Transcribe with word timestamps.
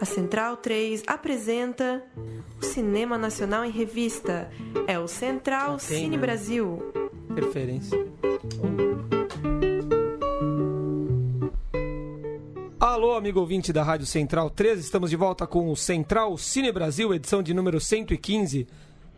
A 0.00 0.04
Central 0.04 0.56
3 0.58 1.02
apresenta 1.06 2.04
o 2.60 2.64
Cinema 2.64 3.18
Nacional 3.18 3.64
em 3.64 3.70
Revista. 3.70 4.48
É 4.86 4.98
o 4.98 5.08
Central 5.08 5.76
tem, 5.76 6.04
Cine 6.04 6.16
né? 6.16 6.18
Brasil. 6.18 6.78
Preferência. 7.34 7.98
Alô, 12.78 13.14
amigo 13.14 13.40
ouvinte 13.40 13.72
da 13.72 13.82
Rádio 13.82 14.06
Central 14.06 14.50
3, 14.50 14.78
estamos 14.78 15.10
de 15.10 15.16
volta 15.16 15.46
com 15.46 15.70
o 15.70 15.76
Central 15.76 16.38
Cine 16.38 16.70
Brasil, 16.70 17.12
edição 17.12 17.42
de 17.42 17.52
número 17.52 17.80
115 17.80 18.66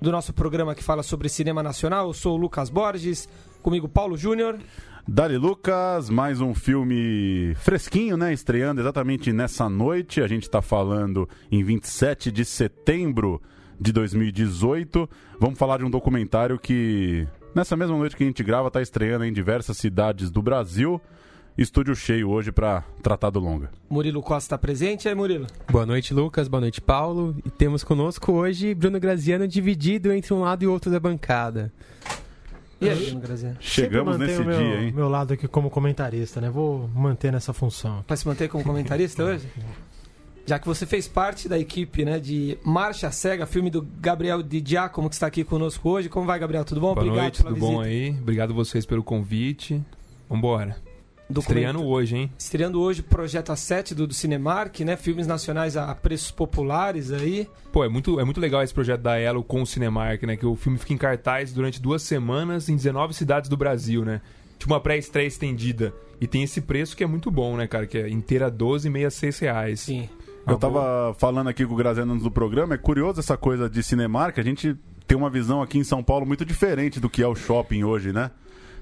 do 0.00 0.10
nosso 0.10 0.32
programa 0.32 0.74
que 0.74 0.82
fala 0.82 1.02
sobre 1.02 1.28
cinema 1.28 1.62
nacional. 1.62 2.06
Eu 2.06 2.14
sou 2.14 2.34
o 2.34 2.40
Lucas 2.40 2.70
Borges, 2.70 3.28
comigo 3.60 3.88
Paulo 3.88 4.16
Júnior. 4.16 4.58
Dali 5.06 5.36
Lucas, 5.36 6.08
mais 6.08 6.40
um 6.40 6.54
filme 6.54 7.54
fresquinho, 7.56 8.16
né? 8.16 8.32
Estreando 8.32 8.80
exatamente 8.80 9.32
nessa 9.32 9.68
noite. 9.68 10.22
A 10.22 10.28
gente 10.28 10.44
está 10.44 10.62
falando 10.62 11.28
em 11.50 11.64
27 11.64 12.30
de 12.30 12.44
setembro 12.44 13.40
de 13.80 13.92
2018. 13.92 15.08
Vamos 15.38 15.58
falar 15.58 15.78
de 15.78 15.84
um 15.84 15.90
documentário 15.90 16.58
que, 16.58 17.26
nessa 17.54 17.76
mesma 17.76 17.96
noite 17.96 18.16
que 18.16 18.22
a 18.22 18.26
gente 18.26 18.42
grava, 18.44 18.68
está 18.68 18.80
estreando 18.80 19.24
em 19.24 19.32
diversas 19.32 19.76
cidades 19.78 20.30
do 20.30 20.42
Brasil. 20.42 21.00
Estúdio 21.58 21.94
cheio 21.94 22.30
hoje 22.30 22.52
para 22.52 22.84
tratar 23.02 23.30
do 23.30 23.40
longa. 23.40 23.70
Murilo 23.88 24.22
Costa 24.22 24.54
está 24.54 24.58
presente, 24.58 25.08
aí 25.08 25.14
Murilo? 25.14 25.46
Boa 25.70 25.84
noite, 25.84 26.14
Lucas. 26.14 26.46
Boa 26.46 26.60
noite, 26.60 26.80
Paulo. 26.80 27.36
E 27.44 27.50
temos 27.50 27.82
conosco 27.82 28.32
hoje 28.32 28.74
Bruno 28.74 29.00
Graziano 29.00 29.48
dividido 29.48 30.12
entre 30.12 30.32
um 30.32 30.40
lado 30.40 30.62
e 30.62 30.66
outro 30.66 30.90
da 30.90 31.00
bancada. 31.00 31.72
E 32.80 32.88
aí? 32.88 33.14
Chegamos 33.60 34.18
nesse 34.18 34.42
meu, 34.42 34.56
dia, 34.56 34.80
hein? 34.80 34.92
meu 34.92 35.08
lado 35.08 35.34
aqui 35.34 35.46
como 35.46 35.68
comentarista, 35.68 36.40
né? 36.40 36.48
Vou 36.48 36.88
manter 36.94 37.30
nessa 37.30 37.52
função. 37.52 38.02
Vai 38.08 38.16
se 38.16 38.26
manter 38.26 38.48
como 38.48 38.64
comentarista 38.64 39.22
hoje? 39.22 39.46
Já 40.46 40.58
que 40.58 40.66
você 40.66 40.86
fez 40.86 41.06
parte 41.06 41.48
da 41.48 41.58
equipe 41.58 42.04
né, 42.04 42.18
de 42.18 42.58
Marcha 42.64 43.10
Cega, 43.10 43.46
filme 43.46 43.70
do 43.70 43.86
Gabriel 44.00 44.42
Di 44.42 44.62
Giacomo, 44.66 45.08
que 45.08 45.14
está 45.14 45.26
aqui 45.26 45.44
conosco 45.44 45.90
hoje. 45.90 46.08
Como 46.08 46.26
vai, 46.26 46.38
Gabriel? 46.38 46.64
Tudo 46.64 46.80
bom? 46.80 46.94
Boa 46.94 47.04
Obrigado 47.04 47.22
noite, 47.22 47.42
pela 47.42 47.50
tudo 47.50 47.60
bom 47.60 47.82
visita. 47.82 47.84
aí? 47.84 48.10
Obrigado 48.20 48.54
vocês 48.54 48.86
pelo 48.86 49.04
convite. 49.04 49.80
Vambora. 50.28 50.76
Estreando 51.38 51.84
hoje, 51.84 52.16
hein? 52.16 52.32
Estreando 52.38 52.80
hoje 52.80 53.00
o 53.00 53.04
Projeto 53.04 53.52
A7 53.52 53.94
do, 53.94 54.06
do 54.06 54.14
Cinemark, 54.14 54.80
né? 54.80 54.96
Filmes 54.96 55.26
nacionais 55.26 55.76
a 55.76 55.94
preços 55.94 56.30
populares 56.30 57.12
aí. 57.12 57.48
Pô, 57.72 57.84
é 57.84 57.88
muito, 57.88 58.18
é 58.18 58.24
muito 58.24 58.40
legal 58.40 58.62
esse 58.62 58.74
projeto 58.74 59.00
da 59.00 59.18
Elo 59.18 59.44
com 59.44 59.62
o 59.62 59.66
Cinemark, 59.66 60.22
né? 60.24 60.36
Que 60.36 60.46
o 60.46 60.56
filme 60.56 60.78
fica 60.78 60.92
em 60.92 60.98
cartaz 60.98 61.52
durante 61.52 61.80
duas 61.80 62.02
semanas 62.02 62.68
em 62.68 62.76
19 62.76 63.14
cidades 63.14 63.48
do 63.48 63.56
Brasil, 63.56 64.04
né? 64.04 64.20
Tipo 64.58 64.72
uma 64.72 64.80
pré-estreia 64.80 65.26
estendida. 65.26 65.94
E 66.20 66.26
tem 66.26 66.42
esse 66.42 66.60
preço 66.60 66.96
que 66.96 67.02
é 67.02 67.06
muito 67.06 67.30
bom, 67.30 67.56
né, 67.56 67.66
cara? 67.66 67.86
Que 67.86 67.98
é 67.98 68.08
inteira 68.10 68.50
12,66 68.50 69.40
reais. 69.40 69.80
Sim. 69.80 70.08
Eu 70.46 70.58
tava 70.58 71.14
falando 71.18 71.48
aqui 71.48 71.64
com 71.64 71.74
o 71.74 71.76
Graziano 71.76 72.12
antes 72.12 72.24
do 72.24 72.30
programa, 72.30 72.74
é 72.74 72.78
curioso 72.78 73.20
essa 73.20 73.36
coisa 73.36 73.68
de 73.68 73.82
Cinemark, 73.82 74.38
a 74.38 74.42
gente 74.42 74.76
tem 75.06 75.16
uma 75.16 75.30
visão 75.30 75.60
aqui 75.60 75.78
em 75.78 75.84
São 75.84 76.02
Paulo 76.02 76.24
muito 76.24 76.44
diferente 76.44 76.98
do 76.98 77.10
que 77.10 77.22
é 77.22 77.26
o 77.26 77.34
shopping 77.34 77.84
hoje, 77.84 78.12
né? 78.12 78.30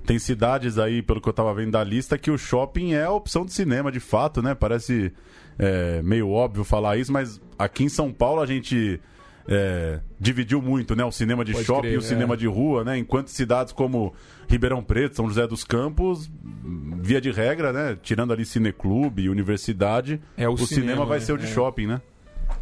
Tem 0.07 0.19
cidades 0.19 0.79
aí, 0.79 1.03
pelo 1.03 1.21
que 1.21 1.29
eu 1.29 1.33
tava 1.33 1.53
vendo 1.53 1.73
da 1.73 1.85
lista, 1.85 2.17
que 2.17 2.31
o 2.31 2.39
shopping 2.39 2.95
é 2.95 3.05
a 3.05 3.11
opção 3.11 3.45
de 3.45 3.53
cinema, 3.53 3.93
de 3.93 4.01
fato, 4.01 4.41
né? 4.41 4.55
Parece 4.55 5.13
é, 5.59 6.01
meio 6.03 6.31
óbvio 6.31 6.65
falar 6.65 6.97
isso, 6.97 7.13
mas 7.13 7.41
aqui 7.59 7.85
em 7.85 7.89
São 7.89 8.13
Paulo 8.13 8.41
a 8.41 8.47
gente 8.47 9.01
é, 9.47 10.01
dividiu 10.21 10.61
muito, 10.63 10.95
né? 10.95 11.05
O 11.05 11.11
cinema 11.11 11.45
de 11.45 11.53
Pode 11.53 11.65
shopping 11.65 11.87
e 11.87 11.91
crer, 11.91 11.99
o 11.99 12.03
cinema 12.03 12.35
é. 12.35 12.37
de 12.37 12.47
rua, 12.47 12.85
né? 12.85 12.99
Enquanto 12.99 13.29
cidades 13.29 13.73
como 13.73 14.15
Ribeirão 14.47 14.83
Preto, 14.83 15.17
São 15.17 15.27
José 15.27 15.47
dos 15.47 15.65
Campos, 15.65 16.31
via 17.01 17.21
de 17.21 17.31
regra, 17.31 17.73
né? 17.73 17.99
Tirando 18.03 18.33
ali 18.33 18.45
cineclube 18.45 19.23
e 19.23 19.29
universidade, 19.29 20.21
É 20.37 20.49
o 20.49 20.53
o 20.53 20.59
cinema, 20.59 20.87
cinema, 20.89 21.07
vai 21.07 21.19
né? 21.19 21.25
ser 21.25 21.33
o 21.33 21.39
de 21.39 21.45
É. 21.45 21.49
shopping, 21.49 21.87
né? 21.87 22.01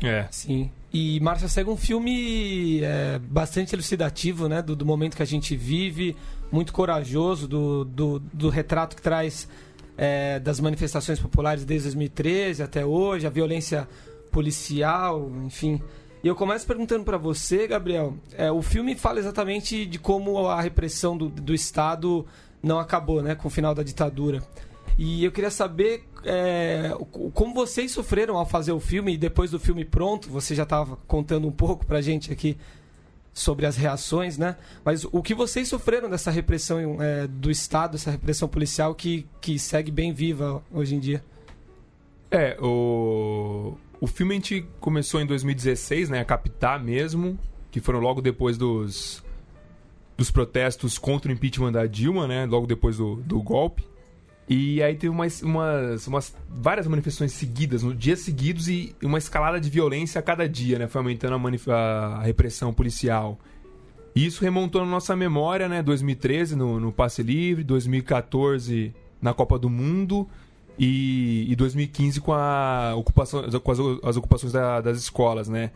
É. 0.03 0.27
Sim. 0.31 0.71
E 0.93 1.21
Marcha 1.21 1.49
Cega 1.49 1.69
é 1.69 1.73
um 1.73 1.77
filme 1.77 2.81
é, 2.83 3.19
bastante 3.19 3.75
elucidativo, 3.75 4.49
né? 4.49 4.63
Do, 4.63 4.75
do 4.75 4.87
momento 4.87 5.17
que 5.17 5.23
a 5.23 5.27
gente 5.27 5.55
vive, 5.57 6.17
muito 6.51 6.73
corajoso, 6.73 7.49
do, 7.49 7.85
do, 7.85 8.19
do 8.19 8.49
retrato 8.49 8.97
que 8.97 9.03
traz 9.03 9.49
é, 9.97 10.39
das 10.39 10.61
manifestações 10.61 11.19
populares 11.19 11.65
desde 11.65 11.89
2013 11.89 12.63
até 12.63 12.85
hoje, 12.85 13.27
a 13.27 13.31
violência 13.31 13.89
policial, 14.31 15.31
enfim. 15.45 15.81
E 16.23 16.29
eu 16.29 16.35
começo 16.35 16.67
perguntando 16.67 17.05
para 17.05 17.17
você, 17.17 17.67
Gabriel, 17.67 18.15
é, 18.33 18.51
o 18.51 18.61
filme 18.61 18.95
fala 18.95 19.19
exatamente 19.19 19.87
de 19.87 19.99
como 19.99 20.49
a 20.49 20.61
repressão 20.61 21.17
do, 21.17 21.29
do 21.29 21.55
Estado 21.55 22.27
não 22.63 22.79
acabou, 22.79 23.23
né? 23.23 23.35
Com 23.35 23.49
o 23.49 23.51
final 23.51 23.75
da 23.75 23.83
ditadura. 23.83 24.43
E 24.99 25.25
eu 25.25 25.31
queria 25.31 25.51
saber 25.51 26.05
é, 26.25 26.91
como 27.35 27.55
vocês 27.55 27.93
sofreram 27.93 28.37
ao 28.37 28.47
fazer 28.47 28.73
o 28.73 28.81
filme 28.81 29.15
e 29.15 29.17
depois 29.17 29.51
do 29.51 29.61
filme 29.61 29.85
pronto, 29.85 30.29
você 30.31 30.55
já 30.55 30.63
estava 30.63 30.97
contando 31.07 31.47
um 31.47 31.53
pouco 31.53 31.87
pra 31.87 32.01
gente 32.01 32.33
aqui 32.33 32.57
sobre 33.37 33.67
as 33.67 33.77
reações, 33.77 34.39
né? 34.39 34.57
Mas 34.83 35.05
o 35.05 35.23
que 35.23 35.35
vocês 35.35 35.69
sofreram 35.69 36.09
dessa 36.09 36.31
repressão 36.31 36.97
é, 37.03 37.27
do 37.27 37.51
Estado, 37.51 37.97
essa 37.97 38.11
repressão 38.11 38.49
policial 38.49 38.95
que, 38.95 39.27
que 39.43 39.59
segue 39.59 39.91
bem 39.91 40.11
viva 40.11 40.65
hoje 40.73 40.95
em 40.95 40.99
dia? 40.99 41.23
É, 42.31 42.57
o, 42.59 43.77
o 44.01 44.07
filme 44.07 44.33
a 44.33 44.37
gente 44.37 44.67
começou 44.81 45.21
em 45.21 45.27
2016, 45.27 46.09
né? 46.09 46.21
A 46.21 46.25
captar 46.25 46.83
mesmo, 46.83 47.39
que 47.71 47.79
foram 47.79 48.01
logo 48.01 48.23
depois 48.23 48.57
dos, 48.57 49.23
dos 50.17 50.31
protestos 50.31 50.97
contra 50.97 51.31
o 51.31 51.35
impeachment 51.35 51.73
da 51.73 51.85
Dilma, 51.85 52.27
né? 52.27 52.47
Logo 52.47 52.67
depois 52.67 52.97
do, 52.97 53.17
do 53.17 53.43
golpe. 53.43 53.87
E 54.49 54.81
aí 54.83 54.95
teve 54.95 55.09
umas, 55.09 55.43
umas, 55.43 56.07
umas 56.07 56.35
várias 56.49 56.87
manifestações 56.87 57.33
seguidas, 57.33 57.83
no 57.83 57.93
dias 57.93 58.21
seguidos, 58.21 58.69
e 58.69 58.95
uma 59.03 59.19
escalada 59.19 59.61
de 59.61 59.69
violência 59.69 60.19
a 60.21 60.23
cada 60.23 60.49
dia, 60.49 60.79
né? 60.79 60.87
Foi 60.87 61.01
aumentando 61.01 61.35
a, 61.73 61.75
a 62.19 62.23
repressão 62.23 62.73
policial. 62.73 63.39
E 64.15 64.25
isso 64.25 64.43
remontou 64.43 64.85
na 64.85 64.91
nossa 64.91 65.17
memória, 65.17 65.69
né? 65.69 65.83
2013 65.83 66.55
no, 66.55 66.79
no 66.79 66.93
Passe 66.93 67.23
Livre, 67.23 67.65
2014 67.65 68.95
na 69.21 69.35
Copa 69.35 69.59
do 69.59 69.69
Mundo 69.69 70.29
e, 70.79 71.47
e 71.51 71.57
2015 71.57 72.21
com, 72.21 72.33
a 72.33 72.95
ocupação, 72.97 73.43
com 73.61 73.73
as, 73.73 73.79
as 74.05 74.17
ocupações 74.17 74.53
da- 74.53 74.81
das 74.81 74.99
escolas, 74.99 75.49
né? 75.49 75.73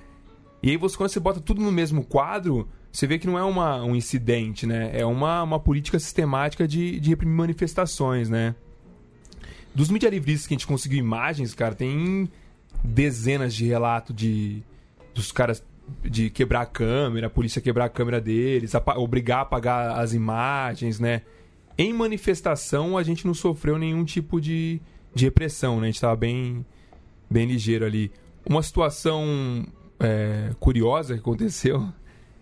E 0.62 0.70
aí 0.70 0.76
você, 0.76 0.96
quando 0.96 1.10
você 1.10 1.18
bota 1.18 1.40
tudo 1.40 1.60
no 1.60 1.72
mesmo 1.72 2.04
quadro, 2.04 2.68
você 2.92 3.06
vê 3.06 3.18
que 3.18 3.26
não 3.26 3.38
é 3.38 3.44
uma, 3.44 3.82
um 3.84 3.94
incidente, 3.94 4.66
né? 4.66 4.90
É 4.92 5.04
uma, 5.06 5.42
uma 5.42 5.60
política 5.60 5.98
sistemática 5.98 6.66
de, 6.66 6.98
de 6.98 7.10
reprimir 7.10 7.36
manifestações, 7.36 8.28
né? 8.28 8.54
Dos 9.74 9.88
mídia 9.88 10.10
livristas 10.10 10.46
que 10.46 10.54
a 10.54 10.56
gente 10.56 10.66
conseguiu 10.66 10.98
imagens, 10.98 11.54
cara, 11.54 11.74
tem 11.74 12.28
dezenas 12.82 13.54
de 13.54 13.66
relatos 13.66 14.14
de 14.14 14.62
dos 15.14 15.30
caras 15.30 15.62
de 16.02 16.30
quebrar 16.30 16.62
a 16.62 16.66
câmera, 16.66 17.26
a 17.26 17.30
polícia 17.30 17.60
quebrar 17.60 17.86
a 17.86 17.88
câmera 17.88 18.20
deles, 18.20 18.74
apa- 18.74 18.98
obrigar 18.98 19.38
a 19.38 19.42
apagar 19.42 19.98
as 19.98 20.12
imagens, 20.12 20.98
né? 20.98 21.22
Em 21.78 21.92
manifestação, 21.92 22.98
a 22.98 23.02
gente 23.02 23.26
não 23.26 23.34
sofreu 23.34 23.78
nenhum 23.78 24.04
tipo 24.04 24.40
de, 24.40 24.80
de 25.14 25.24
repressão, 25.24 25.80
né? 25.80 25.88
A 25.88 25.90
gente 25.90 26.00
tava 26.00 26.16
bem, 26.16 26.64
bem 27.28 27.46
ligeiro 27.46 27.84
ali. 27.84 28.12
Uma 28.48 28.62
situação 28.62 29.66
é, 29.98 30.50
curiosa 30.58 31.14
que 31.14 31.20
aconteceu, 31.20 31.88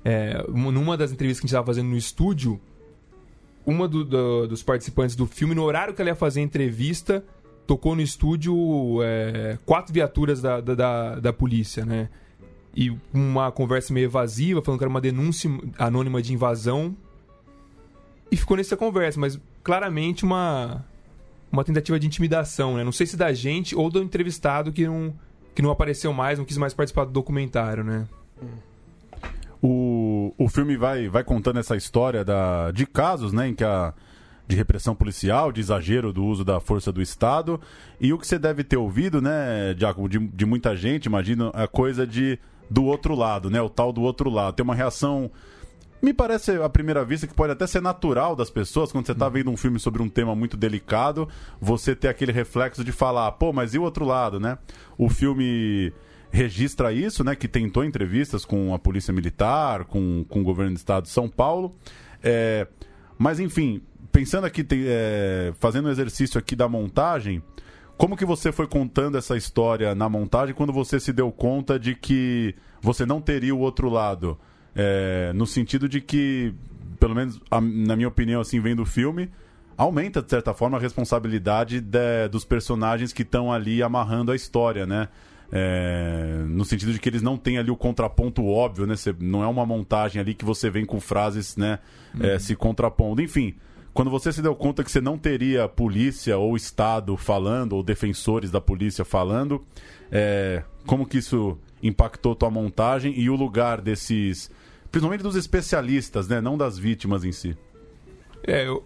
é, 0.04 0.44
uma- 0.48 0.70
numa 0.72 0.96
das 0.96 1.12
entrevistas 1.12 1.40
que 1.40 1.44
a 1.44 1.46
gente 1.46 1.52
estava 1.54 1.66
fazendo 1.66 1.88
no 1.88 1.96
estúdio, 1.96 2.60
uma 3.66 3.86
do- 3.86 4.04
do- 4.04 4.46
dos 4.48 4.62
participantes 4.62 5.14
do 5.14 5.26
filme, 5.26 5.54
no 5.54 5.62
horário 5.62 5.92
que 5.94 6.00
ela 6.00 6.10
ia 6.10 6.14
fazer 6.16 6.40
a 6.40 6.42
entrevista, 6.42 7.24
tocou 7.66 7.94
no 7.94 8.00
estúdio 8.00 8.54
é, 9.02 9.58
quatro 9.66 9.92
viaturas 9.92 10.40
da, 10.40 10.60
da, 10.60 11.16
da, 11.20 11.32
polícia, 11.32 11.84
né? 11.84 12.08
E 12.74 12.96
uma 13.12 13.50
conversa 13.52 13.92
meio 13.92 14.04
evasiva, 14.04 14.62
falando 14.62 14.78
que 14.78 14.84
era 14.84 14.90
uma 14.90 15.00
denúncia 15.00 15.50
anônima 15.78 16.22
de 16.22 16.32
invasão. 16.32 16.96
E 18.30 18.36
ficou 18.36 18.56
nessa 18.56 18.76
conversa, 18.76 19.18
mas 19.18 19.38
claramente 19.62 20.24
uma, 20.24 20.84
uma 21.50 21.64
tentativa 21.64 21.98
de 21.98 22.06
intimidação, 22.06 22.76
né? 22.76 22.84
Não 22.84 22.92
sei 22.92 23.06
se 23.06 23.16
da 23.16 23.32
gente 23.32 23.74
ou 23.74 23.90
do 23.90 24.02
entrevistado 24.02 24.72
que 24.72 24.86
não, 24.86 25.12
que 25.54 25.60
não 25.60 25.70
apareceu 25.70 26.12
mais, 26.12 26.38
não 26.38 26.44
quis 26.46 26.56
mais 26.56 26.72
participar 26.72 27.04
do 27.04 27.10
documentário, 27.12 27.82
né? 27.84 28.06
O, 29.60 30.32
o 30.38 30.48
filme 30.48 30.76
vai, 30.76 31.08
vai 31.08 31.24
contando 31.24 31.58
essa 31.58 31.76
história 31.76 32.24
da, 32.24 32.70
de 32.70 32.86
casos 32.86 33.32
né, 33.32 33.48
em 33.48 33.54
que 33.54 33.64
a, 33.64 33.92
de 34.46 34.56
repressão 34.56 34.94
policial, 34.94 35.52
de 35.52 35.60
exagero 35.60 36.12
do 36.12 36.24
uso 36.24 36.44
da 36.44 36.58
força 36.58 36.90
do 36.90 37.02
Estado. 37.02 37.60
E 38.00 38.12
o 38.12 38.18
que 38.18 38.26
você 38.26 38.38
deve 38.38 38.64
ter 38.64 38.76
ouvido, 38.76 39.20
né, 39.20 39.74
Giacomo, 39.76 40.08
de, 40.08 40.18
de 40.18 40.46
muita 40.46 40.74
gente, 40.74 41.06
imagino, 41.06 41.50
a 41.54 41.68
coisa 41.68 42.06
de 42.06 42.38
do 42.70 42.84
outro 42.84 43.14
lado, 43.14 43.50
né? 43.50 43.60
O 43.60 43.68
tal 43.68 43.92
do 43.92 44.02
outro 44.02 44.30
lado. 44.30 44.54
Tem 44.54 44.64
uma 44.64 44.74
reação. 44.74 45.30
Me 46.00 46.14
parece 46.14 46.52
à 46.52 46.68
primeira 46.68 47.04
vista 47.04 47.26
que 47.26 47.34
pode 47.34 47.52
até 47.52 47.66
ser 47.66 47.82
natural 47.82 48.36
das 48.36 48.50
pessoas, 48.50 48.92
quando 48.92 49.06
você 49.06 49.12
está 49.12 49.28
vendo 49.28 49.50
um 49.50 49.56
filme 49.56 49.80
sobre 49.80 50.00
um 50.00 50.08
tema 50.08 50.34
muito 50.34 50.56
delicado, 50.56 51.28
você 51.60 51.94
ter 51.94 52.08
aquele 52.08 52.30
reflexo 52.30 52.84
de 52.84 52.92
falar, 52.92 53.32
pô, 53.32 53.52
mas 53.52 53.74
e 53.74 53.78
o 53.78 53.82
outro 53.82 54.04
lado, 54.04 54.38
né? 54.38 54.58
O 54.96 55.08
filme 55.08 55.92
registra 56.30 56.92
isso, 56.92 57.24
né? 57.24 57.34
Que 57.34 57.48
tentou 57.48 57.84
entrevistas 57.84 58.44
com 58.44 58.74
a 58.74 58.78
Polícia 58.78 59.12
Militar, 59.12 59.84
com, 59.84 60.24
com 60.28 60.40
o 60.40 60.44
governo 60.44 60.74
do 60.74 60.78
Estado 60.78 61.04
de 61.04 61.10
São 61.10 61.28
Paulo. 61.28 61.74
É, 62.22 62.66
mas, 63.16 63.40
enfim, 63.40 63.82
pensando 64.12 64.46
aqui, 64.46 64.66
é, 64.72 65.52
fazendo 65.58 65.88
um 65.88 65.90
exercício 65.90 66.38
aqui 66.38 66.54
da 66.54 66.68
montagem, 66.68 67.42
como 67.96 68.16
que 68.16 68.24
você 68.24 68.52
foi 68.52 68.66
contando 68.66 69.18
essa 69.18 69.36
história 69.36 69.94
na 69.94 70.08
montagem 70.08 70.54
quando 70.54 70.72
você 70.72 71.00
se 71.00 71.12
deu 71.12 71.32
conta 71.32 71.78
de 71.78 71.94
que 71.94 72.54
você 72.80 73.04
não 73.04 73.20
teria 73.20 73.54
o 73.54 73.58
outro 73.58 73.88
lado? 73.88 74.38
É, 74.74 75.32
no 75.34 75.46
sentido 75.46 75.88
de 75.88 76.00
que, 76.00 76.54
pelo 77.00 77.14
menos 77.14 77.40
a, 77.50 77.60
na 77.60 77.96
minha 77.96 78.06
opinião, 78.06 78.40
assim, 78.40 78.60
vendo 78.60 78.82
o 78.82 78.86
filme, 78.86 79.28
aumenta, 79.76 80.22
de 80.22 80.30
certa 80.30 80.54
forma, 80.54 80.78
a 80.78 80.80
responsabilidade 80.80 81.80
de, 81.80 82.28
dos 82.30 82.44
personagens 82.44 83.12
que 83.12 83.22
estão 83.22 83.52
ali 83.52 83.82
amarrando 83.82 84.30
a 84.30 84.36
história, 84.36 84.86
né? 84.86 85.08
É, 85.50 86.44
no 86.46 86.64
sentido 86.64 86.92
de 86.92 86.98
que 86.98 87.08
eles 87.08 87.22
não 87.22 87.38
têm 87.38 87.56
ali 87.56 87.70
o 87.70 87.76
contraponto 87.76 88.46
óbvio, 88.46 88.86
né? 88.86 88.96
Cê, 88.96 89.14
não 89.18 89.42
é 89.42 89.46
uma 89.46 89.64
montagem 89.64 90.20
ali 90.20 90.34
que 90.34 90.44
você 90.44 90.68
vem 90.68 90.84
com 90.84 91.00
frases, 91.00 91.56
né? 91.56 91.78
É, 92.20 92.38
se 92.38 92.54
contrapondo. 92.54 93.22
Enfim, 93.22 93.54
quando 93.94 94.10
você 94.10 94.32
se 94.32 94.42
deu 94.42 94.54
conta 94.54 94.84
que 94.84 94.90
você 94.90 95.00
não 95.00 95.16
teria 95.16 95.66
polícia 95.66 96.36
ou 96.36 96.54
Estado 96.54 97.16
falando, 97.16 97.72
ou 97.72 97.82
defensores 97.82 98.50
da 98.50 98.60
polícia 98.60 99.04
falando, 99.04 99.64
é, 100.12 100.62
como 100.86 101.06
que 101.06 101.18
isso 101.18 101.58
impactou 101.82 102.34
tua 102.34 102.50
montagem 102.50 103.18
e 103.18 103.30
o 103.30 103.34
lugar 103.34 103.80
desses, 103.80 104.50
principalmente 104.90 105.22
dos 105.22 105.34
especialistas, 105.36 106.28
né? 106.28 106.40
Não 106.40 106.58
das 106.58 106.78
vítimas 106.78 107.24
em 107.24 107.32
si. 107.32 107.56
É, 108.46 108.66
eu, 108.66 108.84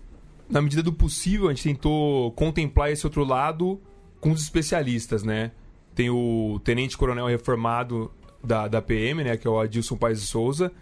na 0.48 0.62
medida 0.62 0.82
do 0.82 0.92
possível, 0.92 1.48
a 1.48 1.50
gente 1.50 1.64
tentou 1.64 2.30
contemplar 2.32 2.90
esse 2.92 3.04
outro 3.06 3.24
lado 3.24 3.80
com 4.20 4.30
os 4.30 4.40
especialistas, 4.40 5.22
né? 5.22 5.50
Tem 5.94 6.10
o 6.10 6.60
tenente-coronel 6.64 7.26
reformado 7.26 8.10
da, 8.42 8.68
da 8.68 8.82
PM, 8.82 9.24
né? 9.24 9.36
Que 9.36 9.46
é 9.46 9.50
o 9.50 9.58
Adilson 9.58 9.96
Paes 9.96 10.20
de 10.20 10.26
Souza, 10.26 10.72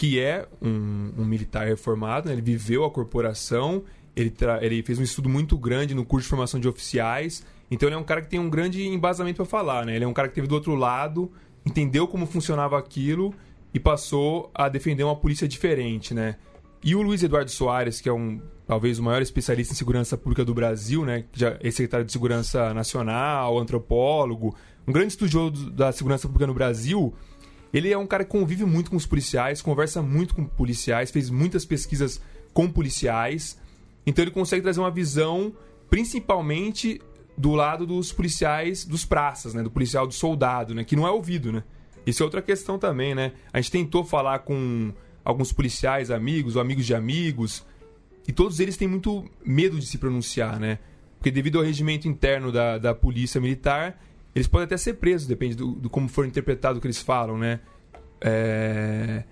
que 0.00 0.18
é 0.18 0.46
um, 0.62 1.12
um 1.18 1.24
militar 1.24 1.66
reformado, 1.66 2.28
né? 2.28 2.34
ele 2.34 2.40
viveu 2.40 2.84
a 2.86 2.90
corporação, 2.90 3.82
ele, 4.16 4.32
ele 4.62 4.82
fez 4.82 4.98
um 4.98 5.02
estudo 5.02 5.28
muito 5.28 5.58
grande 5.58 5.94
no 5.94 6.06
curso 6.06 6.24
de 6.24 6.30
formação 6.30 6.58
de 6.58 6.66
oficiais, 6.66 7.44
então 7.70 7.86
ele 7.86 7.96
é 7.96 7.98
um 7.98 8.04
cara 8.04 8.22
que 8.22 8.28
tem 8.30 8.40
um 8.40 8.48
grande 8.48 8.86
embasamento 8.86 9.36
para 9.36 9.44
falar, 9.44 9.84
né? 9.84 9.94
Ele 9.94 10.04
é 10.04 10.08
um 10.08 10.12
cara 10.14 10.26
que 10.28 10.34
teve 10.34 10.46
do 10.46 10.54
outro 10.54 10.74
lado, 10.74 11.30
entendeu 11.66 12.08
como 12.08 12.26
funcionava 12.26 12.78
aquilo 12.78 13.34
e 13.74 13.78
passou 13.78 14.50
a 14.54 14.70
defender 14.70 15.04
uma 15.04 15.14
polícia 15.14 15.46
diferente, 15.46 16.14
né? 16.14 16.36
E 16.82 16.94
o 16.94 17.02
Luiz 17.02 17.22
Eduardo 17.22 17.50
Soares, 17.50 18.00
que 18.00 18.08
é 18.08 18.12
um 18.12 18.40
talvez 18.66 18.98
o 18.98 19.02
maior 19.02 19.20
especialista 19.20 19.72
em 19.72 19.76
segurança 19.76 20.16
pública 20.16 20.44
do 20.44 20.54
Brasil, 20.54 21.04
né? 21.04 21.24
Já 21.32 21.56
é 21.60 21.70
secretário 21.70 22.06
de 22.06 22.12
Segurança 22.12 22.72
Nacional, 22.72 23.58
antropólogo, 23.58 24.54
um 24.86 24.92
grande 24.92 25.08
estudioso 25.08 25.70
da 25.70 25.92
segurança 25.92 26.28
pública 26.28 26.46
no 26.46 26.54
Brasil, 26.54 27.12
ele 27.72 27.92
é 27.92 27.98
um 27.98 28.06
cara 28.06 28.24
que 28.24 28.30
convive 28.30 28.64
muito 28.64 28.90
com 28.90 28.96
os 28.96 29.06
policiais, 29.06 29.62
conversa 29.62 30.02
muito 30.02 30.34
com 30.34 30.44
policiais, 30.44 31.10
fez 31.10 31.30
muitas 31.30 31.64
pesquisas 31.64 32.20
com 32.52 32.68
policiais. 32.68 33.58
Então 34.06 34.24
ele 34.24 34.32
consegue 34.32 34.62
trazer 34.62 34.80
uma 34.80 34.90
visão, 34.90 35.52
principalmente 35.88 37.00
do 37.36 37.52
lado 37.52 37.86
dos 37.86 38.12
policiais 38.12 38.84
dos 38.84 39.04
praças, 39.04 39.54
né? 39.54 39.62
Do 39.62 39.70
policial 39.70 40.06
do 40.06 40.14
soldado, 40.14 40.74
né? 40.74 40.82
Que 40.82 40.96
não 40.96 41.06
é 41.06 41.10
ouvido, 41.10 41.52
né? 41.52 41.62
Isso 42.04 42.22
é 42.22 42.24
outra 42.24 42.42
questão 42.42 42.78
também, 42.78 43.14
né? 43.14 43.32
A 43.52 43.60
gente 43.60 43.70
tentou 43.70 44.04
falar 44.04 44.40
com 44.40 44.92
alguns 45.24 45.52
policiais 45.52 46.10
amigos 46.10 46.56
ou 46.56 46.62
amigos 46.62 46.86
de 46.86 46.94
amigos 46.94 47.64
e 48.26 48.32
todos 48.32 48.60
eles 48.60 48.76
têm 48.76 48.88
muito 48.88 49.24
medo 49.44 49.78
de 49.78 49.86
se 49.86 49.98
pronunciar, 49.98 50.60
né? 50.60 50.78
Porque 51.18 51.30
devido 51.30 51.58
ao 51.58 51.64
regimento 51.64 52.08
interno 52.08 52.50
da, 52.52 52.78
da 52.78 52.94
polícia 52.94 53.40
militar, 53.40 54.00
eles 54.34 54.46
podem 54.46 54.64
até 54.64 54.76
ser 54.76 54.94
presos, 54.94 55.26
depende 55.26 55.56
do, 55.56 55.72
do 55.72 55.90
como 55.90 56.08
for 56.08 56.26
interpretado 56.26 56.78
o 56.78 56.80
que 56.80 56.86
eles 56.86 57.02
falam, 57.02 57.36
né? 57.36 57.60
É... 58.20 59.24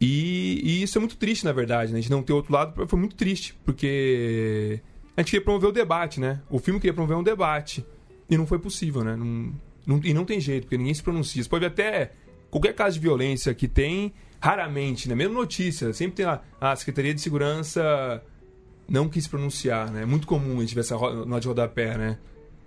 E, 0.00 0.60
e, 0.64 0.82
isso 0.82 0.96
é 0.96 1.00
muito 1.00 1.16
triste, 1.16 1.44
na 1.44 1.52
verdade, 1.52 1.92
né? 1.92 1.98
A 1.98 2.00
gente 2.00 2.10
não 2.10 2.22
ter 2.22 2.32
outro 2.32 2.52
lado 2.52 2.86
foi 2.86 2.98
muito 2.98 3.14
triste, 3.14 3.54
porque 3.64 4.80
a 5.14 5.20
gente 5.20 5.32
queria 5.32 5.44
promover 5.44 5.68
o 5.68 5.72
debate, 5.72 6.18
né? 6.18 6.40
O 6.48 6.58
filme 6.58 6.80
queria 6.80 6.94
promover 6.94 7.18
um 7.18 7.22
debate. 7.22 7.84
E 8.30 8.36
não 8.38 8.46
foi 8.46 8.58
possível, 8.58 9.04
né? 9.04 9.14
Não, 9.14 9.52
não, 9.86 10.00
e 10.02 10.14
não 10.14 10.24
tem 10.24 10.40
jeito, 10.40 10.64
porque 10.64 10.78
ninguém 10.78 10.94
se 10.94 11.02
pronuncia. 11.02 11.42
Você 11.42 11.48
pode 11.48 11.66
até 11.66 12.12
qualquer 12.50 12.74
caso 12.74 12.94
de 12.94 13.00
violência 13.00 13.54
que 13.54 13.68
tem, 13.68 14.12
raramente, 14.40 15.08
né? 15.08 15.14
Mesmo 15.14 15.34
notícia, 15.34 15.92
sempre 15.92 16.16
tem 16.16 16.26
lá, 16.26 16.42
a 16.60 16.74
Secretaria 16.74 17.14
de 17.14 17.20
Segurança 17.20 18.22
não 18.88 19.08
quis 19.08 19.26
pronunciar, 19.28 19.90
né? 19.90 20.02
É 20.02 20.06
muito 20.06 20.26
comum 20.26 20.58
a 20.58 20.60
gente 20.60 20.74
ver 20.74 20.80
essa 20.80 20.96
nota 20.96 21.40
de 21.40 21.48
rodapé, 21.48 21.96
né? 21.96 22.18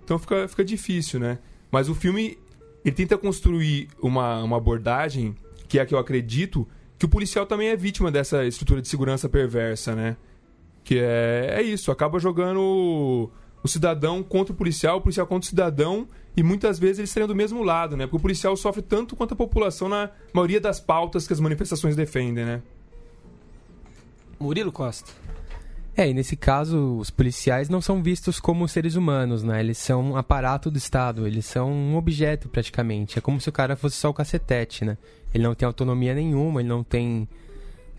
Então 0.04 0.18
fica, 0.18 0.48
fica 0.48 0.64
difícil, 0.64 1.20
né? 1.20 1.38
Mas 1.70 1.88
o 1.88 1.94
filme 1.94 2.38
ele 2.84 2.94
tenta 2.94 3.16
construir 3.18 3.88
uma, 4.00 4.42
uma 4.42 4.56
abordagem 4.56 5.34
que 5.66 5.78
é 5.78 5.82
a 5.82 5.86
que 5.86 5.94
eu 5.94 5.98
acredito 5.98 6.68
que 6.98 7.04
o 7.04 7.08
policial 7.08 7.46
também 7.46 7.68
é 7.68 7.76
vítima 7.76 8.10
dessa 8.10 8.44
estrutura 8.44 8.80
de 8.80 8.88
segurança 8.88 9.28
perversa, 9.28 9.94
né? 9.94 10.16
Que 10.84 10.98
é, 10.98 11.56
é 11.58 11.62
isso, 11.62 11.90
acaba 11.90 12.18
jogando 12.18 13.30
o, 13.64 13.68
cidadão 13.68 14.22
contra 14.22 14.52
o 14.52 14.56
policial, 14.56 14.98
o 14.98 15.00
policial 15.00 15.26
contra 15.26 15.46
o 15.46 15.48
cidadão, 15.48 16.06
e 16.36 16.42
muitas 16.42 16.78
vezes 16.78 16.98
eles 16.98 17.10
estariam 17.10 17.26
do 17.26 17.34
mesmo 17.34 17.62
lado, 17.62 17.96
né? 17.96 18.04
Porque 18.04 18.18
o 18.18 18.20
policial 18.20 18.56
sofre 18.56 18.82
tanto 18.82 19.16
quanto 19.16 19.32
a 19.32 19.36
população 19.36 19.88
na 19.88 20.10
maioria 20.32 20.60
das 20.60 20.78
pautas 20.78 21.26
que 21.26 21.32
as 21.32 21.40
manifestações 21.40 21.96
defendem, 21.96 22.44
né? 22.44 22.62
Murilo 24.38 24.70
Costa. 24.70 25.10
É, 25.96 26.08
e 26.08 26.12
nesse 26.12 26.36
caso, 26.36 26.98
os 26.98 27.08
policiais 27.08 27.68
não 27.68 27.80
são 27.80 28.02
vistos 28.02 28.40
como 28.40 28.66
seres 28.68 28.96
humanos, 28.96 29.44
né? 29.44 29.60
Eles 29.60 29.78
são 29.78 30.02
um 30.02 30.16
aparato 30.16 30.70
do 30.70 30.76
Estado, 30.76 31.26
eles 31.26 31.46
são 31.46 31.70
um 31.72 31.96
objeto 31.96 32.48
praticamente. 32.48 33.18
É 33.18 33.22
como 33.22 33.40
se 33.40 33.48
o 33.48 33.52
cara 33.52 33.76
fosse 33.76 33.96
só 33.96 34.10
o 34.10 34.14
cacetete, 34.14 34.84
né? 34.84 34.98
Ele 35.32 35.44
não 35.44 35.54
tem 35.54 35.66
autonomia 35.66 36.14
nenhuma, 36.14 36.60
ele 36.60 36.68
não 36.68 36.82
tem 36.82 37.28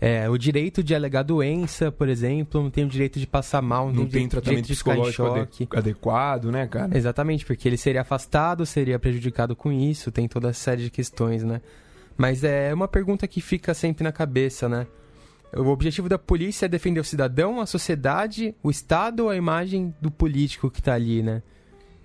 é, 0.00 0.28
o 0.28 0.36
direito 0.36 0.82
de 0.82 0.94
alegar 0.94 1.22
doença, 1.22 1.90
por 1.90 2.08
exemplo, 2.08 2.62
não 2.62 2.70
tem 2.70 2.84
o 2.84 2.88
direito 2.88 3.18
de 3.18 3.26
passar 3.26 3.62
mal, 3.62 3.86
não, 3.86 3.94
não 3.94 4.02
tem, 4.02 4.20
tem 4.22 4.28
tratamento 4.28 4.68
psicológico 4.68 5.26
ade 5.26 5.68
adequado, 5.74 6.50
né, 6.50 6.66
cara? 6.66 6.96
Exatamente, 6.96 7.46
porque 7.46 7.66
ele 7.66 7.78
seria 7.78 8.02
afastado, 8.02 8.66
seria 8.66 8.98
prejudicado 8.98 9.56
com 9.56 9.72
isso, 9.72 10.12
tem 10.12 10.28
toda 10.28 10.50
essa 10.50 10.60
série 10.60 10.82
de 10.82 10.90
questões, 10.90 11.42
né? 11.42 11.62
Mas 12.16 12.44
é 12.44 12.72
uma 12.74 12.88
pergunta 12.88 13.26
que 13.26 13.40
fica 13.40 13.72
sempre 13.72 14.04
na 14.04 14.12
cabeça, 14.12 14.68
né? 14.68 14.86
O 15.54 15.68
objetivo 15.68 16.08
da 16.08 16.18
polícia 16.18 16.66
é 16.66 16.68
defender 16.68 17.00
o 17.00 17.04
cidadão, 17.04 17.60
a 17.60 17.66
sociedade, 17.66 18.54
o 18.62 18.70
Estado 18.70 19.24
ou 19.24 19.30
a 19.30 19.36
imagem 19.36 19.94
do 20.00 20.10
político 20.10 20.70
que 20.70 20.80
está 20.80 20.94
ali, 20.94 21.22
né? 21.22 21.42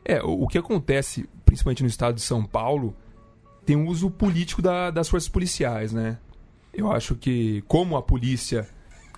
É, 0.06 0.22
o, 0.24 0.44
o, 0.44 0.48
que 0.48 0.58
acontece, 0.58 1.28
principalmente 1.46 1.84
no 1.84 1.90
estado 1.90 2.16
de 2.16 2.22
São 2.22 2.44
Paulo, 2.44 2.96
tem 3.66 3.76
um 3.76 3.88
uso 3.88 4.10
político 4.10 4.62
da, 4.62 4.90
das 4.90 5.10
forças 5.10 5.30
policiais, 5.30 5.92
né? 5.92 6.18
Eu 6.74 6.92
acho 6.92 7.16
que, 7.16 7.64
como 7.68 7.98
a 7.98 8.02
polícia 8.02 8.68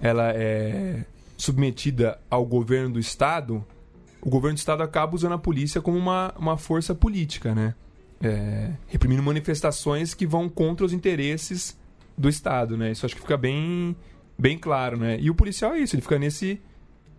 ela 0.02 0.32
é 0.34 1.06
submetida 1.38 2.20
ao 2.30 2.46
governo 2.46 2.94
do 2.94 3.00
Estado, 3.00 3.66
o 4.22 4.30
governo 4.30 4.56
do 4.56 4.60
Estado 4.60 4.82
acaba 4.82 5.16
usando 5.16 5.34
a 5.34 5.38
polícia 5.38 5.82
como 5.82 5.98
uma, 5.98 6.34
uma 6.38 6.58
força 6.58 6.96
política, 6.96 7.54
né? 7.54 7.76
É, 8.22 8.72
reprimindo 8.88 9.22
manifestações 9.22 10.14
que 10.14 10.26
vão 10.26 10.48
contra 10.48 10.86
os 10.86 10.94
interesses 10.94 11.78
do 12.18 12.30
Estado, 12.30 12.78
né? 12.78 12.92
Isso 12.92 13.06
acho 13.06 13.16
que 13.16 13.22
fica 13.22 13.38
bem 13.38 13.96
bem 14.38 14.58
claro, 14.58 14.98
né? 14.98 15.18
E 15.20 15.30
o 15.30 15.36
policial 15.36 15.74
é 15.74 15.80
isso, 15.80 15.96
ele 15.96 16.02
fica 16.02 16.18
nesse, 16.18 16.60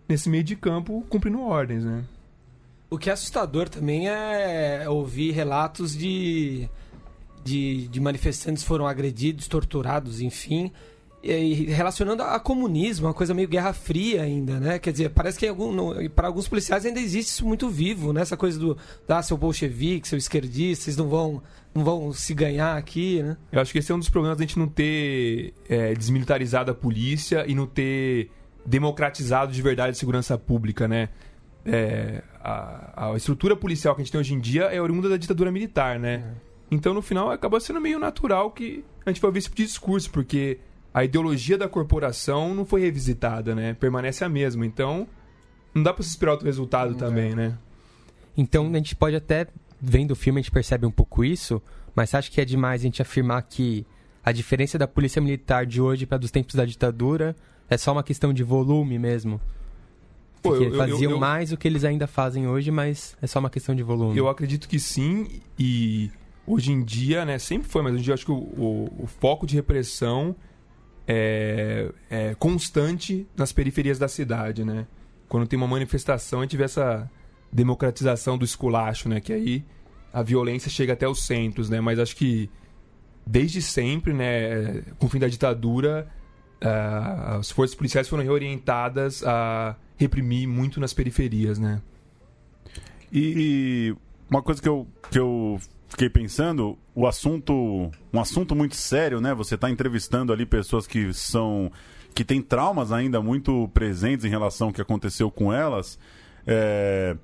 nesse 0.07 0.29
meio 0.29 0.43
de 0.43 0.55
campo 0.55 1.05
cumprindo 1.09 1.41
ordens, 1.41 1.83
né? 1.83 2.03
O 2.89 2.97
que 2.97 3.09
é 3.09 3.13
assustador 3.13 3.69
também 3.69 4.07
é 4.07 4.85
ouvir 4.87 5.31
relatos 5.31 5.95
de, 5.95 6.69
de, 7.45 7.87
de 7.87 7.99
manifestantes 8.01 8.63
foram 8.63 8.87
agredidos, 8.87 9.47
torturados, 9.47 10.19
enfim, 10.19 10.71
e 11.23 11.65
relacionando 11.65 12.21
a 12.21 12.39
comunismo, 12.39 13.07
uma 13.07 13.13
coisa 13.13 13.33
meio 13.33 13.47
guerra 13.47 13.73
fria 13.73 14.21
ainda, 14.21 14.59
né? 14.59 14.77
Quer 14.77 14.91
dizer, 14.91 15.09
parece 15.09 15.39
que 15.39 15.47
para 16.09 16.27
alguns 16.27 16.47
policiais 16.47 16.85
ainda 16.85 16.99
existe 16.99 17.29
isso 17.29 17.45
muito 17.45 17.67
vivo, 17.69 18.11
né? 18.13 18.21
Essa 18.21 18.37
coisa 18.37 18.59
do 18.59 18.77
ah, 19.07 19.23
seu 19.23 19.37
bolchevique, 19.37 20.07
seu 20.07 20.17
esquerdista, 20.17 20.85
vocês 20.85 20.97
não 20.97 21.07
vão, 21.07 21.41
não 21.73 21.83
vão 21.83 22.13
se 22.13 22.33
ganhar 22.33 22.77
aqui, 22.77 23.23
né? 23.23 23.37
Eu 23.51 23.59
acho 23.59 23.71
que 23.71 23.79
esse 23.79 23.91
é 23.91 23.95
um 23.95 23.99
dos 23.99 24.09
problemas 24.09 24.37
da 24.37 24.43
gente 24.43 24.59
não 24.59 24.67
ter 24.67 25.53
é, 25.67 25.95
desmilitarizado 25.95 26.69
a 26.69 26.75
polícia 26.75 27.43
e 27.47 27.55
não 27.55 27.65
ter 27.65 28.29
democratizado 28.63 29.51
de 29.51 29.61
verdade 29.61 29.91
a 29.91 29.95
segurança 29.95 30.37
pública, 30.37 30.87
né? 30.87 31.09
É, 31.65 32.21
a, 32.39 33.11
a, 33.11 33.17
estrutura 33.17 33.55
policial 33.55 33.95
que 33.95 34.01
a 34.01 34.03
gente 34.03 34.11
tem 34.11 34.21
hoje 34.21 34.35
em 34.35 34.39
dia 34.39 34.65
é 34.65 34.79
oriunda 34.79 35.09
da 35.09 35.17
ditadura 35.17 35.51
militar, 35.51 35.99
né? 35.99 36.23
É. 36.51 36.54
Então, 36.69 36.93
no 36.93 37.01
final, 37.01 37.29
acaba 37.29 37.59
sendo 37.59 37.79
meio 37.79 37.99
natural 37.99 38.51
que 38.51 38.83
a 39.05 39.09
gente 39.09 39.21
vai 39.21 39.29
ouvir 39.29 39.39
esse 39.39 39.47
tipo 39.47 39.57
de 39.57 39.65
discurso, 39.65 40.09
porque 40.09 40.59
a 40.93 41.03
ideologia 41.03 41.57
da 41.57 41.67
corporação 41.67 42.55
não 42.55 42.65
foi 42.65 42.81
revisitada, 42.81 43.53
né? 43.53 43.73
Permanece 43.73 44.23
a 44.23 44.29
mesma. 44.29 44.65
Então, 44.65 45.07
não 45.73 45.83
dá 45.83 45.93
para 45.93 46.03
se 46.03 46.09
esperar 46.09 46.31
outro 46.31 46.45
resultado 46.45 46.91
não 46.91 46.97
também, 46.97 47.31
é. 47.33 47.35
né? 47.35 47.57
Então, 48.37 48.69
a 48.71 48.77
gente 48.77 48.95
pode 48.95 49.15
até, 49.15 49.47
vendo 49.79 50.11
o 50.11 50.15
filme, 50.15 50.39
a 50.39 50.41
gente 50.41 50.51
percebe 50.51 50.85
um 50.85 50.91
pouco 50.91 51.23
isso, 51.23 51.61
mas 51.93 52.09
você 52.09 52.17
acha 52.17 52.31
que 52.31 52.41
é 52.41 52.45
demais 52.45 52.81
a 52.81 52.83
gente 52.83 53.01
afirmar 53.01 53.41
que 53.43 53.85
a 54.23 54.31
diferença 54.31 54.77
da 54.77 54.87
polícia 54.87 55.21
militar 55.21 55.65
de 55.65 55.79
hoje 55.79 56.05
para 56.05 56.17
dos 56.17 56.31
tempos 56.31 56.55
da 56.55 56.65
ditadura 56.65 57.35
é 57.69 57.77
só 57.77 57.91
uma 57.91 58.03
questão 58.03 58.33
de 58.33 58.43
volume 58.43 58.97
mesmo? 58.97 59.39
Pô, 60.41 60.55
eu, 60.55 60.75
faziam 60.75 61.01
eu, 61.01 61.11
eu, 61.11 61.19
mais 61.19 61.51
o 61.51 61.57
que 61.57 61.67
eles 61.67 61.83
ainda 61.83 62.07
fazem 62.07 62.47
hoje, 62.47 62.71
mas 62.71 63.15
é 63.21 63.27
só 63.27 63.39
uma 63.39 63.49
questão 63.49 63.75
de 63.75 63.83
volume. 63.83 64.17
Eu 64.17 64.29
acredito 64.29 64.67
que 64.67 64.79
sim, 64.79 65.41
e 65.57 66.11
hoje 66.47 66.71
em 66.71 66.83
dia, 66.83 67.25
né, 67.25 67.37
sempre 67.39 67.67
foi, 67.67 67.81
mas 67.81 67.93
hoje 67.93 68.01
em 68.01 68.05
dia 68.05 68.13
acho 68.13 68.25
que 68.25 68.31
o, 68.31 68.35
o, 68.35 69.03
o 69.03 69.07
foco 69.07 69.45
de 69.47 69.55
repressão 69.55 70.35
é, 71.07 71.91
é, 72.09 72.35
constante 72.35 73.27
nas 73.35 73.51
periferias 73.51 73.99
da 73.99 74.07
cidade, 74.07 74.63
né? 74.63 74.87
Quando 75.27 75.47
tem 75.47 75.57
uma 75.57 75.67
manifestação, 75.67 76.39
a 76.39 76.43
gente 76.43 76.57
vê 76.57 76.63
essa 76.63 77.09
democratização 77.51 78.37
do 78.37 78.45
esculacho, 78.45 79.07
né? 79.07 79.19
Que 79.19 79.33
aí 79.33 79.65
a 80.11 80.23
violência 80.23 80.69
chega 80.69 80.93
até 80.93 81.07
os 81.07 81.25
centros, 81.25 81.69
né? 81.69 81.79
Mas 81.79 81.99
acho 81.99 82.15
que 82.15 82.49
desde 83.25 83.61
sempre, 83.61 84.13
né, 84.13 84.81
com 84.97 85.07
o 85.07 85.09
fim 85.09 85.19
da 85.19 85.27
ditadura, 85.27 86.07
uh, 86.63 87.39
as 87.39 87.51
forças 87.51 87.75
policiais 87.75 88.07
foram 88.07 88.23
reorientadas 88.23 89.23
a 89.23 89.75
reprimir 89.97 90.47
muito 90.47 90.79
nas 90.79 90.93
periferias, 90.93 91.59
né? 91.59 91.81
E 93.11 93.95
uma 94.29 94.41
coisa 94.41 94.61
que 94.61 94.67
eu, 94.67 94.87
que 95.09 95.19
eu 95.19 95.59
fiquei 95.95 96.09
pensando, 96.09 96.77
o 96.93 97.07
assunto, 97.07 97.89
um 98.11 98.19
assunto 98.19 98.53
muito 98.53 98.75
sério, 98.75 99.21
né? 99.21 99.33
Você 99.33 99.55
está 99.55 99.69
entrevistando 99.69 100.33
ali 100.33 100.45
pessoas 100.45 100.85
que 100.85 101.13
são 101.13 101.71
que 102.13 102.23
têm 102.23 102.41
traumas 102.41 102.91
ainda 102.91 103.21
muito 103.21 103.69
presentes 103.73 104.25
em 104.25 104.29
relação 104.29 104.67
ao 104.67 104.73
que 104.73 104.81
aconteceu 104.81 105.31
com 105.31 105.51
elas. 105.53 105.97
É... 106.45 107.15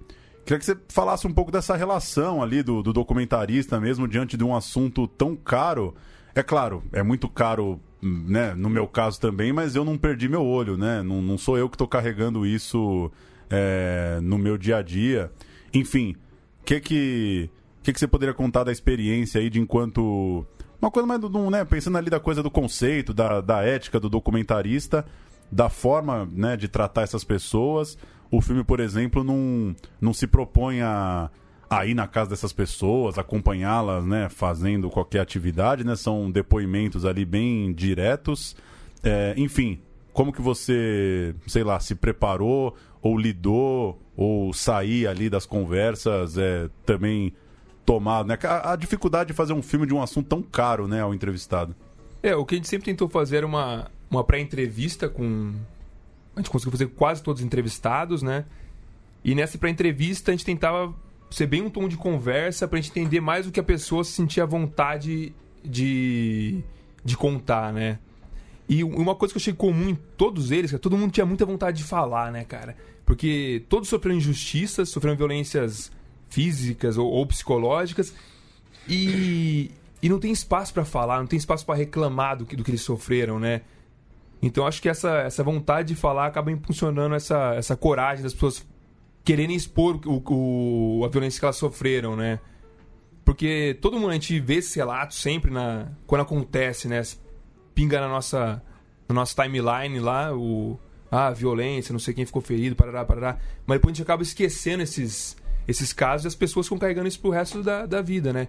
Queria 0.45 0.57
que 0.57 0.65
você 0.65 0.77
falasse 0.89 1.27
um 1.27 1.33
pouco 1.33 1.51
dessa 1.51 1.75
relação 1.75 2.41
ali 2.41 2.63
do, 2.63 2.81
do 2.81 2.91
documentarista 2.91 3.79
mesmo 3.79 4.07
diante 4.07 4.35
de 4.35 4.43
um 4.43 4.55
assunto 4.55 5.05
tão 5.05 5.35
caro. 5.35 5.93
É 6.33 6.41
claro, 6.41 6.81
é 6.93 7.03
muito 7.03 7.27
caro, 7.29 7.79
né, 8.01 8.53
no 8.55 8.69
meu 8.69 8.87
caso 8.87 9.19
também, 9.19 9.51
mas 9.51 9.75
eu 9.75 9.83
não 9.83 9.97
perdi 9.97 10.29
meu 10.29 10.45
olho, 10.45 10.77
né? 10.77 11.03
Não, 11.03 11.21
não 11.21 11.37
sou 11.37 11.57
eu 11.57 11.69
que 11.69 11.75
estou 11.75 11.87
carregando 11.87 12.45
isso 12.45 13.11
é, 13.49 14.19
no 14.21 14.37
meu 14.37 14.57
dia 14.57 14.77
a 14.77 14.81
dia. 14.81 15.31
Enfim, 15.73 16.15
o 16.61 16.63
que 16.65 16.79
que, 16.79 17.49
que 17.83 17.93
que 17.93 17.99
você 17.99 18.07
poderia 18.07 18.33
contar 18.33 18.63
da 18.63 18.71
experiência 18.71 19.41
aí 19.41 19.49
de 19.49 19.59
enquanto... 19.59 20.45
Uma 20.81 20.89
coisa 20.89 21.05
mais, 21.05 21.19
do, 21.19 21.49
né, 21.49 21.63
pensando 21.63 21.97
ali 21.97 22.09
da 22.09 22.19
coisa 22.19 22.41
do 22.41 22.49
conceito, 22.49 23.13
da, 23.13 23.39
da 23.39 23.63
ética 23.63 23.99
do 23.99 24.09
documentarista, 24.09 25.05
da 25.51 25.69
forma 25.69 26.27
né, 26.31 26.57
de 26.57 26.67
tratar 26.67 27.03
essas 27.03 27.23
pessoas, 27.23 27.97
o 28.31 28.41
filme, 28.41 28.63
por 28.63 28.79
exemplo, 28.79 29.23
não, 29.23 29.75
não 29.99 30.13
se 30.13 30.25
propõe 30.25 30.81
a, 30.81 31.29
a 31.69 31.85
ir 31.85 31.93
na 31.93 32.07
casa 32.07 32.29
dessas 32.29 32.53
pessoas, 32.53 33.17
acompanhá-las, 33.17 34.05
né, 34.05 34.29
fazendo 34.29 34.89
qualquer 34.89 35.19
atividade, 35.19 35.83
né? 35.83 35.95
São 35.95 36.31
depoimentos 36.31 37.05
ali 37.05 37.25
bem 37.25 37.73
diretos. 37.73 38.55
É, 39.03 39.33
enfim, 39.35 39.81
como 40.13 40.31
que 40.31 40.41
você, 40.41 41.35
sei 41.45 41.63
lá, 41.63 41.79
se 41.79 41.93
preparou 41.93 42.75
ou 43.01 43.17
lidou 43.17 44.01
ou 44.15 44.53
sair 44.53 45.07
ali 45.07 45.29
das 45.29 45.45
conversas 45.45 46.37
é, 46.37 46.69
também 46.85 47.33
tomado, 47.91 48.27
né? 48.27 48.37
A, 48.43 48.71
a, 48.71 48.75
dificuldade 48.77 49.27
de 49.27 49.33
fazer 49.33 49.51
um 49.51 49.61
filme 49.61 49.85
de 49.85 49.93
um 49.93 50.01
assunto 50.01 50.27
tão 50.27 50.41
caro, 50.41 50.87
né, 50.87 51.01
ao 51.01 51.13
entrevistado. 51.13 51.75
É, 52.23 52.33
o 52.33 52.45
que 52.45 52.55
a 52.55 52.57
gente 52.57 52.69
sempre 52.69 52.85
tentou 52.85 53.09
fazer 53.09 53.37
era 53.37 53.45
uma, 53.45 53.91
uma 54.09 54.23
pré-entrevista 54.23 55.09
com 55.09 55.53
a 56.33 56.39
gente 56.39 56.49
conseguiu 56.49 56.71
fazer 56.71 56.87
quase 56.87 57.21
todos 57.21 57.41
os 57.41 57.45
entrevistados, 57.45 58.23
né? 58.23 58.45
E 59.25 59.35
nessa 59.35 59.57
pré-entrevista 59.57 60.31
a 60.31 60.33
gente 60.33 60.45
tentava 60.45 60.93
ser 61.29 61.47
bem 61.47 61.61
um 61.61 61.69
tom 61.69 61.89
de 61.89 61.97
conversa 61.97 62.65
pra 62.65 62.79
gente 62.79 62.91
entender 62.91 63.19
mais 63.19 63.45
o 63.45 63.51
que 63.51 63.59
a 63.59 63.63
pessoa 63.63 64.05
sentia 64.05 64.45
vontade 64.45 65.33
de, 65.61 66.63
de 67.03 67.17
contar, 67.17 67.73
né? 67.73 67.99
E 68.69 68.85
uma 68.85 69.15
coisa 69.15 69.33
que 69.33 69.37
eu 69.37 69.41
achei 69.41 69.53
comum 69.53 69.89
em 69.89 69.95
todos 70.15 70.49
eles, 70.49 70.71
que 70.71 70.77
todo 70.77 70.97
mundo 70.97 71.11
tinha 71.11 71.25
muita 71.25 71.45
vontade 71.45 71.79
de 71.79 71.83
falar, 71.83 72.31
né, 72.31 72.45
cara? 72.45 72.77
Porque 73.05 73.65
todos 73.67 73.89
sofreram 73.89 74.17
injustiças, 74.17 74.87
sofreram 74.87 75.17
violências 75.17 75.91
físicas 76.31 76.97
ou, 76.97 77.07
ou 77.07 77.25
psicológicas 77.27 78.13
e, 78.87 79.69
e 80.01 80.09
não 80.09 80.19
tem 80.19 80.31
espaço 80.31 80.73
para 80.73 80.83
falar, 80.83 81.19
não 81.19 81.27
tem 81.27 81.37
espaço 81.37 81.65
para 81.65 81.75
reclamar 81.75 82.37
do 82.37 82.45
que, 82.45 82.55
do 82.55 82.63
que 82.63 82.71
eles 82.71 82.81
sofreram, 82.81 83.39
né? 83.39 83.61
Então 84.41 84.65
acho 84.65 84.81
que 84.81 84.89
essa, 84.89 85.19
essa 85.19 85.43
vontade 85.43 85.89
de 85.89 85.95
falar 85.95 86.25
acaba 86.25 86.51
impulsionando 86.51 87.13
essa, 87.13 87.53
essa 87.53 87.75
coragem 87.75 88.23
das 88.23 88.33
pessoas 88.33 88.65
quererem 89.23 89.55
expor 89.55 89.99
o, 90.05 90.23
o, 90.27 91.05
a 91.05 91.09
violência 91.09 91.39
que 91.39 91.45
elas 91.45 91.57
sofreram, 91.57 92.15
né? 92.15 92.39
Porque 93.23 93.77
todo 93.79 93.99
mundo, 93.99 94.09
a 94.09 94.13
gente 94.13 94.39
vê 94.39 94.55
esse 94.55 94.77
relato 94.77 95.13
sempre 95.13 95.51
na, 95.51 95.89
quando 96.07 96.21
acontece, 96.21 96.87
né? 96.87 97.01
Pinga 97.75 98.01
na 98.01 98.07
nossa, 98.07 98.63
na 99.07 99.13
nossa 99.13 99.43
timeline 99.43 99.99
lá, 99.99 100.35
o, 100.35 100.79
ah, 101.11 101.29
violência, 101.29 101.93
não 101.93 101.99
sei 101.99 102.15
quem 102.15 102.25
ficou 102.25 102.41
ferido, 102.41 102.75
parará, 102.75 103.05
parará. 103.05 103.37
Mas 103.67 103.77
depois 103.77 103.91
a 103.91 103.93
gente 103.93 104.01
acaba 104.01 104.23
esquecendo 104.23 104.81
esses, 104.81 105.37
esses 105.67 105.93
casos 105.93 106.25
e 106.25 106.27
as 106.27 106.35
pessoas 106.35 106.65
ficam 106.65 106.77
carregando 106.77 107.07
isso 107.07 107.19
pro 107.19 107.29
resto 107.29 107.61
da, 107.63 107.85
da 107.85 108.01
vida, 108.01 108.33
né? 108.33 108.47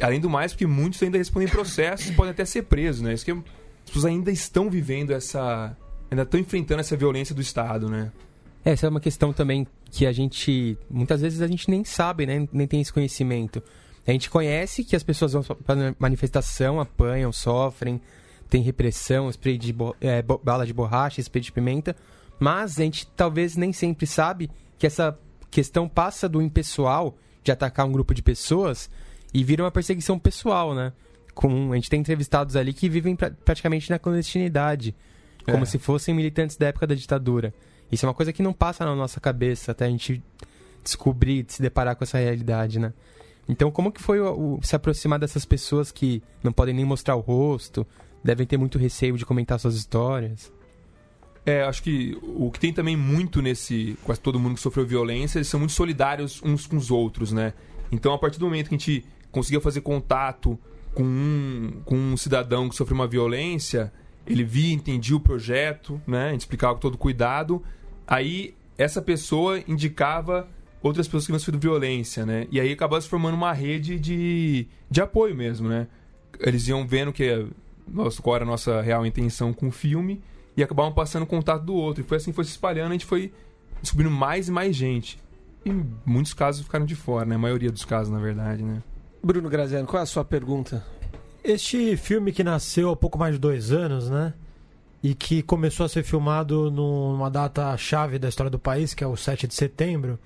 Além 0.00 0.20
do 0.20 0.28
mais, 0.30 0.52
porque 0.52 0.66
muitos 0.66 1.02
ainda 1.02 1.18
respondem 1.18 1.48
processos 1.48 2.08
e 2.08 2.12
podem 2.12 2.30
até 2.30 2.44
ser 2.44 2.62
presos, 2.62 3.02
né? 3.02 3.12
Isso 3.12 3.24
que 3.24 3.30
é 3.30 3.34
as 3.34 3.90
pessoas 3.90 4.04
ainda 4.04 4.30
estão 4.30 4.68
vivendo 4.68 5.12
essa. 5.12 5.74
ainda 6.10 6.22
estão 6.22 6.38
enfrentando 6.38 6.80
essa 6.80 6.94
violência 6.94 7.34
do 7.34 7.40
Estado, 7.40 7.88
né? 7.88 8.12
Essa 8.62 8.86
é 8.86 8.90
uma 8.90 9.00
questão 9.00 9.32
também 9.32 9.66
que 9.90 10.06
a 10.06 10.12
gente. 10.12 10.76
muitas 10.90 11.22
vezes 11.22 11.40
a 11.40 11.46
gente 11.46 11.70
nem 11.70 11.84
sabe, 11.84 12.26
né? 12.26 12.46
Nem 12.52 12.66
tem 12.66 12.82
esse 12.82 12.92
conhecimento. 12.92 13.62
A 14.06 14.12
gente 14.12 14.28
conhece 14.28 14.84
que 14.84 14.94
as 14.94 15.02
pessoas 15.02 15.32
vão 15.32 15.42
para 15.42 15.94
manifestação, 15.98 16.80
apanham, 16.80 17.32
sofrem, 17.32 18.00
tem 18.48 18.62
repressão, 18.62 19.30
spray 19.30 19.58
de 19.58 19.74
é, 20.00 20.22
bala 20.22 20.66
de 20.66 20.72
borracha, 20.72 21.20
spray 21.20 21.42
de 21.42 21.52
pimenta, 21.52 21.96
mas 22.38 22.78
a 22.78 22.84
gente 22.84 23.06
talvez 23.08 23.56
nem 23.56 23.72
sempre 23.72 24.06
sabe 24.06 24.50
que 24.78 24.86
essa 24.86 25.18
questão 25.50 25.88
passa 25.88 26.28
do 26.28 26.42
impessoal 26.42 27.16
de 27.42 27.52
atacar 27.52 27.86
um 27.86 27.92
grupo 27.92 28.14
de 28.14 28.22
pessoas 28.22 28.90
e 29.32 29.42
vira 29.44 29.62
uma 29.62 29.70
perseguição 29.70 30.18
pessoal, 30.18 30.74
né? 30.74 30.92
com. 31.38 31.72
A 31.72 31.76
gente 31.76 31.88
tem 31.88 32.00
entrevistados 32.00 32.56
ali 32.56 32.72
que 32.72 32.88
vivem 32.88 33.14
pra, 33.14 33.30
praticamente 33.30 33.88
na 33.88 33.98
clandestinidade, 33.98 34.92
como 35.44 35.62
é. 35.62 35.66
se 35.66 35.78
fossem 35.78 36.12
militantes 36.12 36.56
da 36.56 36.66
época 36.66 36.84
da 36.84 36.96
ditadura. 36.96 37.54
Isso 37.92 38.04
é 38.04 38.08
uma 38.08 38.14
coisa 38.14 38.32
que 38.32 38.42
não 38.42 38.52
passa 38.52 38.84
na 38.84 38.94
nossa 38.96 39.20
cabeça 39.20 39.70
até 39.70 39.86
a 39.86 39.88
gente 39.88 40.20
descobrir, 40.82 41.46
se 41.46 41.62
deparar 41.62 41.94
com 41.94 42.02
essa 42.02 42.18
realidade, 42.18 42.80
né? 42.80 42.92
Então, 43.48 43.70
como 43.70 43.92
que 43.92 44.02
foi 44.02 44.20
o, 44.20 44.56
o, 44.56 44.60
se 44.62 44.74
aproximar 44.74 45.18
dessas 45.18 45.44
pessoas 45.44 45.92
que 45.92 46.20
não 46.42 46.52
podem 46.52 46.74
nem 46.74 46.84
mostrar 46.84 47.14
o 47.14 47.20
rosto, 47.20 47.86
devem 48.22 48.46
ter 48.46 48.56
muito 48.56 48.76
receio 48.76 49.16
de 49.16 49.24
comentar 49.24 49.60
suas 49.60 49.76
histórias? 49.76 50.52
É, 51.48 51.62
acho 51.62 51.82
que 51.82 52.14
o 52.22 52.50
que 52.50 52.60
tem 52.60 52.74
também 52.74 52.94
muito 52.94 53.40
nesse. 53.40 53.96
Quase 54.04 54.20
todo 54.20 54.38
mundo 54.38 54.56
que 54.56 54.60
sofreu 54.60 54.84
violência, 54.84 55.38
eles 55.38 55.48
são 55.48 55.58
muito 55.58 55.72
solidários 55.72 56.42
uns 56.42 56.66
com 56.66 56.76
os 56.76 56.90
outros, 56.90 57.32
né? 57.32 57.54
Então, 57.90 58.12
a 58.12 58.18
partir 58.18 58.38
do 58.38 58.44
momento 58.44 58.68
que 58.68 58.74
a 58.74 58.78
gente 58.78 59.06
conseguiu 59.32 59.58
fazer 59.58 59.80
contato 59.80 60.58
com 60.92 61.02
um, 61.02 61.80
com 61.86 61.96
um 61.96 62.18
cidadão 62.18 62.68
que 62.68 62.76
sofreu 62.76 62.96
uma 62.96 63.06
violência, 63.06 63.90
ele 64.26 64.44
via, 64.44 64.74
entendia 64.74 65.16
o 65.16 65.20
projeto, 65.20 65.98
né? 66.06 66.28
A 66.28 66.32
gente 66.32 66.42
explicava 66.42 66.74
com 66.74 66.80
todo 66.80 66.98
cuidado. 66.98 67.62
Aí 68.06 68.54
essa 68.76 69.00
pessoa 69.00 69.58
indicava 69.66 70.46
outras 70.82 71.06
pessoas 71.06 71.24
que 71.24 71.32
não 71.32 71.38
sofreram 71.38 71.60
violência, 71.60 72.26
né? 72.26 72.46
E 72.50 72.60
aí 72.60 72.70
acabava 72.70 73.00
se 73.00 73.08
formando 73.08 73.36
uma 73.36 73.54
rede 73.54 73.98
de, 73.98 74.66
de 74.90 75.00
apoio 75.00 75.34
mesmo, 75.34 75.66
né? 75.66 75.86
Eles 76.40 76.68
iam 76.68 76.86
vendo 76.86 77.10
que 77.10 77.46
nossa, 77.90 78.20
qual 78.20 78.36
era 78.36 78.44
a 78.44 78.46
nossa 78.46 78.82
real 78.82 79.06
intenção 79.06 79.54
com 79.54 79.68
o 79.68 79.72
filme 79.72 80.20
e 80.58 80.62
acabavam 80.62 80.92
passando 80.92 81.24
contato 81.24 81.62
do 81.62 81.72
outro. 81.72 82.02
E 82.02 82.04
foi 82.04 82.16
assim 82.16 82.32
que 82.32 82.34
foi 82.34 82.44
se 82.44 82.50
espalhando, 82.50 82.88
a 82.88 82.92
gente 82.92 83.06
foi 83.06 83.32
descobrindo 83.80 84.10
mais 84.10 84.48
e 84.48 84.50
mais 84.50 84.74
gente. 84.74 85.16
E 85.64 85.70
muitos 86.04 86.34
casos 86.34 86.64
ficaram 86.64 86.84
de 86.84 86.96
fora, 86.96 87.24
né? 87.24 87.36
A 87.36 87.38
maioria 87.38 87.70
dos 87.70 87.84
casos, 87.84 88.12
na 88.12 88.18
verdade, 88.18 88.64
né? 88.64 88.82
Bruno 89.22 89.48
Graziano, 89.48 89.86
qual 89.86 90.00
é 90.00 90.02
a 90.02 90.06
sua 90.06 90.24
pergunta? 90.24 90.84
Este 91.44 91.96
filme 91.96 92.32
que 92.32 92.42
nasceu 92.42 92.90
há 92.90 92.96
pouco 92.96 93.16
mais 93.16 93.34
de 93.34 93.38
dois 93.38 93.70
anos, 93.70 94.10
né? 94.10 94.34
E 95.00 95.14
que 95.14 95.44
começou 95.44 95.86
a 95.86 95.88
ser 95.88 96.02
filmado 96.02 96.72
numa 96.72 97.30
data 97.30 97.76
chave 97.76 98.18
da 98.18 98.28
história 98.28 98.50
do 98.50 98.58
país, 98.58 98.94
que 98.94 99.04
é 99.04 99.06
o 99.06 99.16
7 99.16 99.46
de 99.46 99.54
setembro, 99.54 100.18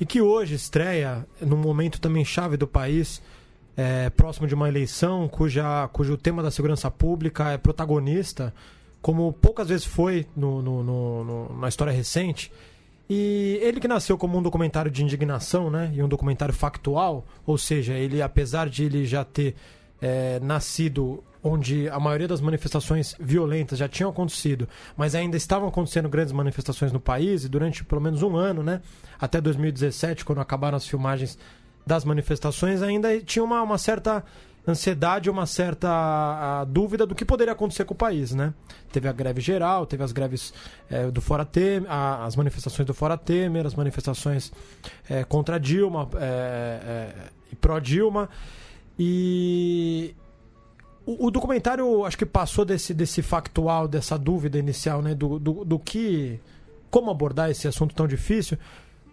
e 0.00 0.04
que 0.04 0.20
hoje 0.20 0.56
estreia 0.56 1.24
num 1.40 1.56
momento 1.56 2.00
também 2.00 2.24
chave 2.24 2.56
do 2.56 2.66
país, 2.66 3.22
é, 3.76 4.10
próximo 4.10 4.48
de 4.48 4.54
uma 4.56 4.68
eleição 4.68 5.28
cuja, 5.28 5.88
cujo 5.92 6.16
tema 6.16 6.42
da 6.42 6.50
segurança 6.50 6.90
pública 6.90 7.50
é 7.50 7.56
protagonista, 7.56 8.52
como 9.02 9.32
poucas 9.32 9.68
vezes 9.68 9.86
foi 9.86 10.26
no, 10.36 10.60
no, 10.62 10.82
no, 10.82 11.58
na 11.58 11.68
história 11.68 11.92
recente. 11.92 12.52
E 13.08 13.58
ele 13.62 13.80
que 13.80 13.88
nasceu 13.88 14.16
como 14.16 14.38
um 14.38 14.42
documentário 14.42 14.90
de 14.90 15.02
indignação, 15.02 15.68
né? 15.68 15.90
E 15.92 16.02
um 16.02 16.08
documentário 16.08 16.54
factual, 16.54 17.26
ou 17.44 17.58
seja, 17.58 17.94
ele, 17.94 18.22
apesar 18.22 18.68
de 18.68 18.84
ele 18.84 19.04
já 19.04 19.24
ter 19.24 19.56
é, 20.00 20.38
nascido 20.40 21.22
onde 21.42 21.88
a 21.88 21.98
maioria 21.98 22.28
das 22.28 22.40
manifestações 22.40 23.16
violentas 23.18 23.78
já 23.78 23.88
tinham 23.88 24.10
acontecido, 24.10 24.68
mas 24.96 25.14
ainda 25.14 25.36
estavam 25.36 25.68
acontecendo 25.68 26.08
grandes 26.08 26.32
manifestações 26.32 26.92
no 26.92 27.00
país, 27.00 27.44
e 27.44 27.48
durante 27.48 27.82
pelo 27.82 28.00
menos 28.00 28.22
um 28.22 28.36
ano, 28.36 28.62
né? 28.62 28.80
Até 29.18 29.40
2017, 29.40 30.24
quando 30.24 30.40
acabaram 30.40 30.76
as 30.76 30.86
filmagens 30.86 31.38
das 31.86 32.04
manifestações, 32.04 32.82
ainda 32.82 33.18
tinha 33.20 33.44
uma, 33.44 33.62
uma 33.62 33.78
certa 33.78 34.22
ansiedade, 34.70 35.28
uma 35.28 35.46
certa 35.46 36.64
dúvida 36.68 37.06
do 37.06 37.14
que 37.14 37.24
poderia 37.24 37.52
acontecer 37.52 37.84
com 37.84 37.94
o 37.94 37.96
país, 37.96 38.32
né? 38.32 38.54
Teve 38.92 39.08
a 39.08 39.12
greve 39.12 39.40
geral, 39.40 39.86
teve 39.86 40.02
as 40.02 40.12
greves 40.12 40.52
é, 40.88 41.10
do 41.10 41.20
Fora 41.20 41.44
Temer, 41.44 41.90
a, 41.90 42.24
as 42.24 42.36
manifestações 42.36 42.86
do 42.86 42.94
Fora 42.94 43.16
Temer, 43.16 43.66
as 43.66 43.74
manifestações 43.74 44.52
é, 45.08 45.24
contra 45.24 45.58
Dilma 45.58 46.08
é, 46.16 47.10
e 47.52 47.56
pró-Dilma. 47.56 48.28
E 48.98 50.14
o, 51.06 51.26
o 51.26 51.30
documentário 51.30 52.04
acho 52.04 52.18
que 52.18 52.26
passou 52.26 52.64
desse, 52.64 52.92
desse 52.94 53.22
factual, 53.22 53.88
dessa 53.88 54.18
dúvida 54.18 54.58
inicial, 54.58 55.02
né? 55.02 55.14
Do, 55.14 55.38
do, 55.38 55.64
do 55.64 55.78
que. 55.78 56.40
Como 56.90 57.08
abordar 57.08 57.48
esse 57.50 57.68
assunto 57.68 57.94
tão 57.94 58.08
difícil 58.08 58.58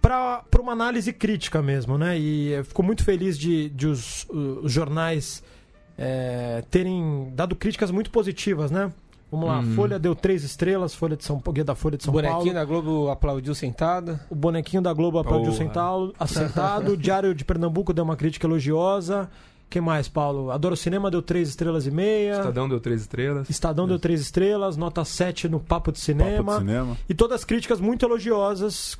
para 0.07 0.61
uma 0.61 0.71
análise 0.71 1.11
crítica 1.11 1.61
mesmo, 1.61 1.97
né? 1.97 2.17
E 2.17 2.49
eu 2.51 2.63
fico 2.65 2.81
muito 2.83 3.03
feliz 3.03 3.37
de, 3.37 3.69
de 3.69 3.87
os, 3.87 4.25
os 4.29 4.71
jornais 4.71 5.43
é, 5.97 6.63
terem 6.71 7.31
dado 7.35 7.55
críticas 7.55 7.91
muito 7.91 8.09
positivas, 8.09 8.71
né? 8.71 8.91
Vamos 9.29 9.47
lá, 9.49 9.59
Uhum. 9.59 9.75
Folha 9.75 9.99
deu 9.99 10.15
três 10.15 10.43
estrelas, 10.45 10.95
Folha 10.95 11.17
de 11.17 11.25
São 11.25 11.41
Guia 11.51 11.65
da 11.65 11.75
Folha 11.75 11.97
de 11.97 12.03
O 12.03 12.05
São 12.05 12.13
bonequinho 12.13 12.37
Paulo. 12.39 12.53
da 12.53 12.63
Globo 12.65 13.09
aplaudiu 13.09 13.53
sentada. 13.53 14.21
O 14.29 14.35
bonequinho 14.35 14.81
da 14.81 14.93
Globo 14.93 15.19
aplaudiu 15.19 15.51
Porra. 15.51 15.57
sentado, 15.65 16.15
assentado. 16.17 16.91
O 16.93 16.95
Diário 16.97 17.35
de 17.35 17.43
Pernambuco 17.43 17.91
deu 17.93 18.05
uma 18.05 18.15
crítica 18.15 18.47
elogiosa. 18.47 19.29
Quem 19.69 19.81
mais, 19.81 20.07
Paulo? 20.07 20.49
Adoro 20.49 20.77
Cinema 20.77 21.11
deu 21.11 21.21
três 21.21 21.49
estrelas 21.49 21.85
e 21.85 21.91
meia. 21.91 22.37
Estadão 22.37 22.69
deu 22.69 22.79
três 22.79 23.01
estrelas. 23.01 23.49
Estadão 23.49 23.85
deu 23.85 23.99
três 23.99 24.21
estrelas, 24.21 24.77
nota 24.77 25.03
7 25.03 25.49
no 25.49 25.59
Papo 25.59 25.91
de 25.91 25.99
Cinema. 25.99 26.53
Papo 26.53 26.63
de 26.63 26.65
cinema. 26.71 26.97
E 27.09 27.13
todas 27.13 27.43
críticas 27.43 27.81
muito 27.81 28.05
elogiosas, 28.05 28.97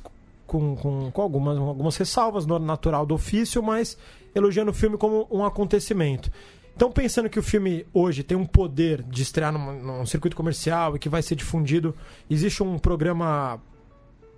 com, 0.48 0.74
com, 0.74 1.10
com 1.12 1.22
algumas, 1.22 1.56
algumas 1.56 1.96
ressalvas 1.96 2.44
no 2.46 2.58
natural 2.58 3.06
do 3.06 3.14
ofício, 3.14 3.62
mas 3.62 3.96
elogiando 4.34 4.72
o 4.72 4.74
filme 4.74 4.96
como 4.96 5.28
um 5.30 5.44
acontecimento. 5.44 6.28
Então, 6.74 6.90
pensando 6.90 7.28
que 7.28 7.38
o 7.38 7.42
filme 7.42 7.84
hoje 7.92 8.22
tem 8.22 8.36
um 8.36 8.46
poder 8.46 9.02
de 9.02 9.22
estrear 9.22 9.52
num, 9.52 9.98
num 9.98 10.06
circuito 10.06 10.36
comercial 10.36 10.96
e 10.96 10.98
que 10.98 11.08
vai 11.08 11.22
ser 11.22 11.34
difundido, 11.36 11.94
existe 12.30 12.62
um 12.62 12.78
programa 12.78 13.60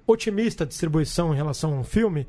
otimista 0.06 0.64
de 0.64 0.70
distribuição 0.70 1.32
em 1.32 1.36
relação 1.36 1.78
ao 1.78 1.84
filme. 1.84 2.26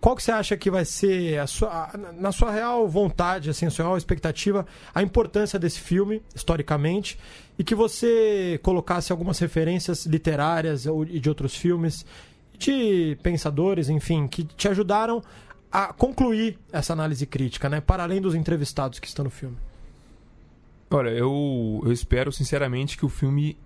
Qual 0.00 0.14
que 0.14 0.22
você 0.22 0.32
acha 0.32 0.56
que 0.56 0.70
vai 0.70 0.84
ser, 0.84 1.38
a 1.38 1.46
sua, 1.46 1.68
a- 1.70 1.96
na 2.12 2.30
sua 2.30 2.50
real 2.50 2.86
vontade, 2.86 3.48
assim, 3.48 3.70
sua 3.70 3.86
real 3.86 3.96
expectativa, 3.96 4.66
a 4.94 5.02
importância 5.02 5.58
desse 5.58 5.80
filme, 5.80 6.20
historicamente, 6.34 7.18
e 7.58 7.64
que 7.64 7.74
você 7.74 8.60
colocasse 8.62 9.12
algumas 9.12 9.38
referências 9.38 10.04
literárias 10.04 10.84
ou 10.84 11.04
de 11.06 11.26
outros 11.28 11.56
filmes, 11.56 12.04
de 12.58 13.16
pensadores, 13.22 13.88
enfim, 13.88 14.26
que 14.26 14.44
te 14.44 14.68
ajudaram 14.68 15.22
a 15.70 15.92
concluir 15.92 16.58
essa 16.72 16.92
análise 16.92 17.26
crítica, 17.26 17.68
né? 17.68 17.80
Para 17.80 18.04
além 18.04 18.20
dos 18.20 18.34
entrevistados 18.34 18.98
que 18.98 19.08
estão 19.08 19.24
no 19.24 19.30
filme. 19.30 19.56
Olha, 20.90 21.10
eu, 21.10 21.82
eu 21.84 21.92
espero 21.92 22.30
sinceramente 22.30 22.96
que 22.96 23.04
o 23.04 23.08
filme, 23.08 23.58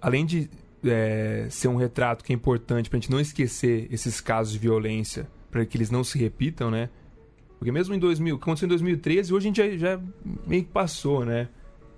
além 0.00 0.26
de 0.26 0.50
é, 0.84 1.46
ser 1.48 1.68
um 1.68 1.76
retrato 1.76 2.22
que 2.22 2.32
é 2.32 2.36
importante 2.36 2.90
pra 2.90 2.98
gente 2.98 3.10
não 3.10 3.18
esquecer 3.18 3.88
esses 3.90 4.20
casos 4.20 4.52
de 4.52 4.58
violência, 4.58 5.26
para 5.50 5.64
que 5.64 5.76
eles 5.78 5.90
não 5.90 6.04
se 6.04 6.18
repitam, 6.18 6.70
né? 6.70 6.90
Porque 7.58 7.72
mesmo 7.72 7.94
em 7.94 7.98
2000, 7.98 8.34
o 8.34 8.38
que 8.38 8.44
aconteceu 8.44 8.66
em 8.66 8.68
2013, 8.68 9.32
hoje 9.32 9.46
a 9.46 9.48
gente 9.48 9.78
já, 9.78 9.96
já 9.96 10.00
meio 10.46 10.64
que 10.64 10.70
passou, 10.70 11.24
né? 11.24 11.48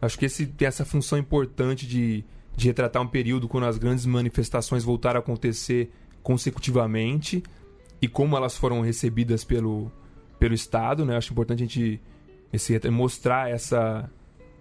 Acho 0.01 0.19
que 0.19 0.25
esse 0.25 0.47
tem 0.47 0.69
essa 0.69 0.85
função 0.85 1.19
importante 1.19 1.87
de, 1.87 2.25
de 2.57 2.67
retratar 2.69 3.03
um 3.03 3.09
período 3.09 3.49
quando 3.49 3.65
as 3.65 3.77
grandes 3.77 4.07
manifestações 4.07 4.83
voltaram 4.85 5.19
a 5.19 5.21
acontecer 5.21 5.91
consecutivamente 6.23 7.43
e 8.03 8.09
como 8.09 8.37
elas 8.37 8.57
foram 8.57 8.81
recebidas 8.81 9.45
pelo, 9.45 9.91
pelo 10.39 10.55
Estado, 10.55 11.05
né? 11.05 11.17
Acho 11.17 11.33
importante 11.33 11.63
a 11.63 11.67
gente 11.67 12.01
esse, 12.53 12.91
mostrar 12.91 13.51
essa, 13.51 14.11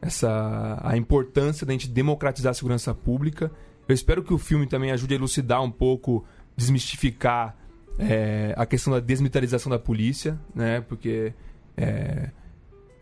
essa 0.01 0.79
a 0.83 0.97
importância 0.97 1.65
da 1.65 1.73
gente 1.73 1.87
democratizar 1.87 2.51
a 2.51 2.53
segurança 2.53 2.93
pública. 2.93 3.51
Eu 3.87 3.93
espero 3.95 4.23
que 4.23 4.33
o 4.33 4.37
filme 4.37 4.67
também 4.67 4.91
ajude 4.91 5.13
a 5.13 5.17
elucidar 5.17 5.63
um 5.63 5.71
pouco, 5.71 6.25
desmistificar 6.55 7.57
é, 7.97 8.53
a 8.55 8.65
questão 8.65 8.93
da 8.93 8.99
desmilitarização 8.99 9.69
da 9.69 9.79
polícia, 9.79 10.39
né? 10.53 10.81
Porque 10.81 11.33
é, 11.75 12.29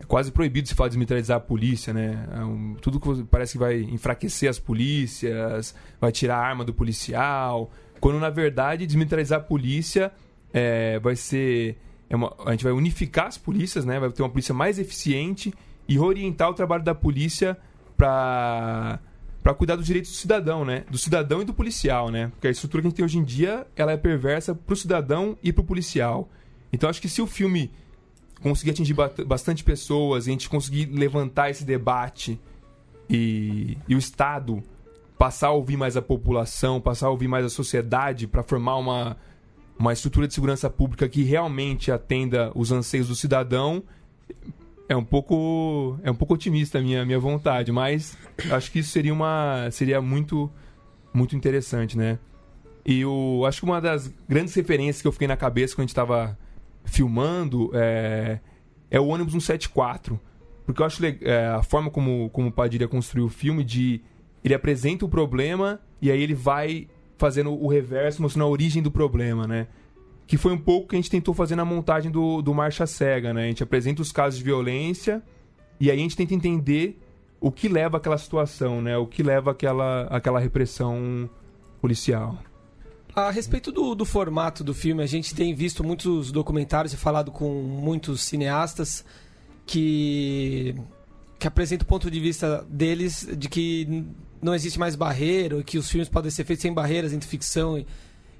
é 0.00 0.04
quase 0.06 0.32
proibido 0.32 0.66
se 0.68 0.74
falar 0.74 0.88
de 0.88 0.92
desmilitarizar 0.92 1.36
a 1.36 1.40
polícia, 1.40 1.92
né? 1.92 2.26
É 2.32 2.44
um- 2.44 2.74
tudo 2.80 2.98
que 2.98 3.22
parece 3.24 3.52
que 3.52 3.58
vai 3.58 3.80
enfraquecer 3.80 4.48
as 4.48 4.58
polícias, 4.58 5.74
vai 6.00 6.10
tirar 6.10 6.38
a 6.38 6.46
arma 6.46 6.64
do 6.64 6.72
policial, 6.72 7.70
quando 8.00 8.18
na 8.18 8.30
verdade 8.30 8.86
desmilitarizar 8.86 9.38
a 9.40 9.42
polícia 9.42 10.12
é, 10.52 10.98
vai 11.00 11.14
ser 11.16 11.76
é 12.10 12.16
uma- 12.16 12.34
a 12.46 12.52
gente 12.52 12.64
vai 12.64 12.72
unificar 12.72 13.26
as 13.26 13.36
polícias, 13.36 13.84
né? 13.84 14.00
Vai 14.00 14.10
ter 14.10 14.22
uma 14.22 14.30
polícia 14.30 14.54
mais 14.54 14.78
eficiente 14.78 15.52
e 15.86 15.98
orientar 15.98 16.48
o 16.48 16.54
trabalho 16.54 16.82
da 16.82 16.94
polícia 16.94 17.56
para 17.96 18.98
para 19.42 19.54
cuidar 19.54 19.76
dos 19.76 19.86
direitos 19.86 20.10
do 20.10 20.16
cidadão, 20.16 20.64
né? 20.64 20.84
Do 20.90 20.98
cidadão 20.98 21.40
e 21.40 21.44
do 21.44 21.54
policial, 21.54 22.10
né? 22.10 22.28
Porque 22.28 22.48
a 22.48 22.50
estrutura 22.50 22.82
que 22.82 22.86
a 22.86 22.90
gente 22.90 22.96
tem 22.96 23.04
hoje 23.04 23.18
em 23.18 23.24
dia, 23.24 23.66
ela 23.76 23.92
é 23.92 23.96
perversa 23.96 24.54
pro 24.54 24.74
cidadão 24.76 25.38
e 25.42 25.52
pro 25.52 25.62
policial. 25.64 26.28
Então 26.72 26.90
acho 26.90 27.00
que 27.00 27.08
se 27.08 27.22
o 27.22 27.26
filme 27.26 27.70
conseguir 28.42 28.72
atingir 28.72 28.94
ba- 28.94 29.10
bastante 29.26 29.62
pessoas, 29.64 30.26
a 30.26 30.30
gente 30.30 30.48
conseguir 30.48 30.86
levantar 30.86 31.50
esse 31.50 31.64
debate 31.64 32.38
e, 33.08 33.78
e 33.88 33.94
o 33.94 33.98
Estado 33.98 34.62
passar 35.18 35.48
a 35.48 35.52
ouvir 35.52 35.76
mais 35.76 35.96
a 35.96 36.02
população, 36.02 36.80
passar 36.80 37.08
a 37.08 37.10
ouvir 37.10 37.26
mais 37.26 37.44
a 37.44 37.48
sociedade 37.48 38.26
para 38.26 38.42
formar 38.42 38.76
uma, 38.76 39.16
uma 39.78 39.92
estrutura 39.92 40.28
de 40.28 40.34
segurança 40.34 40.70
pública 40.70 41.08
que 41.08 41.22
realmente 41.24 41.90
atenda 41.90 42.52
os 42.54 42.70
anseios 42.70 43.08
do 43.08 43.16
cidadão, 43.16 43.82
é 44.88 44.96
um 44.96 45.04
pouco 45.04 45.98
é 46.02 46.10
um 46.10 46.14
pouco 46.14 46.34
otimista 46.34 46.78
a 46.78 46.80
minha 46.80 47.04
minha 47.04 47.18
vontade, 47.18 47.70
mas 47.70 48.16
acho 48.50 48.70
que 48.70 48.78
isso 48.78 48.90
seria 48.90 49.12
uma 49.12 49.68
seria 49.70 50.00
muito 50.00 50.50
muito 51.12 51.36
interessante, 51.36 51.98
né? 51.98 52.18
E 52.86 53.04
o 53.04 53.44
acho 53.44 53.60
que 53.60 53.66
uma 53.66 53.80
das 53.80 54.10
grandes 54.26 54.54
referências 54.54 55.02
que 55.02 55.08
eu 55.08 55.12
fiquei 55.12 55.28
na 55.28 55.36
cabeça 55.36 55.74
quando 55.74 55.80
a 55.80 55.82
gente 55.82 55.90
estava 55.90 56.38
filmando 56.84 57.70
é, 57.74 58.40
é 58.90 58.98
o 58.98 59.08
ônibus 59.08 59.32
174. 59.32 60.18
Porque 60.64 60.82
eu 60.82 60.86
acho 60.86 61.04
é, 61.04 61.46
a 61.48 61.62
forma 61.62 61.90
como, 61.90 62.30
como 62.30 62.48
o 62.48 62.52
Padilha 62.52 62.88
construiu 62.88 63.26
o 63.26 63.30
filme 63.30 63.64
de 63.64 64.00
ele 64.44 64.54
apresenta 64.54 65.04
o 65.04 65.08
problema 65.08 65.80
e 66.00 66.10
aí 66.10 66.22
ele 66.22 66.34
vai 66.34 66.88
fazendo 67.16 67.52
o 67.52 67.68
reverso, 67.68 68.22
mostrando 68.22 68.46
a 68.46 68.48
origem 68.48 68.82
do 68.82 68.90
problema, 68.90 69.46
né? 69.46 69.66
Que 70.26 70.36
foi 70.36 70.52
um 70.52 70.58
pouco 70.58 70.88
que 70.88 70.96
a 70.96 70.98
gente 70.98 71.10
tentou 71.10 71.34
fazer 71.34 71.56
na 71.56 71.64
montagem 71.64 72.10
do, 72.10 72.40
do 72.40 72.54
Marcha 72.54 72.86
Cega, 72.86 73.34
né? 73.34 73.44
A 73.44 73.46
gente 73.46 73.62
apresenta 73.62 74.00
os 74.00 74.12
casos 74.12 74.38
de 74.38 74.44
violência 74.44 75.22
e 75.80 75.90
aí 75.90 75.98
a 75.98 76.00
gente 76.00 76.16
tenta 76.16 76.34
entender 76.34 77.00
o 77.40 77.50
que 77.50 77.68
leva 77.68 77.96
àquela 77.96 78.18
situação, 78.18 78.80
né? 78.80 78.96
O 78.96 79.06
que 79.06 79.22
leva 79.22 79.52
àquela, 79.52 80.02
àquela 80.04 80.38
repressão 80.38 81.28
policial. 81.80 82.38
A 83.14 83.30
respeito 83.30 83.72
do, 83.72 83.94
do 83.94 84.04
formato 84.04 84.62
do 84.62 84.72
filme, 84.72 85.02
a 85.02 85.06
gente 85.06 85.34
tem 85.34 85.54
visto 85.54 85.82
muitos 85.82 86.30
documentários 86.30 86.92
e 86.92 86.96
falado 86.96 87.32
com 87.32 87.62
muitos 87.62 88.22
cineastas 88.22 89.04
que, 89.66 90.74
que 91.38 91.46
apresentam 91.46 91.84
o 91.84 91.88
ponto 91.88 92.10
de 92.10 92.20
vista 92.20 92.64
deles 92.68 93.28
de 93.36 93.48
que 93.48 94.04
não 94.42 94.54
existe 94.54 94.78
mais 94.78 94.94
barreira, 94.96 95.62
que 95.62 95.78
os 95.78 95.88
filmes 95.90 96.08
podem 96.08 96.30
ser 96.30 96.44
feitos 96.44 96.62
sem 96.62 96.72
barreiras 96.72 97.12
entre 97.12 97.28
ficção 97.28 97.78
e, 97.78 97.86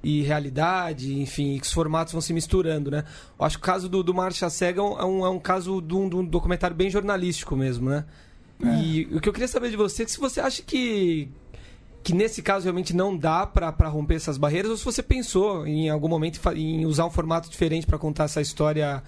e 0.03 0.21
realidade, 0.23 1.19
enfim, 1.19 1.55
e 1.55 1.59
que 1.59 1.65
os 1.65 1.73
formatos 1.73 2.13
vão 2.13 2.21
se 2.21 2.33
misturando, 2.33 2.89
né? 2.91 3.03
Eu 3.39 3.45
acho 3.45 3.57
que 3.57 3.63
o 3.63 3.65
caso 3.65 3.89
do, 3.89 4.01
do 4.03 4.13
Marcha 4.13 4.49
Cega 4.49 4.79
é 4.81 4.83
um, 5.03 5.25
é 5.25 5.29
um 5.29 5.39
caso 5.39 5.81
de 5.81 5.93
um, 5.95 6.07
de 6.09 6.15
um 6.15 6.23
documentário 6.25 6.75
bem 6.75 6.89
jornalístico 6.89 7.55
mesmo, 7.55 7.89
né? 7.89 8.05
E 8.81 9.07
o 9.13 9.21
que 9.21 9.29
eu 9.29 9.33
queria 9.33 9.47
saber 9.47 9.69
de 9.69 9.77
você 9.77 10.03
é 10.03 10.05
que 10.05 10.11
se 10.11 10.19
você 10.19 10.41
acha 10.41 10.61
que, 10.61 11.29
que 12.03 12.13
nesse 12.13 12.41
caso 12.41 12.63
realmente 12.65 12.93
não 12.93 13.15
dá 13.15 13.45
pra 13.47 13.71
pra 13.71 13.87
romper 13.87 14.15
essas 14.15 14.37
barreiras, 14.37 14.69
ou 14.71 14.75
se 14.77 14.83
você 14.83 15.01
pensou 15.01 15.65
em 15.65 15.89
algum 15.89 16.09
momento 16.09 16.39
em 16.55 16.85
usar 16.85 17.05
um 17.05 17.09
formato 17.09 17.49
diferente 17.49 17.87
pra 17.87 17.97
contar 17.97 18.25
essa 18.25 18.41
história 18.41 19.01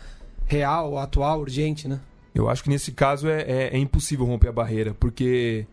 real, 0.45 0.97
atual, 0.97 1.41
urgente, 1.41 1.87
né? 1.87 1.99
Eu 2.33 2.49
acho 2.49 2.63
que 2.63 2.69
nesse 2.69 2.93
caso 2.93 3.27
é, 3.27 3.41
é- 3.41 3.69
é 3.73 3.77
impossível 3.77 4.25
romper 4.25 4.47
a 4.47 4.51
barreira, 4.53 4.93
porque 4.97 5.65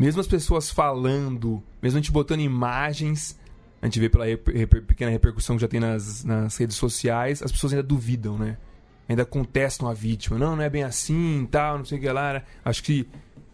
mesmo 0.00 0.18
as 0.18 0.26
pessoas 0.26 0.70
falando, 0.70 1.62
mesmo 1.82 1.98
a 1.98 2.00
gente 2.00 2.10
botando 2.10 2.40
imagens, 2.40 3.38
a 3.82 3.84
gente 3.84 4.00
vê 4.00 4.08
pela 4.08 4.24
reper- 4.24 4.82
pequena 4.86 5.10
repercussão 5.10 5.56
que 5.56 5.60
já 5.60 5.68
tem 5.68 5.78
nas, 5.78 6.24
nas 6.24 6.56
redes 6.56 6.74
sociais, 6.74 7.42
as 7.42 7.52
pessoas 7.52 7.74
ainda 7.74 7.82
duvidam, 7.82 8.38
né? 8.38 8.56
Ainda 9.06 9.26
contestam 9.26 9.86
a 9.86 9.92
vítima. 9.92 10.38
Não, 10.38 10.56
não 10.56 10.62
é 10.62 10.70
bem 10.70 10.84
assim, 10.84 11.46
tal, 11.50 11.76
não 11.76 11.84
sei 11.84 11.98
o 11.98 12.00
que 12.00 12.08
lá. 12.08 12.32
né? 12.32 12.42
Acho 12.64 12.82
que 12.82 13.06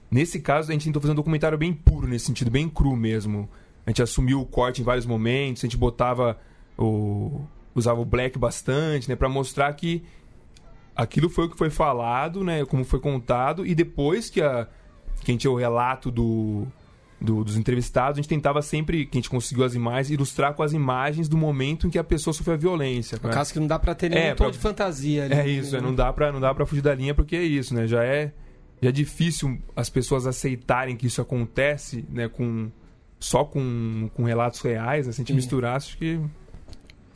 nesse 0.09 0.39
caso 0.39 0.71
a 0.71 0.73
gente 0.73 0.85
tentou 0.85 1.03
fazer 1.03 1.11
um 1.11 1.17
documentário 1.17 1.59
bem 1.59 1.73
puro 1.75 2.07
nesse 2.07 2.27
sentido, 2.27 2.49
bem 2.49 2.69
cru 2.69 2.95
mesmo. 2.95 3.49
A 3.85 3.91
gente 3.91 4.01
assumiu 4.01 4.41
o 4.41 4.47
corte 4.47 4.83
em 4.83 4.85
vários 4.85 5.05
momentos, 5.05 5.65
a 5.65 5.67
gente 5.67 5.77
botava 5.77 6.39
o 6.79 7.41
usava 7.75 8.01
o 8.01 8.05
black 8.05 8.39
bastante, 8.39 9.09
né, 9.09 9.17
para 9.17 9.29
mostrar 9.29 9.71
que 9.75 10.03
aquilo 10.95 11.29
foi 11.29 11.47
o 11.47 11.51
que 11.51 11.59
foi 11.59 11.71
falado, 11.71 12.45
né? 12.45 12.65
Como 12.65 12.85
foi 12.85 13.01
contado, 13.01 13.67
e 13.67 13.75
depois 13.75 14.31
que 14.31 14.41
a, 14.41 14.69
que 15.25 15.31
a 15.31 15.33
gente 15.33 15.41
tinha 15.43 15.51
o 15.51 15.57
relato 15.57 16.11
do, 16.11 16.67
do- 17.21 17.43
dos 17.45 17.57
entrevistados, 17.57 18.19
a 18.19 18.23
gente 18.23 18.29
tentava 18.29 18.63
sempre, 18.63 19.07
que 19.07 19.17
a 19.17 19.21
gente 19.21 19.31
conseguiu 19.31 19.65
as 19.65 19.75
imagens, 19.75 20.11
ilustrar 20.11 20.55
com 20.55 20.63
as 20.63 20.73
imagens 20.73 21.29
do 21.29 21.37
momento 21.37 21.87
em 21.87 21.91
que 21.91 21.99
a 21.99 22.05
pessoa 22.05 22.33
sofreu 22.35 22.55
a 22.55 22.57
violência. 22.59 23.19
No 23.23 23.29
né? 23.29 23.35
caso 23.35 23.53
que 23.53 23.59
não 23.61 23.67
dá 23.67 23.79
pra 23.79 23.95
ter 23.95 24.11
nenhum 24.11 24.23
É, 24.23 24.35
tom 24.35 24.45
pra- 24.45 24.53
de 24.53 24.59
fantasia 24.59 25.25
ali. 25.25 25.35
É 25.35 25.49
isso, 25.49 25.77
é, 25.77 25.81
não 25.81 25.95
dá 25.95 26.13
pra, 26.13 26.31
não 26.33 26.41
dá 26.41 26.55
pra 26.55 26.65
fugir 26.67 26.83
da 26.83 26.95
linha, 26.95 27.15
porque 27.15 27.35
é 27.37 27.43
isso, 27.43 27.75
né? 27.75 27.87
Já 27.87 28.05
é, 28.05 28.33
já 28.81 28.89
é 28.89 28.93
difícil 28.93 29.59
as 29.75 29.89
pessoas 29.91 30.27
aceitarem 30.27 30.97
que 30.97 31.07
isso 31.07 31.21
acontece, 31.21 32.05
né? 32.11 32.29
Com, 32.29 32.71
só 33.19 33.45
com, 33.45 34.11
com 34.15 34.25
relatos 34.25 34.61
reais, 34.61 35.07
né? 35.07 35.13
Se 35.13 35.21
a 35.21 35.23
gente 35.23 35.29
Sim. 35.29 35.37
misturar, 35.37 35.77
acho 35.77 35.97
que... 35.99 36.21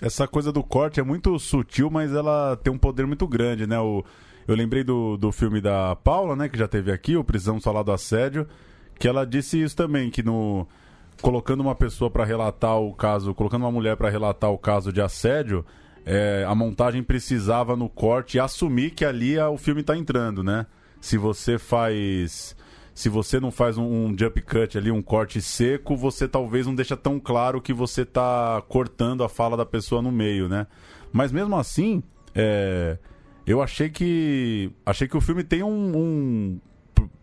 Essa 0.03 0.27
coisa 0.27 0.51
do 0.51 0.63
corte 0.63 0.99
é 0.99 1.03
muito 1.03 1.39
sutil, 1.39 1.91
mas 1.91 2.11
ela 2.15 2.57
tem 2.57 2.73
um 2.73 2.79
poder 2.79 3.07
muito 3.07 3.29
grande, 3.29 3.67
né? 3.67 3.79
O, 3.79 4.03
Eu 4.51 4.57
lembrei 4.57 4.83
do, 4.83 5.17
do 5.17 5.31
filme 5.31 5.61
da 5.61 5.95
Paula, 5.95 6.35
né, 6.35 6.49
que 6.49 6.59
já 6.59 6.67
teve 6.67 6.91
aqui, 6.91 7.17
o 7.17 7.23
Prisão 7.23 7.61
Falar 7.61 7.85
do 7.85 7.93
Assédio, 7.93 8.49
que 8.99 9.07
ela 9.07 9.25
disse 9.25 9.63
isso 9.63 9.77
também, 9.77 10.11
que 10.11 10.25
no 10.25 10.67
colocando 11.23 11.61
uma 11.61 11.77
pessoa 11.77 12.11
para 12.11 12.25
relatar 12.25 12.77
o 12.81 12.93
caso, 12.93 13.33
colocando 13.33 13.63
uma 13.63 13.71
mulher 13.71 13.97
para 13.97 14.11
relatar 14.11 14.51
o 14.51 14.59
caso 14.59 14.93
de 14.93 15.01
assédio, 15.01 15.65
é, 16.05 16.45
a 16.49 16.53
montagem 16.53 17.01
precisava 17.01 17.77
no 17.77 17.89
corte 17.89 18.41
assumir 18.41 18.91
que 18.91 19.05
ali 19.05 19.39
o 19.39 19.57
filme 19.57 19.83
está 19.83 19.97
entrando, 19.97 20.43
né? 20.43 20.67
Se 21.01 21.17
você 21.17 21.57
faz 21.57 22.57
se 22.93 23.09
você 23.09 23.39
não 23.39 23.53
faz 23.53 23.79
um, 23.79 23.85
um, 23.85 24.19
jump 24.19 24.43
cut 24.43 24.77
ali, 24.77 24.91
um 24.91 25.01
corte 25.01 25.41
seco, 25.41 25.97
você 25.97 26.27
talvez 26.27 26.67
não 26.67 26.75
deixa 26.75 26.97
tão 26.97 27.21
claro 27.21 27.61
que 27.61 27.73
você 27.73 28.03
está 28.03 28.61
cortando 28.69 29.23
a 29.23 29.29
fala 29.29 29.57
da 29.57 29.65
pessoa 29.65 30.03
no 30.03 30.11
meio, 30.11 30.49
né? 30.49 30.67
Mas 31.13 31.31
mesmo 31.31 31.57
assim, 31.57 32.03
é, 32.35 32.99
eu 33.51 33.63
achei 33.63 33.89
que 33.89 34.71
achei 34.85 35.09
que 35.09 35.17
o 35.17 35.21
filme 35.21 35.43
tem 35.43 35.63
um, 35.63 35.97
um, 35.97 36.61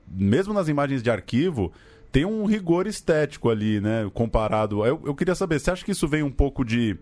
mesmo 0.08 0.54
nas 0.54 0.68
imagens 0.68 1.02
de 1.02 1.10
arquivo 1.10 1.72
tem 2.12 2.26
um 2.26 2.46
rigor 2.46 2.88
estético 2.88 3.50
ali, 3.50 3.82
né? 3.82 4.10
Comparado, 4.14 4.86
eu, 4.86 5.02
eu 5.06 5.14
queria 5.14 5.36
saber, 5.36 5.60
você 5.60 5.72
acha 5.72 5.86
que 5.86 5.92
isso 5.92 6.08
vem 6.08 6.24
um 6.24 6.32
pouco 6.32 6.64
de 6.64 6.98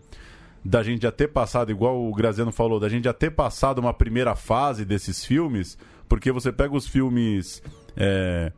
da 0.64 0.82
gente 0.82 1.04
já 1.04 1.12
ter 1.12 1.28
passado, 1.28 1.72
igual 1.72 2.04
o 2.04 2.14
Graziano 2.14 2.52
falou, 2.52 2.80
da 2.80 2.90
gente 2.90 3.04
já 3.04 3.14
ter 3.14 3.30
passado 3.30 3.78
uma 3.80 3.94
primeira 3.94 4.36
fase 4.36 4.84
desses 4.84 5.24
filmes? 5.24 5.78
Porque 6.10 6.32
você 6.32 6.52
pega 6.52 6.76
os 6.76 6.88
filmes 6.88 7.62
é, 7.96 8.52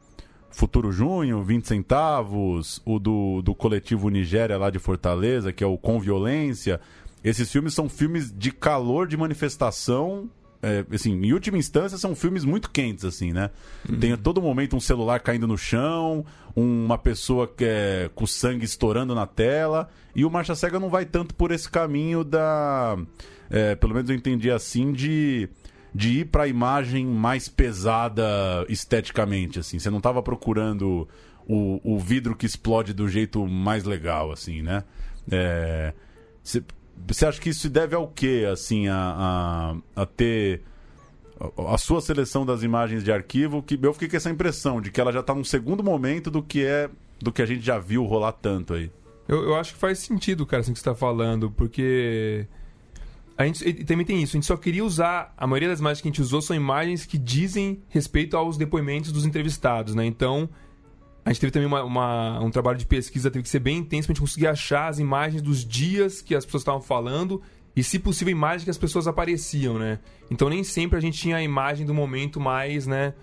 Futuro 0.49 0.89
Junho, 0.91 1.43
20 1.43 1.67
centavos, 1.67 2.81
o 2.85 2.97
do, 2.97 3.41
do 3.41 3.53
coletivo 3.53 4.09
Nigéria 4.09 4.57
lá 4.57 4.69
de 4.69 4.79
Fortaleza, 4.79 5.51
que 5.51 5.63
é 5.63 5.67
o 5.67 5.77
Com 5.77 5.99
Violência. 5.99 6.79
Esses 7.23 7.51
filmes 7.51 7.73
são 7.73 7.89
filmes 7.89 8.31
de 8.31 8.51
calor 8.51 9.05
de 9.05 9.17
manifestação. 9.17 10.29
É, 10.61 10.83
assim, 10.93 11.13
em 11.13 11.33
última 11.33 11.57
instância, 11.57 11.97
são 11.97 12.15
filmes 12.15 12.43
muito 12.43 12.69
quentes, 12.71 13.05
assim, 13.05 13.31
né? 13.31 13.49
Uhum. 13.87 13.99
Tem 13.99 14.11
a 14.11 14.17
todo 14.17 14.41
momento 14.41 14.75
um 14.75 14.79
celular 14.79 15.19
caindo 15.19 15.47
no 15.47 15.57
chão, 15.57 16.25
uma 16.55 16.97
pessoa 16.97 17.47
que 17.47 17.63
é, 17.63 18.09
com 18.15 18.25
sangue 18.25 18.65
estourando 18.65 19.13
na 19.13 19.27
tela. 19.27 19.89
E 20.15 20.25
o 20.25 20.31
Marcha 20.31 20.55
Cega 20.55 20.79
não 20.79 20.89
vai 20.89 21.05
tanto 21.05 21.35
por 21.35 21.51
esse 21.51 21.69
caminho 21.69 22.23
da. 22.23 22.97
É, 23.49 23.75
pelo 23.75 23.93
menos 23.93 24.09
eu 24.09 24.15
entendi 24.15 24.51
assim, 24.51 24.91
de 24.91 25.49
de 25.97 26.19
ir 26.19 26.25
para 26.25 26.43
a 26.43 26.47
imagem 26.47 27.07
mais 27.07 27.49
pesada 27.49 28.23
esteticamente, 28.69 29.57
assim. 29.57 29.79
Você 29.79 29.89
não 29.89 29.97
estava 29.97 30.21
procurando 30.21 31.07
o, 31.47 31.81
o 31.83 31.97
vidro 31.97 32.35
que 32.35 32.45
explode 32.45 32.93
do 32.93 33.07
jeito 33.07 33.47
mais 33.47 33.83
legal, 33.83 34.31
assim, 34.31 34.61
né? 34.61 34.83
É, 35.31 35.93
você 37.07 37.25
acha 37.25 37.39
que 37.39 37.49
isso 37.49 37.61
se 37.61 37.69
deve 37.69 37.95
ao 37.95 38.07
quê, 38.07 38.47
assim, 38.51 38.87
a, 38.87 39.75
a, 39.95 40.01
a 40.01 40.05
ter 40.05 40.61
a, 41.57 41.77
sua 41.77 42.01
seleção 42.01 42.45
das 42.45 42.63
imagens 42.63 43.03
de 43.03 43.11
arquivo? 43.11 43.61
Que 43.61 43.79
eu 43.81 43.93
fiquei 43.93 44.09
com 44.09 44.17
essa 44.17 44.29
impressão 44.29 44.81
de 44.81 44.91
que 44.91 44.99
ela 44.99 45.11
já 45.11 45.19
está 45.19 45.33
num 45.35 45.43
segundo 45.43 45.83
momento 45.83 46.31
do 46.31 46.41
que 46.41 46.65
é 46.65 46.89
do 47.19 47.31
que 47.31 47.41
a 47.41 47.45
gente 47.45 47.61
já 47.61 47.79
viu 47.79 48.03
rolar 48.05 48.31
tanto 48.31 48.73
aí. 48.73 48.91
Eu, 49.27 49.43
eu 49.43 49.55
acho 49.55 49.73
que 49.73 49.79
faz 49.79 49.99
sentido, 49.99 50.45
cara, 50.45 50.61
assim 50.61 50.71
que 50.71 50.79
você 50.79 50.89
está 50.89 50.95
falando, 50.95 51.51
porque 51.51 52.47
a 53.37 53.45
gente 53.45 53.83
também 53.83 54.05
tem 54.05 54.21
isso, 54.21 54.35
a 54.35 54.37
gente 54.37 54.45
só 54.45 54.55
queria 54.55 54.83
usar, 54.83 55.33
a 55.37 55.45
maioria 55.45 55.69
das 55.69 55.79
imagens 55.79 56.01
que 56.01 56.07
a 56.07 56.11
gente 56.11 56.21
usou 56.21 56.41
são 56.41 56.55
imagens 56.55 57.05
que 57.05 57.17
dizem 57.17 57.83
respeito 57.89 58.37
aos 58.37 58.57
depoimentos 58.57 59.11
dos 59.11 59.25
entrevistados, 59.25 59.93
né? 59.93 60.05
Então, 60.05 60.49
a 61.27 61.33
gente 61.33 61.41
teve 61.41 61.51
também 61.51 61.67
uma, 61.67 61.83
uma, 61.83 62.39
um 62.39 62.49
trabalho 62.49 62.77
de 62.77 62.85
pesquisa, 62.85 63.29
teve 63.29 63.43
que 63.43 63.49
ser 63.49 63.59
bem 63.59 63.79
intenso 63.79 64.07
pra 64.07 64.13
gente 64.13 64.21
conseguir 64.21 64.47
achar 64.47 64.87
as 64.87 64.97
imagens 64.97 65.41
dos 65.41 65.65
dias 65.65 66.21
que 66.21 66.33
as 66.33 66.45
pessoas 66.45 66.61
estavam 66.61 66.79
falando 66.79 67.41
e, 67.75 67.83
se 67.83 67.99
possível, 67.99 68.31
imagens 68.31 68.63
que 68.63 68.69
as 68.69 68.77
pessoas 68.77 69.09
apareciam, 69.09 69.77
né? 69.77 69.99
Então, 70.31 70.49
nem 70.49 70.63
sempre 70.63 70.97
a 70.97 71.01
gente 71.01 71.19
tinha 71.19 71.35
a 71.35 71.43
imagem 71.43 71.85
do 71.85 71.93
momento 71.93 72.39
mais, 72.39 72.87
né? 72.87 73.13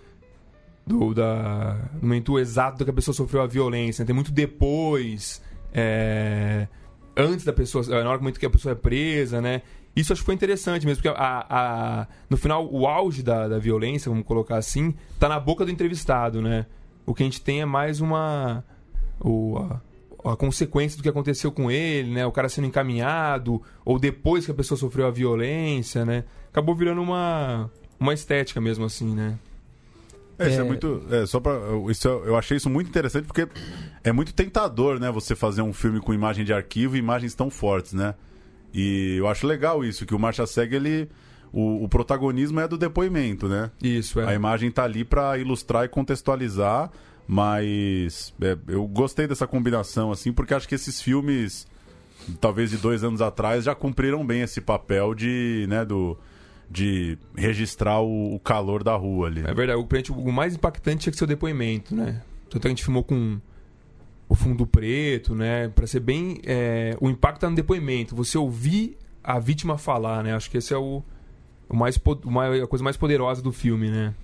Do, 0.86 1.14
da, 1.14 1.72
do 1.94 2.02
momento 2.02 2.38
exato 2.38 2.84
que 2.84 2.90
a 2.90 2.92
pessoa 2.92 3.14
sofreu 3.14 3.40
a 3.40 3.46
violência. 3.46 4.02
Né? 4.02 4.06
Tem 4.06 4.14
muito 4.14 4.30
depois, 4.30 5.42
é, 5.72 6.68
antes 7.16 7.42
da 7.42 7.54
pessoa, 7.54 7.86
na 7.86 8.10
hora 8.10 8.32
que 8.32 8.44
a 8.44 8.50
pessoa 8.50 8.72
é 8.72 8.76
presa, 8.76 9.40
né? 9.40 9.62
Isso 9.96 10.12
acho 10.12 10.20
que 10.20 10.26
foi 10.26 10.34
interessante 10.34 10.84
mesmo, 10.84 11.02
porque 11.02 11.18
a, 11.18 11.46
a, 11.48 12.06
no 12.28 12.36
final 12.36 12.68
o 12.70 12.86
auge 12.86 13.22
da, 13.22 13.48
da 13.48 13.58
violência, 13.58 14.10
vamos 14.10 14.26
colocar 14.26 14.58
assim, 14.58 14.94
tá 15.18 15.26
na 15.26 15.40
boca 15.40 15.64
do 15.64 15.70
entrevistado, 15.70 16.42
né? 16.42 16.66
O 17.06 17.14
que 17.14 17.22
a 17.22 17.26
gente 17.26 17.40
tem 17.40 17.60
é 17.60 17.64
mais 17.64 18.00
uma. 18.00 18.64
O, 19.20 19.58
a, 19.58 20.32
a, 20.32 20.36
consequência 20.36 20.96
do 20.96 21.02
que 21.02 21.08
aconteceu 21.08 21.52
com 21.52 21.70
ele, 21.70 22.10
né? 22.10 22.26
O 22.26 22.32
cara 22.32 22.48
sendo 22.48 22.66
encaminhado, 22.66 23.62
ou 23.84 23.98
depois 23.98 24.44
que 24.44 24.50
a 24.50 24.54
pessoa 24.54 24.78
sofreu 24.78 25.06
a 25.06 25.10
violência, 25.10 26.04
né? 26.04 26.24
Acabou 26.50 26.74
virando 26.74 27.02
uma, 27.02 27.70
uma 27.98 28.14
estética 28.14 28.60
mesmo 28.60 28.84
assim, 28.84 29.14
né? 29.14 29.38
É, 30.38 30.48
isso 30.48 30.58
é, 30.58 30.60
é 30.60 30.64
muito. 30.64 31.06
É, 31.10 31.26
só 31.26 31.38
pra, 31.40 31.52
isso, 31.88 32.08
eu 32.08 32.36
achei 32.36 32.56
isso 32.56 32.68
muito 32.68 32.88
interessante 32.88 33.26
porque 33.26 33.46
é 34.02 34.12
muito 34.12 34.34
tentador, 34.34 34.98
né? 34.98 35.10
Você 35.10 35.34
fazer 35.34 35.62
um 35.62 35.72
filme 35.72 36.00
com 36.00 36.12
imagem 36.12 36.44
de 36.44 36.52
arquivo 36.52 36.96
e 36.96 36.98
imagens 36.98 37.34
tão 37.34 37.50
fortes, 37.50 37.92
né? 37.92 38.14
E 38.72 39.16
eu 39.18 39.28
acho 39.28 39.46
legal 39.46 39.84
isso, 39.84 40.04
que 40.04 40.14
o 40.14 40.18
Marcha 40.18 40.46
Cega, 40.46 40.76
ele. 40.76 41.08
O, 41.54 41.84
o, 41.84 41.88
protagonismo 41.88 42.58
é 42.58 42.66
do 42.66 42.76
depoimento, 42.76 43.48
né? 43.48 43.70
Isso, 43.80 44.18
é. 44.18 44.26
A 44.26 44.34
imagem 44.34 44.72
tá 44.72 44.82
ali 44.82 45.04
para 45.04 45.38
ilustrar 45.38 45.84
e 45.84 45.88
contextualizar, 45.88 46.90
mas 47.28 48.34
é, 48.40 48.58
eu 48.66 48.84
gostei 48.88 49.28
dessa 49.28 49.46
combinação, 49.46 50.10
assim, 50.10 50.32
porque 50.32 50.52
acho 50.52 50.68
que 50.68 50.74
esses 50.74 51.00
filmes, 51.00 51.64
talvez 52.40 52.70
de 52.70 52.76
dois 52.76 53.04
anos 53.04 53.22
atrás, 53.22 53.62
já 53.62 53.72
cumpriram 53.72 54.26
bem 54.26 54.40
esse 54.40 54.60
papel 54.60 55.14
de, 55.14 55.64
né, 55.68 55.84
do, 55.84 56.18
de 56.68 57.16
registrar 57.36 58.00
o, 58.00 58.34
o 58.34 58.40
calor 58.40 58.82
da 58.82 58.96
rua 58.96 59.28
ali. 59.28 59.42
É 59.46 59.54
verdade, 59.54 60.10
o, 60.10 60.14
o 60.14 60.32
mais 60.32 60.56
impactante 60.56 61.04
tinha 61.04 61.12
que 61.12 61.18
ser 61.18 61.24
o 61.24 61.28
depoimento, 61.28 61.94
né? 61.94 62.20
Tanto 62.50 62.66
a 62.66 62.68
gente 62.68 62.82
filmou 62.82 63.04
com 63.04 63.40
o 64.28 64.34
fundo 64.34 64.66
preto, 64.66 65.36
né? 65.36 65.68
Para 65.68 65.86
ser 65.86 66.00
bem. 66.00 66.40
É, 66.44 66.96
o 67.00 67.08
impacto 67.08 67.42
tá 67.42 67.50
no 67.50 67.54
depoimento. 67.54 68.16
Você 68.16 68.36
ouvir 68.36 68.98
a 69.22 69.38
vítima 69.38 69.78
falar, 69.78 70.24
né? 70.24 70.34
Acho 70.34 70.50
que 70.50 70.58
esse 70.58 70.74
é 70.74 70.76
o, 70.76 71.02
o 71.68 71.76
mais, 71.76 71.96
a 71.96 72.66
coisa 72.66 72.84
mais 72.84 72.96
poderosa 72.96 73.42
do 73.42 73.52
filme, 73.52 73.90
né? 73.90 74.14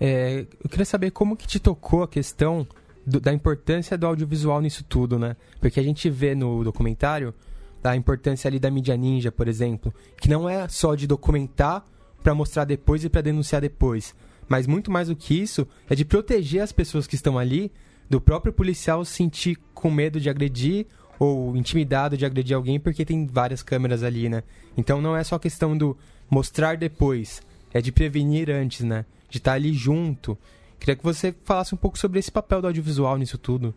É, 0.00 0.46
eu 0.62 0.70
queria 0.70 0.86
saber 0.86 1.10
como 1.10 1.36
que 1.36 1.46
te 1.46 1.60
tocou 1.60 2.02
a 2.02 2.08
questão 2.08 2.66
do, 3.06 3.20
da 3.20 3.32
importância 3.32 3.98
do 3.98 4.06
audiovisual 4.06 4.60
nisso 4.60 4.84
tudo, 4.84 5.18
né? 5.18 5.36
Porque 5.60 5.78
a 5.78 5.82
gente 5.82 6.08
vê 6.08 6.34
no 6.34 6.64
documentário 6.64 7.34
a 7.82 7.96
importância 7.96 8.48
ali 8.48 8.58
da 8.58 8.70
mídia 8.70 8.96
ninja, 8.96 9.32
por 9.32 9.48
exemplo, 9.48 9.92
que 10.20 10.28
não 10.28 10.48
é 10.48 10.68
só 10.68 10.94
de 10.94 11.06
documentar 11.06 11.84
para 12.22 12.34
mostrar 12.34 12.64
depois 12.64 13.04
e 13.04 13.08
para 13.08 13.22
denunciar 13.22 13.60
depois, 13.60 14.14
mas 14.48 14.66
muito 14.66 14.90
mais 14.90 15.08
do 15.08 15.16
que 15.16 15.34
isso 15.40 15.66
é 15.88 15.94
de 15.94 16.04
proteger 16.04 16.62
as 16.62 16.72
pessoas 16.72 17.06
que 17.06 17.14
estão 17.14 17.38
ali 17.38 17.72
do 18.08 18.20
próprio 18.20 18.52
policial 18.52 19.04
sentir 19.04 19.56
com 19.72 19.90
medo 19.90 20.20
de 20.20 20.28
agredir 20.28 20.86
ou 21.18 21.56
intimidado 21.56 22.16
de 22.16 22.26
agredir 22.26 22.56
alguém 22.56 22.80
porque 22.80 23.04
tem 23.04 23.26
várias 23.26 23.62
câmeras 23.62 24.02
ali, 24.02 24.28
né? 24.28 24.42
Então 24.76 25.00
não 25.00 25.16
é 25.16 25.22
só 25.22 25.38
questão 25.38 25.76
do 25.76 25.96
mostrar 26.30 26.76
depois, 26.76 27.42
é 27.74 27.80
de 27.80 27.90
prevenir 27.90 28.48
antes, 28.48 28.80
né? 28.80 29.04
De 29.28 29.38
estar 29.38 29.52
ali 29.52 29.72
junto. 29.72 30.38
Queria 30.78 30.96
que 30.96 31.02
você 31.02 31.34
falasse 31.44 31.74
um 31.74 31.78
pouco 31.78 31.98
sobre 31.98 32.18
esse 32.18 32.30
papel 32.30 32.62
do 32.62 32.68
audiovisual 32.68 33.18
nisso 33.18 33.36
tudo. 33.36 33.74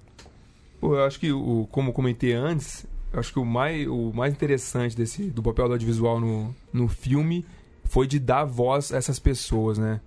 Pô, 0.80 0.96
eu 0.96 1.04
acho 1.04 1.20
que, 1.20 1.32
o, 1.32 1.68
como 1.72 1.92
comentei 1.92 2.34
antes, 2.34 2.86
acho 3.12 3.34
que 3.34 3.39
o 3.39 3.46
mais, 3.46 3.88
o 3.88 4.12
mais 4.13 4.34
interessante 4.34 4.96
desse, 4.96 5.30
do 5.30 5.42
papel 5.42 5.68
do 5.68 5.74
audiovisual 5.74 6.20
no, 6.20 6.56
no 6.72 6.88
filme 6.88 7.46
foi 7.84 8.08
de 8.08 8.20
dar 8.20 8.46
voz 8.46 8.94
a 8.94 8.98
essas 8.98 9.20
pessoas, 9.20 9.78
né? 9.78 10.00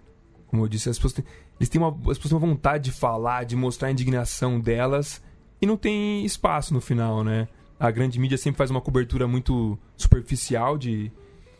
Como 0.46 0.64
eu 0.64 0.68
disse, 0.68 0.88
as 0.88 0.96
pessoas 0.96 1.12
têm, 1.12 1.24
eles 1.58 1.68
têm 1.68 1.80
uma, 1.80 1.90
as 2.10 2.18
pessoas 2.18 2.32
uma 2.32 2.40
vontade 2.40 2.84
de 2.84 2.92
falar, 2.92 3.44
de 3.44 3.56
mostrar 3.56 3.88
a 3.88 3.90
indignação 3.90 4.60
delas 4.60 5.22
e 5.60 5.66
não 5.66 5.76
tem 5.76 6.24
espaço 6.24 6.72
no 6.72 6.80
final, 6.80 7.22
né? 7.22 7.48
A 7.78 7.90
grande 7.90 8.18
mídia 8.18 8.38
sempre 8.38 8.58
faz 8.58 8.70
uma 8.70 8.80
cobertura 8.80 9.26
muito 9.26 9.78
superficial 9.96 10.78
de, 10.78 11.10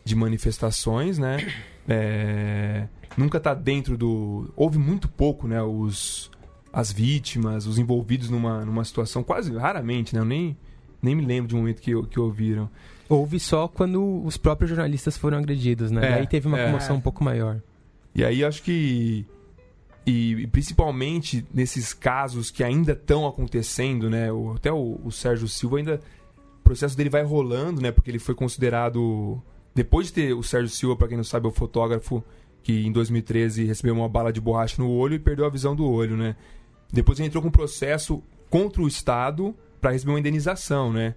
de 0.07 0.15
manifestações, 0.15 1.17
né? 1.17 1.37
É, 1.87 2.87
nunca 3.15 3.39
tá 3.39 3.53
dentro 3.53 3.97
do. 3.97 4.51
Houve 4.55 4.77
muito 4.77 5.07
pouco, 5.07 5.47
né? 5.47 5.61
Os, 5.61 6.31
as 6.71 6.91
vítimas, 6.91 7.65
os 7.65 7.77
envolvidos 7.77 8.29
numa, 8.29 8.65
numa 8.65 8.83
situação, 8.83 9.23
quase 9.23 9.55
raramente, 9.55 10.13
né? 10.13 10.21
Eu 10.21 10.25
nem, 10.25 10.57
nem 11.01 11.15
me 11.15 11.25
lembro 11.25 11.49
de 11.49 11.55
um 11.55 11.59
momento 11.59 11.81
que, 11.81 11.91
que 12.07 12.19
ouviram. 12.19 12.69
Houve 13.09 13.39
só 13.39 13.67
quando 13.67 14.23
os 14.25 14.35
próprios 14.35 14.69
jornalistas 14.69 15.17
foram 15.17 15.37
agredidos, 15.37 15.91
né? 15.91 16.11
É, 16.11 16.13
aí 16.15 16.27
teve 16.27 16.47
uma 16.47 16.59
é. 16.59 16.65
comoção 16.65 16.97
um 16.97 17.01
pouco 17.01 17.23
maior. 17.23 17.61
E 18.13 18.23
aí 18.23 18.43
acho 18.43 18.61
que 18.63 19.25
e, 20.07 20.43
e, 20.43 20.47
principalmente 20.47 21.45
nesses 21.53 21.93
casos 21.93 22.49
que 22.49 22.63
ainda 22.63 22.93
estão 22.93 23.27
acontecendo, 23.27 24.09
né? 24.09 24.31
O, 24.31 24.53
até 24.53 24.71
o, 24.71 25.01
o, 25.03 25.11
Sérgio 25.11 25.49
Silva 25.49 25.77
ainda. 25.77 25.99
O 26.59 26.63
processo 26.63 26.95
dele 26.95 27.09
vai 27.09 27.23
rolando, 27.23 27.81
né? 27.81 27.91
Porque 27.91 28.09
ele 28.09 28.19
foi 28.19 28.33
considerado. 28.33 29.41
Depois 29.77 30.07
de 30.07 30.13
ter 30.13 30.33
o 30.33 30.41
Sérgio 30.41 30.69
Silva, 30.69 30.95
para 30.95 31.07
quem 31.07 31.17
não 31.17 31.23
sabe, 31.23 31.45
é 31.45 31.49
o 31.49 31.51
fotógrafo 31.51 32.23
que 32.63 32.85
em 32.85 32.91
2013 32.91 33.63
recebeu 33.63 33.93
uma 33.93 34.09
bala 34.09 34.33
de 34.33 34.41
borracha 34.41 34.81
no 34.81 34.89
olho 34.89 35.13
e 35.13 35.19
perdeu 35.19 35.45
a 35.45 35.49
visão 35.49 35.75
do 35.75 35.87
olho, 35.87 36.17
né? 36.17 36.35
Depois 36.91 37.19
ele 37.19 37.27
entrou 37.27 37.41
com 37.41 37.49
um 37.49 37.51
processo 37.51 38.23
contra 38.49 38.81
o 38.81 38.87
Estado 38.87 39.55
para 39.79 39.91
receber 39.91 40.11
uma 40.11 40.19
indenização, 40.19 40.91
né? 40.91 41.13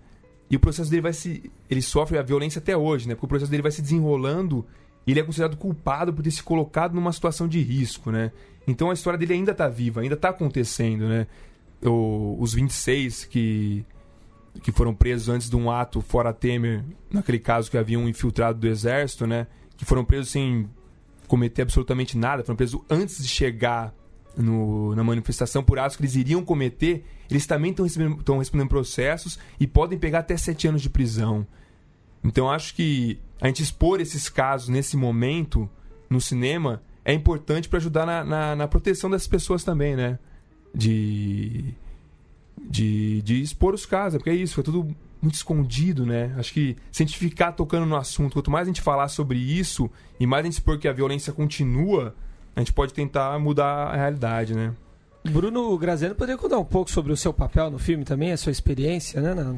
E 0.50 0.56
o 0.56 0.60
processo 0.60 0.90
dele 0.90 1.00
vai 1.00 1.12
se. 1.12 1.50
Ele 1.70 1.80
sofre 1.80 2.18
a 2.18 2.22
violência 2.22 2.58
até 2.58 2.76
hoje, 2.76 3.08
né? 3.08 3.14
Porque 3.14 3.24
o 3.26 3.28
processo 3.28 3.50
dele 3.50 3.62
vai 3.62 3.72
se 3.72 3.80
desenrolando 3.80 4.64
ele 5.06 5.20
é 5.20 5.22
considerado 5.22 5.56
culpado 5.56 6.12
por 6.12 6.22
ter 6.22 6.30
se 6.30 6.42
colocado 6.42 6.94
numa 6.94 7.12
situação 7.12 7.48
de 7.48 7.60
risco, 7.60 8.10
né? 8.10 8.30
Então 8.66 8.90
a 8.90 8.94
história 8.94 9.18
dele 9.18 9.34
ainda 9.34 9.54
tá 9.54 9.68
viva, 9.68 10.00
ainda 10.00 10.16
tá 10.16 10.28
acontecendo, 10.28 11.08
né? 11.08 11.26
O, 11.82 12.36
os 12.38 12.52
26 12.52 13.24
que, 13.24 13.84
que 14.62 14.72
foram 14.72 14.94
presos 14.94 15.28
antes 15.28 15.48
de 15.48 15.56
um 15.56 15.70
ato 15.70 16.00
fora 16.00 16.32
Temer, 16.32 16.84
naquele 17.10 17.38
caso 17.38 17.70
que 17.70 17.78
havia 17.78 17.98
um 17.98 18.08
infiltrado 18.08 18.58
do 18.58 18.66
exército, 18.66 19.26
né? 19.26 19.46
Que 19.76 19.84
foram 19.84 20.04
presos 20.04 20.30
sem 20.30 20.68
cometer 21.26 21.62
absolutamente 21.62 22.18
nada, 22.18 22.42
foram 22.42 22.56
presos 22.56 22.80
antes 22.90 23.22
de 23.22 23.28
chegar 23.28 23.94
no, 24.36 24.94
na 24.94 25.04
manifestação 25.04 25.62
por 25.62 25.78
atos 25.78 25.96
que 25.96 26.02
eles 26.02 26.16
iriam 26.16 26.44
cometer, 26.44 27.04
eles 27.30 27.46
também 27.46 27.70
estão 27.70 28.38
respondendo, 28.38 28.68
processos 28.68 29.38
e 29.58 29.66
podem 29.66 29.98
pegar 29.98 30.20
até 30.20 30.36
sete 30.36 30.66
anos 30.66 30.82
de 30.82 30.90
prisão. 30.90 31.46
Então 32.22 32.50
acho 32.50 32.74
que 32.74 33.18
a 33.40 33.46
gente 33.46 33.62
expor 33.62 34.00
esses 34.00 34.28
casos 34.28 34.68
nesse 34.68 34.96
momento 34.96 35.70
no 36.08 36.20
cinema 36.20 36.82
é 37.04 37.14
importante 37.14 37.68
para 37.68 37.78
ajudar 37.78 38.04
na, 38.04 38.24
na, 38.24 38.56
na, 38.56 38.68
proteção 38.68 39.08
dessas 39.08 39.28
pessoas 39.28 39.64
também, 39.64 39.96
né? 39.96 40.18
De, 40.74 41.74
de, 42.68 43.22
de 43.22 43.40
expor 43.40 43.74
os 43.74 43.86
casos, 43.86 44.18
porque 44.18 44.30
é 44.30 44.34
isso, 44.34 44.54
foi 44.54 44.64
tudo 44.64 44.94
muito 45.20 45.34
escondido, 45.34 46.06
né? 46.06 46.34
Acho 46.38 46.52
que 46.52 46.76
se 46.90 47.02
a 47.02 47.06
gente 47.06 47.18
ficar 47.18 47.52
tocando 47.52 47.86
no 47.86 47.96
assunto, 47.96 48.34
quanto 48.34 48.50
mais 48.50 48.66
a 48.66 48.70
gente 48.70 48.80
falar 48.80 49.08
sobre 49.08 49.38
isso 49.38 49.90
e 50.18 50.26
mais 50.26 50.42
a 50.42 50.44
gente 50.44 50.54
expor 50.54 50.78
que 50.78 50.88
a 50.88 50.92
violência 50.92 51.32
continua, 51.32 52.14
a 52.56 52.60
gente 52.60 52.72
pode 52.72 52.92
tentar 52.92 53.38
mudar 53.38 53.88
a 53.88 53.96
realidade, 53.96 54.54
né? 54.54 54.72
Bruno 55.24 55.76
Graziano 55.76 56.14
poderia 56.14 56.38
contar 56.38 56.58
um 56.58 56.64
pouco 56.64 56.90
sobre 56.90 57.12
o 57.12 57.16
seu 57.16 57.32
papel 57.32 57.70
no 57.70 57.78
filme 57.78 58.04
também, 58.04 58.32
a 58.32 58.36
sua 58.36 58.52
experiência, 58.52 59.20
né? 59.20 59.34
Na... 59.34 59.56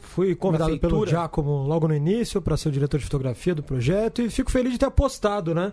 Fui 0.00 0.34
convidado 0.34 0.78
pelo 0.78 1.06
Giacomo 1.06 1.62
logo 1.66 1.88
no 1.88 1.94
início 1.94 2.42
para 2.42 2.56
ser 2.56 2.68
o 2.68 2.72
diretor 2.72 2.98
de 2.98 3.04
fotografia 3.04 3.54
do 3.54 3.62
projeto 3.62 4.20
e 4.20 4.28
fico 4.28 4.50
feliz 4.50 4.72
de 4.72 4.78
ter 4.78 4.86
apostado, 4.86 5.54
né? 5.54 5.72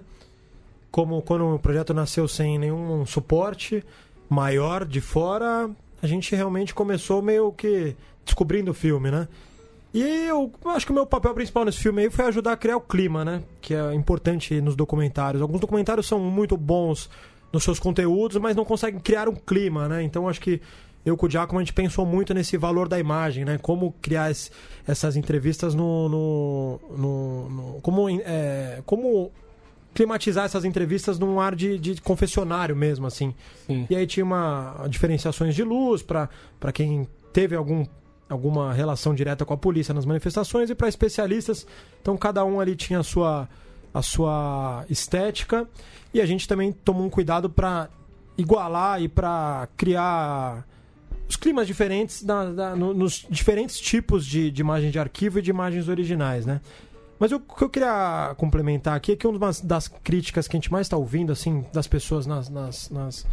Como 0.92 1.22
quando 1.22 1.56
o 1.56 1.60
projeto 1.60 1.94
nasceu 1.94 2.28
sem 2.28 2.58
nenhum 2.58 3.06
suporte 3.06 3.84
maior 4.30 4.86
de 4.86 5.02
fora, 5.02 5.70
a 6.02 6.08
gente 6.08 6.36
realmente 6.36 6.74
começou 6.74 7.22
meio 7.22 7.52
que 7.52 7.96
descobrindo 8.26 8.72
o 8.72 8.74
filme, 8.74 9.10
né? 9.12 9.28
E 9.94 10.02
eu 10.02 10.52
acho 10.66 10.86
que 10.86 10.92
o 10.92 10.96
meu 10.96 11.06
papel 11.06 11.34
principal 11.34 11.66
nesse 11.66 11.80
filme 11.80 12.04
aí 12.04 12.10
foi 12.10 12.26
ajudar 12.26 12.52
a 12.52 12.58
criar 12.58 12.78
o 12.78 12.82
clima, 12.82 13.26
né? 13.26 13.42
Que 13.60 13.74
é 13.74 13.94
importante 13.94 14.62
nos 14.62 14.76
documentários. 14.76 15.42
Alguns 15.42 15.60
documentários 15.60 16.08
são 16.08 16.20
muito 16.20 16.56
bons 16.56 17.10
nos 17.52 17.64
seus 17.64 17.80
conteúdos, 17.80 18.38
mas 18.38 18.56
não 18.56 18.64
conseguem 18.64 19.00
criar 19.00 19.28
um 19.28 19.36
clima, 19.36 19.88
né? 19.88 20.04
Então 20.04 20.30
acho 20.30 20.40
que 20.40 20.62
eu 21.06 21.18
com 21.18 21.26
o 21.26 21.30
Giacomo 21.30 21.60
a 21.60 21.64
gente 21.64 21.74
pensou 21.74 22.06
muito 22.06 22.34
nesse 22.34 22.56
valor 22.56 22.88
da 22.88 23.00
imagem, 23.00 23.46
né? 23.46 23.58
Como 23.58 23.94
criar 24.02 24.30
esse, 24.30 24.52
essas 24.88 25.16
entrevistas 25.16 25.74
no. 25.74 26.10
no, 26.10 26.80
no, 26.96 27.50
no 27.50 27.82
como, 27.82 28.10
é, 28.10 28.84
como 28.86 29.32
climatizar 29.94 30.46
essas 30.46 30.66
entrevistas 30.66 31.18
num 31.18 31.40
ar 31.40 31.56
de, 31.56 31.78
de 31.78 32.02
confessionário 32.02 32.76
mesmo, 32.76 33.08
assim. 33.08 33.34
Sim. 33.66 33.88
E 33.90 33.96
aí 33.96 34.06
tinha 34.06 34.24
uma 34.24 34.86
diferenciações 34.90 35.56
de 35.56 35.64
luz 35.64 36.02
para 36.02 36.30
quem 36.74 37.08
teve 37.34 37.56
algum 37.56 37.86
alguma 38.30 38.72
relação 38.72 39.16
direta 39.16 39.44
com 39.44 39.56
a 39.56 39.58
polícia 39.58 39.92
nas 39.92 40.06
manifestações 40.06 40.70
e 40.70 40.76
para 40.76 40.88
especialistas. 40.88 41.66
Então 42.02 42.16
cada 42.16 42.46
um 42.46 42.60
ali 42.60 42.76
tinha 42.76 43.00
a 43.00 43.04
sua, 43.04 43.50
a 43.92 44.02
sua 44.04 44.86
estética 44.88 45.68
e 46.14 46.22
a 46.22 46.26
gente 46.26 46.48
também 46.48 46.72
tomou 46.72 47.06
um 47.06 47.10
cuidado 47.10 47.50
para 47.50 47.90
igualar 48.38 49.02
e 49.02 49.10
para 49.10 49.68
criar 49.76 50.64
os 51.28 51.36
climas 51.36 51.68
diferentes 51.68 52.24
na, 52.24 52.46
na, 52.46 52.76
no, 52.76 52.94
nos 52.94 53.26
diferentes 53.30 53.80
tipos 53.80 54.26
de, 54.26 54.50
de 54.50 54.62
imagem 54.62 54.90
de 54.90 54.98
arquivo 54.98 55.40
e 55.40 55.42
de 55.42 55.50
imagens 55.50 55.88
originais, 55.88 56.46
né? 56.46 56.62
Mas 57.20 57.32
o 57.32 57.40
que 57.40 57.62
eu 57.62 57.70
queria 57.70 58.34
complementar 58.38 58.96
aqui 58.96 59.12
é 59.12 59.16
que 59.16 59.28
uma 59.28 59.52
das 59.64 59.88
críticas 59.88 60.48
que 60.48 60.56
a 60.56 60.60
gente 60.60 60.72
mais 60.72 60.88
está 60.88 60.96
ouvindo, 60.96 61.32
assim, 61.32 61.66
das 61.74 61.86
pessoas 61.86 62.26
nas, 62.26 62.50
nas, 62.50 62.90
nas 62.90 63.28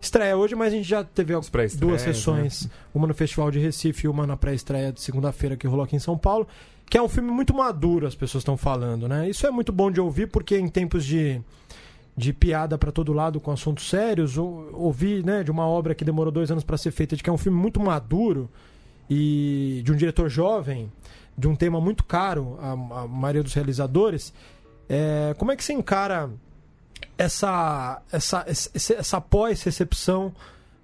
estreia 0.00 0.36
hoje, 0.36 0.54
mas 0.54 0.72
a 0.72 0.76
gente 0.76 0.88
já 0.88 1.02
teve 1.02 1.34
duas 1.78 2.02
sessões, 2.02 2.64
né? 2.64 2.70
uma 2.94 3.06
no 3.06 3.14
Festival 3.14 3.50
de 3.50 3.58
Recife 3.58 4.06
e 4.06 4.08
uma 4.08 4.26
na 4.26 4.36
pré-estreia 4.36 4.92
de 4.92 5.00
segunda-feira 5.00 5.56
que 5.56 5.66
rolou 5.66 5.84
aqui 5.84 5.96
em 5.96 6.00
São 6.00 6.18
Paulo, 6.18 6.46
que 6.84 6.98
é 6.98 7.02
um 7.02 7.08
filme 7.08 7.30
muito 7.30 7.54
maduro, 7.54 8.06
as 8.06 8.14
pessoas 8.14 8.42
estão 8.42 8.58
falando, 8.58 9.08
né? 9.08 9.28
Isso 9.28 9.46
é 9.46 9.50
muito 9.50 9.72
bom 9.72 9.90
de 9.90 10.00
ouvir 10.00 10.26
porque 10.26 10.58
em 10.58 10.68
tempos 10.68 11.04
de 11.04 11.40
de 12.16 12.32
piada 12.32 12.78
para 12.78 12.92
todo 12.92 13.12
lado 13.12 13.40
com 13.40 13.50
assuntos 13.50 13.88
sérios, 13.90 14.38
ouvir, 14.38 15.24
né, 15.24 15.42
de 15.42 15.50
uma 15.50 15.66
obra 15.66 15.96
que 15.96 16.04
demorou 16.04 16.30
dois 16.30 16.48
anos 16.48 16.62
para 16.62 16.76
ser 16.76 16.92
feita, 16.92 17.16
de 17.16 17.22
que 17.24 17.28
é 17.28 17.32
um 17.32 17.38
filme 17.38 17.58
muito 17.58 17.80
maduro 17.80 18.48
e 19.08 19.82
de 19.84 19.92
um 19.92 19.96
diretor 19.96 20.28
jovem, 20.28 20.90
de 21.36 21.48
um 21.48 21.56
tema 21.56 21.80
muito 21.80 22.04
caro 22.04 22.58
a, 22.60 22.72
a 22.72 23.08
maioria 23.08 23.42
dos 23.42 23.54
realizadores, 23.54 24.32
é, 24.88 25.34
como 25.38 25.52
é 25.52 25.56
que 25.56 25.64
você 25.64 25.72
encara 25.72 26.30
essa, 27.16 28.02
essa, 28.10 28.44
essa, 28.46 28.94
essa 28.94 29.20
pós-recepção 29.20 30.32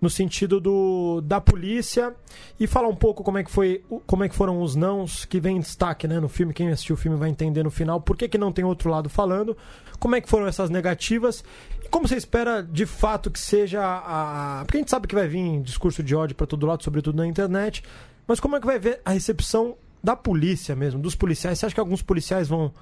no 0.00 0.09
sentido 0.09 0.59
do, 0.59 1.20
da 1.20 1.40
polícia? 1.40 2.14
E 2.59 2.66
falar 2.66 2.88
um 2.88 2.94
pouco 2.94 3.22
como 3.22 3.38
é 3.38 3.44
que 3.44 3.50
foi 3.50 3.85
como 4.06 4.24
é 4.24 4.28
que 4.28 4.35
foram 4.35 4.62
os 4.62 4.74
nãos 4.74 5.24
que 5.24 5.38
vem 5.38 5.59
em 5.59 5.61
destaque 5.61 6.09
né, 6.09 6.18
no 6.18 6.28
filme. 6.28 6.54
Quem 6.54 6.70
assistiu 6.70 6.94
o 6.94 6.98
filme 6.98 7.16
vai 7.16 7.28
entender 7.28 7.62
no 7.62 7.70
final 7.70 8.00
por 8.00 8.16
que, 8.16 8.28
que 8.28 8.38
não 8.38 8.52
tem 8.52 8.64
outro 8.64 8.90
lado 8.90 9.09
falando. 9.09 9.56
Como 9.98 10.16
é 10.16 10.20
que 10.20 10.28
foram 10.28 10.46
essas 10.46 10.70
negativas? 10.70 11.44
E 11.85 11.88
como 11.88 12.09
você 12.09 12.16
espera 12.16 12.62
de 12.62 12.87
fato 12.87 13.30
que 13.30 13.38
seja 13.38 13.83
a 13.83 14.62
porque 14.64 14.78
a 14.78 14.80
gente 14.80 14.90
sabe 14.90 15.06
que 15.06 15.14
vai 15.14 15.28
vir 15.28 15.61
discurso 15.61 16.02
de 16.02 16.14
ódio 16.14 16.35
para 16.35 16.46
todo 16.46 16.66
lado 16.66 16.83
sobretudo 16.83 17.16
na 17.16 17.26
internet 17.26 17.83
mas 18.30 18.40
como 18.40 18.56
é 18.56 18.60
que 18.60 18.66
vai 18.66 18.78
ver 18.78 19.00
a 19.04 19.10
recepção 19.10 19.76
da 20.02 20.16
polícia 20.16 20.74
mesmo 20.74 21.00
dos 21.00 21.14
policiais 21.14 21.58
você 21.58 21.66
acha 21.66 21.74
que 21.74 21.80
alguns 21.80 22.00
policiais 22.00 22.48
vão 22.48 22.72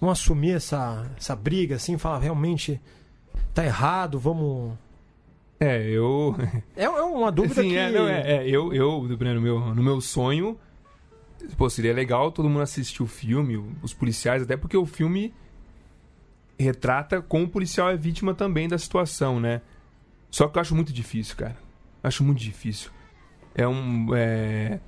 vão 0.00 0.10
assumir 0.10 0.52
essa, 0.52 1.10
essa 1.16 1.34
briga, 1.34 1.76
assim, 1.76 1.98
falar 1.98 2.18
realmente 2.18 2.80
tá 3.54 3.64
errado, 3.64 4.18
vamos. 4.18 4.74
É, 5.58 5.88
eu. 5.88 6.36
É, 6.76 6.84
é 6.84 6.88
uma 6.88 7.32
dúvida 7.32 7.60
assim, 7.60 7.70
que. 7.70 7.76
É, 7.76 7.90
não, 7.90 8.08
é, 8.08 8.36
é, 8.36 8.48
eu, 8.48 8.72
eu 8.72 9.02
no, 9.02 9.40
meu, 9.40 9.74
no 9.74 9.82
meu 9.82 10.00
sonho, 10.00 10.58
pô, 11.56 11.68
seria 11.70 11.94
legal 11.94 12.30
todo 12.30 12.48
mundo 12.48 12.62
assistir 12.62 13.02
o 13.02 13.06
filme, 13.06 13.56
os 13.82 13.94
policiais, 13.94 14.42
até 14.42 14.56
porque 14.56 14.76
o 14.76 14.84
filme 14.84 15.34
retrata 16.58 17.20
como 17.22 17.44
o 17.44 17.48
policial 17.48 17.90
é 17.90 17.96
vítima 17.96 18.34
também 18.34 18.68
da 18.68 18.78
situação, 18.78 19.40
né? 19.40 19.62
Só 20.30 20.48
que 20.48 20.58
eu 20.58 20.60
acho 20.60 20.74
muito 20.74 20.92
difícil, 20.92 21.36
cara. 21.36 21.56
Acho 22.02 22.22
muito 22.22 22.40
difícil. 22.40 22.90
É 23.56 23.66
um. 23.66 24.14
É... 24.14 24.78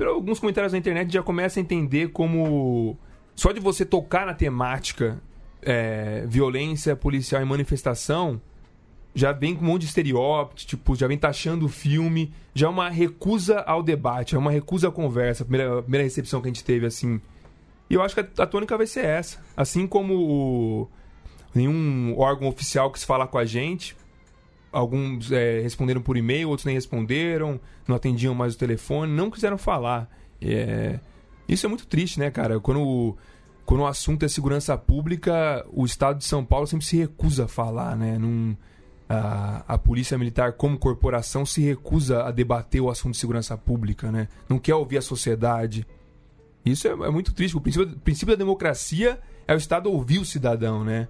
Alguns 0.00 0.40
comentários 0.40 0.72
na 0.72 0.78
internet 0.78 1.12
já 1.12 1.22
começa 1.22 1.60
a 1.60 1.62
entender 1.62 2.08
como 2.08 2.98
só 3.34 3.52
de 3.52 3.60
você 3.60 3.84
tocar 3.84 4.26
na 4.26 4.34
temática 4.34 5.22
é, 5.62 6.24
violência 6.26 6.96
policial 6.96 7.42
e 7.42 7.44
manifestação, 7.44 8.40
já 9.14 9.32
vem 9.32 9.54
com 9.54 9.64
um 9.64 9.68
monte 9.68 9.82
de 9.82 9.88
estereótipos, 9.88 10.64
tipo, 10.64 10.96
já 10.96 11.06
vem 11.06 11.18
taxando 11.18 11.66
o 11.66 11.68
filme, 11.68 12.32
já 12.54 12.66
é 12.66 12.70
uma 12.70 12.88
recusa 12.88 13.60
ao 13.60 13.82
debate, 13.82 14.34
é 14.34 14.38
uma 14.38 14.50
recusa 14.50 14.88
à 14.88 14.90
conversa, 14.90 15.42
a 15.42 15.46
primeira, 15.46 15.78
a 15.78 15.82
primeira 15.82 16.04
recepção 16.04 16.40
que 16.40 16.48
a 16.48 16.50
gente 16.50 16.64
teve, 16.64 16.86
assim. 16.86 17.20
E 17.88 17.94
eu 17.94 18.02
acho 18.02 18.14
que 18.14 18.20
a, 18.20 18.42
a 18.42 18.46
tônica 18.46 18.76
vai 18.76 18.86
ser 18.86 19.04
essa. 19.04 19.38
Assim 19.56 19.86
como 19.86 20.14
o, 20.14 20.88
nenhum 21.54 22.14
órgão 22.18 22.48
oficial 22.48 22.90
quis 22.90 23.04
falar 23.04 23.26
com 23.26 23.38
a 23.38 23.44
gente, 23.44 23.96
alguns 24.76 25.32
é, 25.32 25.60
responderam 25.60 26.00
por 26.00 26.16
e-mail, 26.16 26.48
outros 26.48 26.66
nem 26.66 26.74
responderam, 26.74 27.60
não 27.86 27.96
atendiam 27.96 28.34
mais 28.34 28.54
o 28.54 28.58
telefone, 28.58 29.12
não 29.12 29.30
quiseram 29.30 29.58
falar. 29.58 30.10
É 30.40 30.98
isso 31.48 31.64
é 31.64 31.68
muito 31.68 31.86
triste, 31.86 32.18
né, 32.18 32.30
cara? 32.30 32.58
Quando, 32.58 33.16
quando 33.64 33.80
o 33.80 33.86
assunto 33.86 34.24
é 34.24 34.28
segurança 34.28 34.76
pública, 34.76 35.64
o 35.72 35.84
Estado 35.84 36.18
de 36.18 36.24
São 36.24 36.44
Paulo 36.44 36.66
sempre 36.66 36.84
se 36.84 36.96
recusa 36.96 37.44
a 37.44 37.48
falar, 37.48 37.96
né? 37.96 38.18
Num, 38.18 38.56
a, 39.08 39.64
a 39.68 39.78
Polícia 39.78 40.18
Militar, 40.18 40.54
como 40.54 40.76
corporação, 40.76 41.46
se 41.46 41.60
recusa 41.62 42.24
a 42.24 42.30
debater 42.30 42.80
o 42.80 42.90
assunto 42.90 43.12
de 43.12 43.18
segurança 43.18 43.56
pública, 43.56 44.10
né? 44.10 44.28
Não 44.48 44.58
quer 44.58 44.74
ouvir 44.74 44.98
a 44.98 45.02
sociedade. 45.02 45.86
Isso 46.64 46.88
é, 46.88 46.90
é 46.90 47.10
muito 47.10 47.32
triste. 47.32 47.56
O 47.56 47.60
princípio, 47.60 47.88
o 47.94 48.00
princípio 48.00 48.34
da 48.34 48.38
democracia 48.38 49.20
é 49.46 49.54
o 49.54 49.58
Estado 49.58 49.90
ouvir 49.90 50.18
o 50.18 50.24
cidadão, 50.24 50.82
né? 50.82 51.06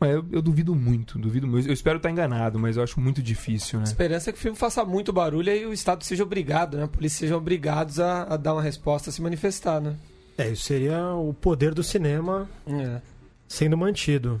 Mas 0.00 0.12
eu, 0.12 0.24
eu, 0.32 0.40
duvido 0.40 0.74
muito, 0.74 1.18
duvido 1.18 1.46
muito. 1.46 1.68
Eu 1.68 1.74
espero 1.74 1.98
estar 1.98 2.10
enganado, 2.10 2.58
mas 2.58 2.78
eu 2.78 2.82
acho 2.82 2.98
muito 2.98 3.22
difícil, 3.22 3.78
né? 3.78 3.84
A 3.84 3.88
esperança 3.88 4.30
é 4.30 4.32
que 4.32 4.38
o 4.38 4.42
filme 4.42 4.56
faça 4.56 4.82
muito 4.82 5.12
barulho 5.12 5.52
e 5.52 5.66
o 5.66 5.74
Estado 5.74 6.02
seja 6.04 6.22
obrigado, 6.22 6.78
né? 6.78 6.84
A 6.84 6.88
polícia 6.88 7.18
sejam 7.18 7.36
obrigados 7.36 8.00
a, 8.00 8.22
a 8.22 8.36
dar 8.38 8.54
uma 8.54 8.62
resposta, 8.62 9.10
a 9.10 9.12
se 9.12 9.20
manifestar, 9.20 9.78
né? 9.78 9.94
É, 10.38 10.48
isso 10.48 10.62
seria 10.62 11.14
o 11.14 11.34
poder 11.34 11.74
do 11.74 11.82
cinema 11.82 12.48
é. 12.66 13.02
sendo 13.46 13.76
mantido. 13.76 14.40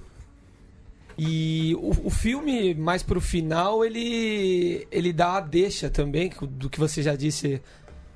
E 1.18 1.76
o, 1.78 2.06
o, 2.06 2.10
filme, 2.10 2.74
mais 2.74 3.02
pro 3.02 3.20
final, 3.20 3.84
ele, 3.84 4.88
ele 4.90 5.12
dá 5.12 5.36
a 5.36 5.40
deixa 5.40 5.90
também, 5.90 6.32
do 6.40 6.70
que 6.70 6.80
você 6.80 7.02
já 7.02 7.14
disse 7.14 7.60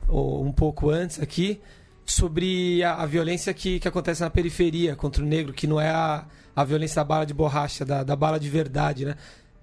um 0.08 0.50
pouco 0.50 0.88
antes 0.88 1.20
aqui, 1.20 1.60
sobre 2.06 2.82
a, 2.82 2.94
a 2.94 3.06
violência 3.06 3.52
que, 3.52 3.78
que 3.78 3.86
acontece 3.86 4.22
na 4.22 4.30
periferia 4.30 4.96
contra 4.96 5.22
o 5.22 5.26
negro, 5.26 5.52
que 5.52 5.66
não 5.66 5.78
é 5.78 5.90
a 5.90 6.24
a 6.54 6.64
violência 6.64 6.96
da 6.96 7.04
bala 7.04 7.26
de 7.26 7.34
borracha, 7.34 7.84
da, 7.84 8.02
da 8.02 8.16
bala 8.16 8.38
de 8.38 8.48
verdade, 8.48 9.04
né? 9.04 9.16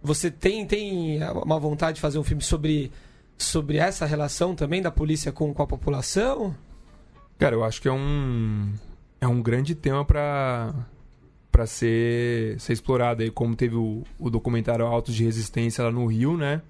Você 0.04 0.32
tem, 0.32 0.66
tem 0.66 1.20
uma 1.44 1.60
vontade 1.60 1.96
de 1.96 2.02
fazer 2.02 2.18
um 2.18 2.24
filme 2.24 2.42
sobre, 2.42 2.92
sobre 3.38 3.78
essa 3.78 4.06
relação 4.06 4.56
também 4.56 4.82
da 4.82 4.90
polícia 4.90 5.32
com, 5.32 5.54
com 5.54 5.62
a 5.62 5.68
população? 5.68 6.56
Cara, 7.38 7.56
eu 7.56 7.64
acho 7.64 7.82
que 7.82 7.88
é 7.88 7.92
um, 7.92 8.74
é 9.20 9.28
um 9.28 9.42
grande 9.42 9.76
tema 9.76 10.04
para 10.04 10.74
para 11.52 11.68
ser, 11.68 12.58
ser 12.62 12.72
explorado 12.72 13.22
aí, 13.22 13.30
como 13.30 13.56
teve 13.56 13.76
o, 13.76 14.04
o 14.18 14.30
documentário 14.30 14.86
Autos 14.86 15.14
de 15.14 15.26
Resistência 15.26 15.84
lá 15.84 15.92
no 15.92 16.06
Rio, 16.06 16.38
né? 16.38 16.62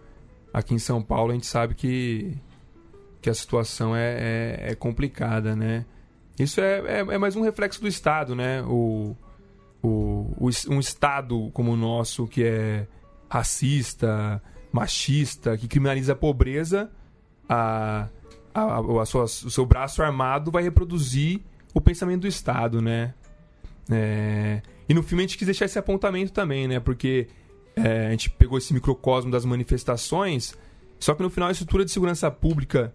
Aqui 0.51 0.73
em 0.73 0.79
São 0.79 1.01
Paulo 1.03 1.31
a 1.31 1.33
gente 1.35 1.45
sabe 1.45 1.75
que, 1.75 2.35
que 3.21 3.29
a 3.29 3.33
situação 3.33 3.95
é, 3.95 4.17
é, 4.17 4.71
é 4.71 4.75
complicada, 4.75 5.55
né? 5.55 5.85
Isso 6.37 6.59
é, 6.59 6.79
é, 6.79 6.99
é, 6.99 7.17
mais 7.17 7.35
um 7.35 7.43
reflexo 7.43 7.79
do 7.79 7.87
Estado, 7.87 8.35
né? 8.35 8.63
O, 8.63 9.15
o, 9.81 10.33
o, 10.37 10.49
um 10.69 10.79
Estado 10.79 11.49
como 11.53 11.71
o 11.71 11.75
nosso 11.75 12.27
que 12.27 12.43
é 12.43 12.87
racista, 13.29 14.41
machista, 14.71 15.57
que 15.57 15.67
criminaliza 15.67 16.13
a 16.13 16.15
pobreza, 16.15 16.91
a, 17.47 18.07
a, 18.53 19.01
a 19.01 19.05
sua, 19.05 19.23
o 19.23 19.27
seu 19.27 19.65
braço 19.65 20.03
armado 20.03 20.51
vai 20.51 20.63
reproduzir 20.63 21.41
o 21.73 21.81
pensamento 21.81 22.21
do 22.21 22.27
Estado, 22.27 22.81
né? 22.81 23.13
É... 23.89 24.61
E 24.87 24.93
no 24.93 25.01
filme 25.01 25.23
a 25.23 25.27
gente 25.27 25.37
quis 25.37 25.45
deixar 25.45 25.65
esse 25.65 25.79
apontamento 25.79 26.33
também, 26.33 26.67
né? 26.67 26.79
Porque 26.79 27.27
é, 27.75 28.07
a 28.07 28.11
gente 28.11 28.29
pegou 28.29 28.57
esse 28.57 28.73
microcosmo 28.73 29.31
das 29.31 29.45
manifestações, 29.45 30.57
só 30.99 31.13
que 31.15 31.23
no 31.23 31.29
final 31.29 31.49
a 31.49 31.51
estrutura 31.51 31.85
de 31.85 31.91
segurança 31.91 32.29
pública 32.29 32.93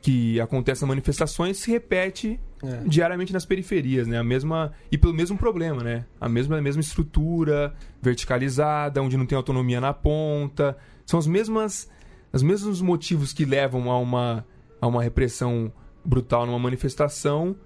que 0.00 0.40
acontece 0.40 0.82
nas 0.82 0.88
manifestações 0.88 1.58
se 1.58 1.70
repete 1.70 2.40
é. 2.66 2.82
diariamente 2.86 3.32
nas 3.32 3.44
periferias, 3.44 4.06
né? 4.06 4.18
A 4.18 4.24
mesma 4.24 4.72
e 4.90 4.98
pelo 4.98 5.14
mesmo 5.14 5.36
problema, 5.36 5.82
né? 5.82 6.04
A 6.20 6.28
mesma 6.28 6.58
a 6.58 6.62
mesma 6.62 6.80
estrutura 6.80 7.74
verticalizada, 8.00 9.02
onde 9.02 9.16
não 9.16 9.26
tem 9.26 9.36
autonomia 9.36 9.80
na 9.80 9.92
ponta, 9.92 10.76
são 11.06 11.18
as 11.18 11.26
mesmas 11.26 11.88
os 12.32 12.42
mesmos 12.42 12.80
motivos 12.80 13.32
que 13.32 13.44
levam 13.44 13.90
a 13.90 13.98
uma 13.98 14.44
a 14.80 14.86
uma 14.86 15.02
repressão 15.02 15.72
brutal 16.04 16.46
numa 16.46 16.58
manifestação 16.58 17.56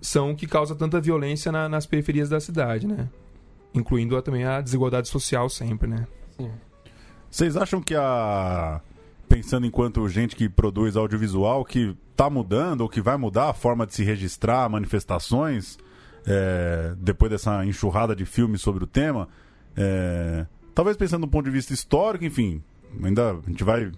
são 0.00 0.34
que 0.34 0.46
causa 0.46 0.74
tanta 0.74 1.00
violência 1.00 1.50
na, 1.50 1.68
nas 1.68 1.86
periferias 1.86 2.28
da 2.28 2.40
cidade, 2.40 2.86
né? 2.86 3.08
Incluindo 3.74 4.16
a, 4.16 4.22
também 4.22 4.44
a 4.44 4.60
desigualdade 4.60 5.08
social 5.08 5.48
sempre, 5.48 5.88
né? 5.88 6.06
Sim. 6.36 6.50
Vocês 7.30 7.56
acham 7.56 7.82
que 7.82 7.94
a 7.94 8.80
pensando 9.28 9.66
enquanto 9.66 10.08
gente 10.08 10.36
que 10.36 10.48
produz 10.48 10.96
audiovisual 10.96 11.64
que 11.64 11.96
está 12.10 12.30
mudando 12.30 12.82
ou 12.82 12.88
que 12.88 13.00
vai 13.00 13.16
mudar 13.16 13.50
a 13.50 13.54
forma 13.54 13.86
de 13.86 13.94
se 13.94 14.04
registrar 14.04 14.68
manifestações 14.68 15.78
é, 16.26 16.94
depois 16.98 17.30
dessa 17.30 17.64
enxurrada 17.64 18.14
de 18.14 18.24
filmes 18.24 18.60
sobre 18.60 18.84
o 18.84 18.86
tema 18.86 19.28
é, 19.76 20.46
talvez 20.74 20.96
pensando 20.96 21.26
do 21.26 21.30
ponto 21.30 21.44
de 21.44 21.50
vista 21.50 21.72
histórico 21.72 22.24
enfim 22.24 22.62
ainda 23.02 23.32
a 23.32 23.50
gente 23.50 23.64
vai 23.64 23.92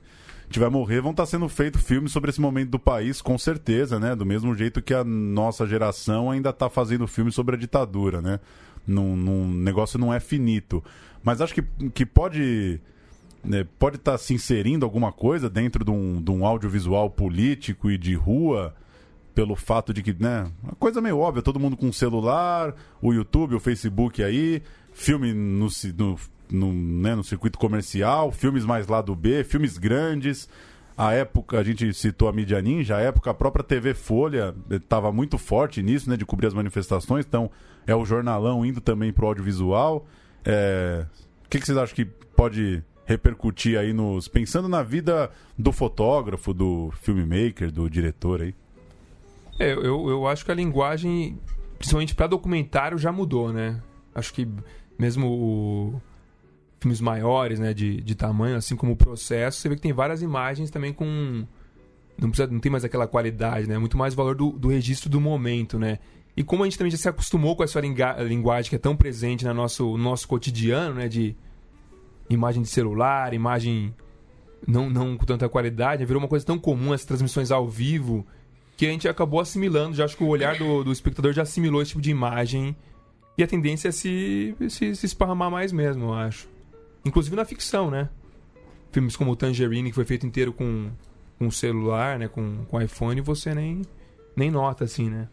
tiver 0.50 0.70
morrer, 0.70 1.00
vão 1.00 1.10
estar 1.10 1.24
tá 1.24 1.26
sendo 1.26 1.48
feitos 1.48 1.82
filmes 1.82 2.10
sobre 2.10 2.30
esse 2.30 2.40
momento 2.40 2.70
do 2.70 2.78
país, 2.78 3.20
com 3.20 3.36
certeza, 3.36 4.00
né? 4.00 4.16
Do 4.16 4.24
mesmo 4.24 4.54
jeito 4.54 4.80
que 4.80 4.94
a 4.94 5.04
nossa 5.04 5.66
geração 5.66 6.30
ainda 6.30 6.50
está 6.50 6.70
fazendo 6.70 7.06
filmes 7.06 7.34
sobre 7.34 7.54
a 7.54 7.58
ditadura, 7.58 8.22
né? 8.22 8.40
Num, 8.86 9.14
num 9.14 9.46
negócio 9.46 9.98
não 9.98 10.12
é 10.12 10.18
finito. 10.18 10.82
Mas 11.22 11.40
acho 11.40 11.54
que, 11.54 11.62
que 11.90 12.06
pode 12.06 12.80
né, 13.44 13.66
pode 13.78 13.96
estar 13.96 14.12
tá 14.12 14.18
se 14.18 14.34
inserindo 14.34 14.84
alguma 14.84 15.12
coisa 15.12 15.48
dentro 15.48 15.84
de 15.84 15.90
um, 15.90 16.20
de 16.20 16.30
um 16.30 16.44
audiovisual 16.44 17.10
político 17.10 17.90
e 17.90 17.98
de 17.98 18.14
rua 18.14 18.74
pelo 19.34 19.54
fato 19.54 19.94
de 19.94 20.02
que, 20.02 20.12
né, 20.12 20.50
uma 20.62 20.74
coisa 20.74 21.00
meio 21.00 21.18
óbvia, 21.18 21.42
todo 21.42 21.60
mundo 21.60 21.76
com 21.76 21.92
celular, 21.92 22.74
o 23.00 23.12
YouTube, 23.12 23.54
o 23.54 23.60
Facebook 23.60 24.22
aí, 24.22 24.62
filme 24.92 25.32
no, 25.32 25.68
no 25.96 26.18
no, 26.50 26.72
né, 26.72 27.14
no 27.14 27.22
circuito 27.22 27.58
comercial, 27.58 28.32
filmes 28.32 28.64
mais 28.64 28.86
lá 28.86 29.00
do 29.00 29.14
B, 29.14 29.44
filmes 29.44 29.78
grandes. 29.78 30.48
A 30.96 31.12
época, 31.12 31.58
a 31.58 31.62
gente 31.62 31.92
citou 31.94 32.28
a 32.28 32.32
mídia 32.32 32.60
ninja, 32.60 32.96
a 32.96 33.00
época 33.00 33.30
a 33.30 33.34
própria 33.34 33.64
TV 33.64 33.94
Folha 33.94 34.54
estava 34.70 35.12
muito 35.12 35.38
forte 35.38 35.82
nisso, 35.82 36.10
né, 36.10 36.16
de 36.16 36.26
cobrir 36.26 36.48
as 36.48 36.54
manifestações, 36.54 37.24
então 37.24 37.50
é 37.86 37.94
o 37.94 38.04
jornalão 38.04 38.66
indo 38.66 38.80
também 38.80 39.12
para 39.12 39.24
o 39.24 39.28
audiovisual. 39.28 40.06
É... 40.44 41.06
O 41.44 41.48
que, 41.48 41.60
que 41.60 41.66
vocês 41.66 41.78
acham 41.78 41.94
que 41.94 42.04
pode 42.04 42.82
repercutir 43.08 43.78
aí 43.78 43.94
nos. 43.94 44.28
Pensando 44.28 44.68
na 44.68 44.82
vida 44.82 45.30
do 45.58 45.72
fotógrafo, 45.72 46.52
do 46.52 46.92
filmmaker, 47.00 47.72
do 47.72 47.88
diretor 47.88 48.42
aí? 48.42 48.54
É, 49.58 49.72
eu, 49.72 50.10
eu 50.10 50.26
acho 50.26 50.44
que 50.44 50.52
a 50.52 50.54
linguagem, 50.54 51.40
principalmente 51.78 52.14
para 52.14 52.26
documentário, 52.26 52.98
já 52.98 53.10
mudou, 53.10 53.50
né? 53.50 53.80
Acho 54.14 54.34
que 54.34 54.46
mesmo 54.98 55.26
o, 55.26 56.02
filmes 56.78 57.00
maiores, 57.00 57.58
né, 57.58 57.72
de, 57.72 57.98
de 58.02 58.14
tamanho, 58.14 58.56
assim 58.56 58.76
como 58.76 58.92
o 58.92 58.96
processo, 58.96 59.58
você 59.58 59.70
vê 59.70 59.76
que 59.76 59.80
tem 59.82 59.92
várias 59.92 60.20
imagens 60.20 60.70
também 60.70 60.92
com. 60.92 61.46
Não, 62.20 62.28
precisa, 62.28 62.50
não 62.52 62.60
tem 62.60 62.70
mais 62.70 62.84
aquela 62.84 63.06
qualidade, 63.06 63.66
né? 63.66 63.78
Muito 63.78 63.96
mais 63.96 64.12
valor 64.12 64.34
do, 64.34 64.50
do 64.50 64.68
registro 64.68 65.08
do 65.08 65.18
momento, 65.18 65.78
né? 65.78 65.98
E 66.36 66.44
como 66.44 66.62
a 66.62 66.66
gente 66.66 66.76
também 66.76 66.90
já 66.90 66.98
se 66.98 67.08
acostumou 67.08 67.56
com 67.56 67.64
essa 67.64 67.80
linguagem 67.80 68.68
que 68.68 68.76
é 68.76 68.78
tão 68.78 68.94
presente 68.94 69.46
no 69.46 69.54
nosso, 69.54 69.96
no 69.96 70.04
nosso 70.04 70.28
cotidiano, 70.28 70.96
né? 70.96 71.08
De 71.08 71.34
imagem 72.28 72.62
de 72.62 72.68
celular, 72.68 73.32
imagem 73.34 73.94
não, 74.66 74.90
não 74.90 75.16
com 75.16 75.24
tanta 75.24 75.48
qualidade, 75.48 76.04
virou 76.04 76.20
uma 76.22 76.28
coisa 76.28 76.44
tão 76.44 76.58
comum 76.58 76.92
as 76.92 77.04
transmissões 77.04 77.50
ao 77.50 77.68
vivo 77.68 78.26
que 78.76 78.86
a 78.86 78.90
gente 78.90 79.08
acabou 79.08 79.40
assimilando. 79.40 79.96
Já 79.96 80.04
acho 80.04 80.16
que 80.16 80.24
o 80.24 80.28
olhar 80.28 80.56
do, 80.56 80.84
do 80.84 80.92
espectador 80.92 81.32
já 81.32 81.42
assimilou 81.42 81.82
esse 81.82 81.90
tipo 81.90 82.02
de 82.02 82.10
imagem 82.10 82.76
e 83.36 83.42
a 83.42 83.46
tendência 83.46 83.88
é 83.88 83.92
se, 83.92 84.54
se, 84.68 84.94
se 84.96 85.06
esparramar 85.06 85.50
mais 85.50 85.72
mesmo, 85.72 86.04
eu 86.06 86.14
acho. 86.14 86.48
Inclusive 87.04 87.36
na 87.36 87.44
ficção, 87.44 87.90
né? 87.90 88.08
Filmes 88.90 89.16
como 89.16 89.36
Tangerine, 89.36 89.90
que 89.90 89.94
foi 89.94 90.04
feito 90.04 90.26
inteiro 90.26 90.52
com 90.52 90.90
um 91.40 91.50
celular, 91.50 92.18
né? 92.18 92.28
Com, 92.28 92.64
com 92.68 92.80
iPhone, 92.80 93.20
você 93.20 93.54
nem, 93.54 93.82
nem 94.34 94.50
nota, 94.50 94.84
assim, 94.84 95.08
né? 95.08 95.28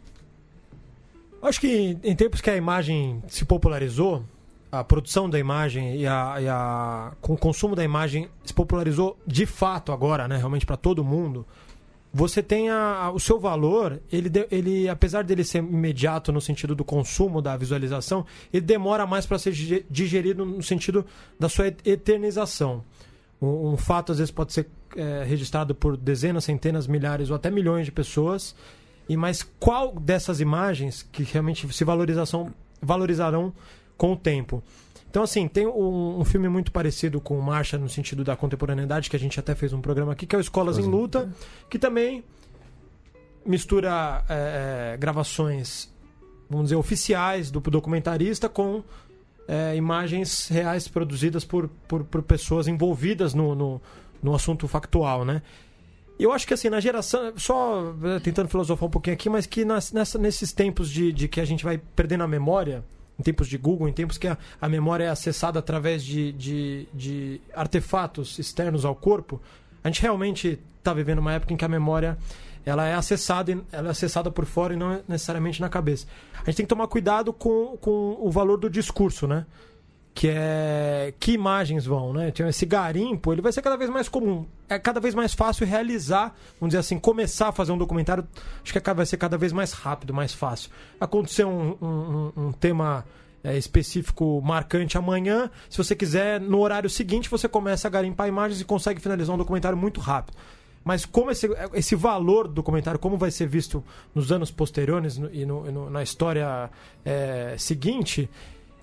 Acho 1.42 1.60
que 1.60 1.98
em 2.02 2.16
tempos 2.16 2.40
que 2.40 2.50
a 2.50 2.56
imagem 2.56 3.22
se 3.28 3.44
popularizou, 3.44 4.24
a 4.70 4.82
produção 4.84 5.28
da 5.28 5.38
imagem 5.38 5.96
e, 5.96 6.06
a, 6.06 6.36
e 6.40 6.48
a, 6.48 7.12
com 7.20 7.34
o 7.34 7.38
consumo 7.38 7.74
da 7.76 7.84
imagem 7.84 8.28
se 8.44 8.52
popularizou 8.52 9.16
de 9.26 9.46
fato 9.46 9.92
agora, 9.92 10.26
né? 10.26 10.36
Realmente 10.36 10.66
para 10.66 10.76
todo 10.76 11.04
mundo 11.04 11.46
você 12.16 12.42
tem 12.42 12.70
a, 12.70 13.10
o 13.14 13.20
seu 13.20 13.38
valor, 13.38 14.00
ele, 14.10 14.30
ele, 14.50 14.88
apesar 14.88 15.22
dele 15.22 15.44
ser 15.44 15.58
imediato 15.58 16.32
no 16.32 16.40
sentido 16.40 16.74
do 16.74 16.82
consumo, 16.82 17.42
da 17.42 17.54
visualização, 17.58 18.24
ele 18.50 18.64
demora 18.64 19.06
mais 19.06 19.26
para 19.26 19.38
ser 19.38 19.52
digerido 19.90 20.46
no 20.46 20.62
sentido 20.62 21.04
da 21.38 21.46
sua 21.46 21.66
eternização. 21.66 22.82
Um, 23.40 23.72
um 23.72 23.76
fato, 23.76 24.12
às 24.12 24.18
vezes, 24.18 24.30
pode 24.30 24.54
ser 24.54 24.66
é, 24.96 25.24
registrado 25.24 25.74
por 25.74 25.94
dezenas, 25.94 26.44
centenas, 26.44 26.86
milhares 26.86 27.28
ou 27.28 27.36
até 27.36 27.50
milhões 27.50 27.84
de 27.84 27.92
pessoas, 27.92 28.56
e 29.06 29.14
mas 29.14 29.42
qual 29.60 29.92
dessas 29.92 30.40
imagens 30.40 31.06
que 31.12 31.22
realmente 31.22 31.70
se 31.70 31.84
valorização, 31.84 32.50
valorizarão 32.80 33.52
com 33.96 34.12
o 34.12 34.16
tempo? 34.16 34.62
Então, 35.08 35.22
assim, 35.22 35.48
tem 35.48 35.66
um, 35.66 36.20
um, 36.20 36.24
filme 36.26 36.46
muito 36.46 36.70
parecido 36.70 37.20
com 37.22 37.40
Marcha 37.40 37.78
no 37.78 37.88
sentido 37.88 38.22
da 38.22 38.36
contemporaneidade, 38.36 39.08
que 39.08 39.16
a 39.16 39.18
gente 39.18 39.40
até 39.40 39.54
fez 39.54 39.72
um 39.72 39.80
programa 39.80 40.12
aqui, 40.12 40.26
que 40.26 40.36
é 40.36 40.38
o 40.38 40.40
Escolas 40.40 40.78
em 40.78 40.82
Luta, 40.82 41.32
que 41.70 41.78
também 41.78 42.22
mistura 43.42 44.24
é, 44.28 44.92
é, 44.92 44.96
gravações, 44.98 45.90
vamos 46.50 46.66
dizer, 46.66 46.76
oficiais 46.76 47.50
do 47.50 47.60
documentarista 47.60 48.46
com 48.46 48.84
é, 49.48 49.74
imagens 49.74 50.48
reais 50.48 50.86
produzidas 50.86 51.46
por, 51.46 51.68
por, 51.88 52.04
por 52.04 52.22
pessoas 52.22 52.68
envolvidas 52.68 53.32
no, 53.32 53.54
no, 53.54 53.80
no, 54.22 54.34
assunto 54.34 54.68
factual, 54.68 55.24
né? 55.24 55.40
Eu 56.18 56.32
acho 56.32 56.46
que 56.46 56.52
assim, 56.52 56.68
na 56.68 56.80
geração. 56.80 57.32
Só 57.36 57.94
é, 58.04 58.18
tentando 58.20 58.48
filosofar 58.48 58.86
um 58.88 58.90
pouquinho 58.90 59.14
aqui, 59.14 59.30
mas 59.30 59.46
que 59.46 59.64
nas, 59.64 59.92
nessa, 59.92 60.18
nesses 60.18 60.52
tempos 60.52 60.90
de, 60.90 61.12
de 61.12 61.28
que 61.28 61.40
a 61.40 61.44
gente 61.44 61.64
vai 61.64 61.78
perdendo 61.78 62.24
a 62.24 62.28
memória 62.28 62.84
em 63.18 63.22
tempos 63.22 63.48
de 63.48 63.56
Google, 63.56 63.88
em 63.88 63.92
tempos 63.92 64.18
que 64.18 64.28
a, 64.28 64.36
a 64.60 64.68
memória 64.68 65.04
é 65.04 65.08
acessada 65.08 65.58
através 65.58 66.04
de, 66.04 66.32
de, 66.32 66.88
de 66.92 67.40
artefatos 67.54 68.38
externos 68.38 68.84
ao 68.84 68.94
corpo, 68.94 69.40
a 69.82 69.88
gente 69.88 70.02
realmente 70.02 70.58
está 70.78 70.92
vivendo 70.92 71.18
uma 71.18 71.32
época 71.32 71.52
em 71.52 71.56
que 71.56 71.64
a 71.64 71.68
memória 71.68 72.18
ela 72.64 72.84
é 72.84 72.94
acessada 72.94 73.56
ela 73.70 73.88
é 73.88 73.90
acessada 73.90 74.30
por 74.30 74.44
fora 74.44 74.74
e 74.74 74.76
não 74.76 75.00
necessariamente 75.08 75.60
na 75.60 75.68
cabeça. 75.68 76.06
A 76.34 76.50
gente 76.50 76.56
tem 76.56 76.66
que 76.66 76.70
tomar 76.70 76.88
cuidado 76.88 77.32
com, 77.32 77.76
com 77.80 78.18
o 78.20 78.30
valor 78.30 78.58
do 78.58 78.68
discurso, 78.68 79.26
né? 79.26 79.46
Que 80.16 80.28
é 80.30 81.12
que 81.20 81.32
imagens 81.32 81.84
vão, 81.84 82.14
né? 82.14 82.28
Então, 82.28 82.48
esse 82.48 82.64
garimpo 82.64 83.34
ele 83.34 83.42
vai 83.42 83.52
ser 83.52 83.60
cada 83.60 83.76
vez 83.76 83.90
mais 83.90 84.08
comum. 84.08 84.46
É 84.66 84.78
cada 84.78 84.98
vez 84.98 85.14
mais 85.14 85.34
fácil 85.34 85.66
realizar, 85.66 86.34
vamos 86.58 86.70
dizer 86.70 86.78
assim, 86.78 86.98
começar 86.98 87.48
a 87.48 87.52
fazer 87.52 87.70
um 87.70 87.76
documentário. 87.76 88.26
Acho 88.64 88.72
que 88.72 88.94
vai 88.94 89.04
ser 89.04 89.18
cada 89.18 89.36
vez 89.36 89.52
mais 89.52 89.72
rápido, 89.72 90.14
mais 90.14 90.32
fácil. 90.32 90.70
Acontecer 90.98 91.44
um, 91.44 91.76
um, 91.82 92.32
um 92.34 92.52
tema 92.52 93.04
é, 93.44 93.58
específico 93.58 94.40
marcante 94.42 94.96
amanhã, 94.96 95.50
se 95.68 95.76
você 95.76 95.94
quiser, 95.94 96.40
no 96.40 96.60
horário 96.60 96.88
seguinte 96.88 97.28
você 97.28 97.46
começa 97.46 97.86
a 97.86 97.90
garimpar 97.90 98.26
imagens 98.26 98.58
e 98.58 98.64
consegue 98.64 98.98
finalizar 99.02 99.34
um 99.34 99.38
documentário 99.38 99.76
muito 99.76 100.00
rápido. 100.00 100.34
Mas 100.82 101.04
como 101.04 101.30
esse, 101.30 101.46
esse 101.74 101.94
valor 101.94 102.48
do 102.48 102.54
documentário, 102.54 102.98
como 102.98 103.18
vai 103.18 103.30
ser 103.30 103.46
visto 103.46 103.84
nos 104.14 104.32
anos 104.32 104.50
posteriores 104.50 105.20
e 105.30 105.44
no, 105.44 105.70
no, 105.70 105.90
na 105.90 106.02
história 106.02 106.70
é, 107.04 107.54
seguinte, 107.58 108.30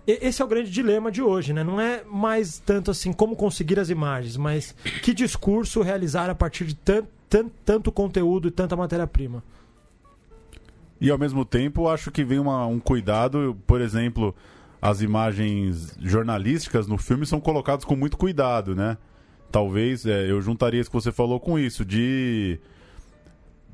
esse 0.06 0.42
é 0.42 0.46
o 0.46 0.48
grande 0.48 0.70
dilema 0.70 1.12
de 1.12 1.22
hoje, 1.22 1.54
né? 1.54 1.64
Não 1.64 1.80
é 1.80 2.04
mais 2.04 2.60
tanto 2.60 2.92
assim 2.92 3.14
como 3.14 3.36
conseguir 3.36 3.80
as 3.80 3.90
imagens, 3.90 4.36
mas 4.36 4.76
que 5.02 5.14
discurso 5.14 5.82
realizar 5.82 6.30
a 6.30 6.36
partir 6.36 6.66
de 6.66 6.76
tanto, 6.76 7.08
tanto, 7.30 7.52
tanto 7.64 7.92
conteúdo 7.92 8.48
e 8.48 8.52
tanta 8.52 8.76
matéria-prima. 8.76 9.44
E 11.00 11.10
ao 11.10 11.18
mesmo 11.18 11.44
tempo, 11.44 11.88
acho 11.88 12.12
que 12.12 12.24
vem 12.24 12.40
uma, 12.40 12.66
um 12.66 12.80
cuidado, 12.80 13.58
por 13.66 13.82
exemplo, 13.82 14.36
as 14.82 15.02
imagens 15.02 15.98
jornalísticas 16.02 16.88
no 16.88 16.98
filme 16.98 17.26
são 17.26 17.40
colocadas 17.40 17.86
com 17.86 17.96
muito 17.96 18.18
cuidado, 18.18 18.76
né? 18.76 18.98
Talvez 19.52 20.06
é, 20.06 20.30
eu 20.30 20.42
juntaria 20.42 20.82
isso 20.82 20.90
que 20.90 20.96
você 20.96 21.12
falou 21.12 21.40
com 21.40 21.58
isso, 21.58 21.86
de 21.86 22.60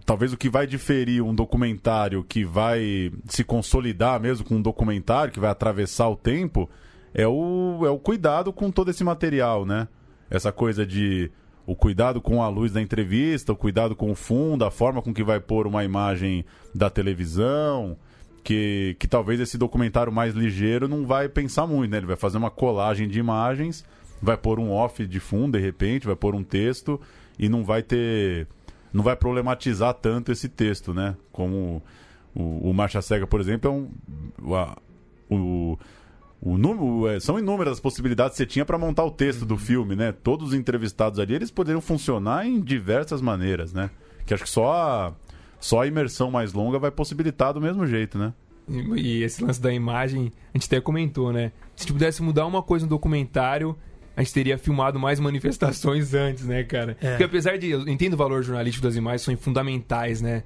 talvez 0.10 0.34
o 0.34 0.38
que 0.38 0.49
vai 0.49 0.66
diferir 0.66 1.22
um 1.22 1.36
documentário 1.36 2.24
que 2.24 2.43
vai 2.43 3.12
se 3.28 3.43
consolidar 3.43 4.20
mesmo 4.20 4.43
com 4.43 4.55
um 4.55 4.62
documentário 4.62 5.32
que 5.32 5.39
vai 5.39 5.51
atravessar 5.51 6.10
o 6.10 6.16
tempo 6.16 6.68
é 7.14 7.28
o, 7.28 7.82
é 7.86 7.91
o 7.91 7.99
cuidado 7.99 8.51
com 8.51 8.72
todo 8.72 8.89
esse 8.89 9.03
material, 9.03 9.68
né? 9.68 9.88
Essa 10.28 10.51
coisa 10.51 10.84
de 10.84 11.30
o 11.64 11.76
cuidado 11.76 12.20
com 12.20 12.41
a 12.41 12.49
luz 12.49 12.72
da 12.72 12.82
entrevista, 12.82 13.53
o 13.53 13.55
cuidado 13.55 13.95
com 13.95 14.10
o 14.10 14.16
fundo, 14.16 14.66
a 14.66 14.72
forma 14.72 14.99
com 14.99 15.14
que 15.14 15.24
vai 15.24 15.39
pôr 15.39 15.68
uma 15.68 15.84
imagem 15.84 16.43
da 16.74 16.89
televisão, 16.89 17.95
que, 18.43 18.95
que 18.97 19.07
talvez 19.07 19.39
esse 19.39 19.60
documentário 19.60 20.12
mais 20.12 20.34
ligeiro 20.34 20.88
não 20.88 21.05
vai 21.05 21.30
pensar 21.30 21.68
muito, 21.68 21.91
né? 21.91 21.97
Ele 21.97 22.07
vai 22.07 22.16
fazer 22.16 22.39
uma 22.39 22.49
colagem 22.49 23.07
de 23.07 23.20
imagens, 23.20 23.86
vai 24.20 24.38
pôr 24.38 24.60
um 24.60 24.72
off 24.72 25.05
de 25.05 25.20
fundo 25.20 25.55
de 25.55 25.64
repente, 25.64 26.07
vai 26.07 26.16
pôr 26.16 26.34
um 26.34 26.43
texto 26.43 26.99
e 27.38 27.47
não 27.47 27.64
vai 27.64 27.84
ter 27.84 28.47
não 28.91 29.03
vai 29.03 29.15
problematizar 29.15 29.93
tanto 29.93 30.31
esse 30.31 30.49
texto, 30.49 30.93
né? 30.93 31.15
Como 31.31 31.81
o, 32.35 32.69
o 32.69 32.73
Marcha 32.73 33.01
Cega, 33.01 33.27
por 33.27 33.39
exemplo, 33.39 33.69
é 33.69 33.73
um. 33.73 34.55
A, 34.55 34.77
o, 35.29 35.77
o 36.41 37.07
é, 37.07 37.19
são 37.19 37.37
inúmeras 37.37 37.73
as 37.73 37.79
possibilidades 37.79 38.33
que 38.33 38.37
você 38.37 38.45
tinha 38.45 38.65
para 38.65 38.77
montar 38.77 39.03
o 39.03 39.11
texto 39.11 39.45
do 39.45 39.57
filme, 39.57 39.95
né? 39.95 40.11
Todos 40.11 40.49
os 40.49 40.53
entrevistados 40.53 41.19
ali, 41.19 41.35
eles 41.35 41.51
poderiam 41.51 41.81
funcionar 41.81 42.45
em 42.45 42.61
diversas 42.61 43.21
maneiras, 43.21 43.73
né? 43.73 43.89
Que 44.25 44.33
acho 44.33 44.43
que 44.43 44.49
só 44.49 44.73
a, 44.73 45.13
só 45.59 45.81
a 45.81 45.87
imersão 45.87 46.31
mais 46.31 46.53
longa 46.53 46.79
vai 46.79 46.91
possibilitar 46.91 47.53
do 47.53 47.61
mesmo 47.61 47.85
jeito, 47.85 48.17
né? 48.17 48.33
E, 48.67 48.77
e 49.01 49.23
esse 49.23 49.43
lance 49.43 49.61
da 49.61 49.73
imagem, 49.73 50.31
a 50.53 50.57
gente 50.57 50.67
até 50.67 50.79
comentou, 50.79 51.33
né? 51.33 51.51
Se 51.75 51.83
a 51.83 51.85
gente 51.85 51.93
pudesse 51.93 52.21
mudar 52.21 52.45
uma 52.45 52.63
coisa 52.63 52.85
no 52.85 52.89
documentário, 52.89 53.75
a 54.16 54.22
gente 54.22 54.34
teria 54.34 54.57
filmado 54.57 54.99
mais 54.99 55.20
manifestações 55.20 56.14
antes, 56.16 56.45
né, 56.45 56.64
cara? 56.64 56.97
É. 57.01 57.12
Porque 57.12 57.24
apesar 57.24 57.57
de. 57.57 57.70
Eu 57.70 57.88
entendo 57.88 58.14
o 58.14 58.18
valor 58.18 58.43
jornalístico 58.43 58.86
das 58.86 58.95
imagens, 58.95 59.22
são 59.22 59.36
fundamentais, 59.38 60.22
né? 60.22 60.43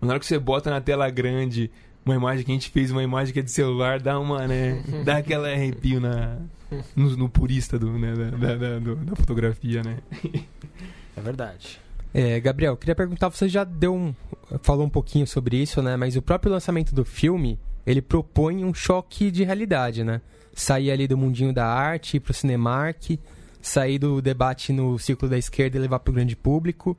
Mas 0.00 0.08
na 0.08 0.14
hora 0.14 0.20
que 0.20 0.26
você 0.26 0.38
bota 0.38 0.70
na 0.70 0.80
tela 0.80 1.08
grande 1.10 1.70
uma 2.04 2.14
imagem 2.14 2.44
que 2.44 2.50
a 2.50 2.54
gente 2.54 2.70
fez, 2.70 2.90
uma 2.90 3.02
imagem 3.02 3.32
que 3.32 3.38
é 3.40 3.42
de 3.42 3.50
celular, 3.50 4.00
dá 4.00 4.18
uma, 4.18 4.46
né? 4.46 4.82
dá 5.04 5.18
aquela 5.18 5.48
arrepio 5.48 6.00
na, 6.00 6.38
no, 6.96 7.16
no 7.16 7.28
purista 7.28 7.78
do, 7.78 7.96
né, 7.98 8.14
da, 8.14 8.56
da, 8.56 8.78
do, 8.78 8.96
da 8.96 9.16
fotografia, 9.16 9.82
né? 9.82 9.98
É 11.16 11.20
verdade. 11.20 11.80
É, 12.14 12.38
Gabriel, 12.40 12.76
queria 12.76 12.94
perguntar, 12.94 13.28
você 13.30 13.48
já 13.48 13.64
deu 13.64 13.94
um, 13.94 14.14
falou 14.62 14.84
um 14.84 14.90
pouquinho 14.90 15.26
sobre 15.26 15.56
isso, 15.56 15.80
né? 15.80 15.96
Mas 15.96 16.16
o 16.16 16.22
próprio 16.22 16.52
lançamento 16.52 16.94
do 16.94 17.04
filme, 17.04 17.58
ele 17.86 18.02
propõe 18.02 18.64
um 18.64 18.72
choque 18.72 19.30
de 19.30 19.44
realidade, 19.44 20.04
né? 20.04 20.20
sair 20.54 20.90
ali 20.90 21.08
do 21.08 21.16
mundinho 21.16 21.52
da 21.52 21.66
arte, 21.66 22.16
ir 22.16 22.20
pro 22.20 22.34
Cinemark, 22.34 23.18
sair 23.60 23.98
do 23.98 24.20
debate 24.20 24.72
no 24.72 24.98
círculo 24.98 25.30
da 25.30 25.38
esquerda 25.38 25.76
e 25.76 25.80
levar 25.80 26.00
para 26.00 26.10
o 26.10 26.14
grande 26.14 26.36
público. 26.36 26.96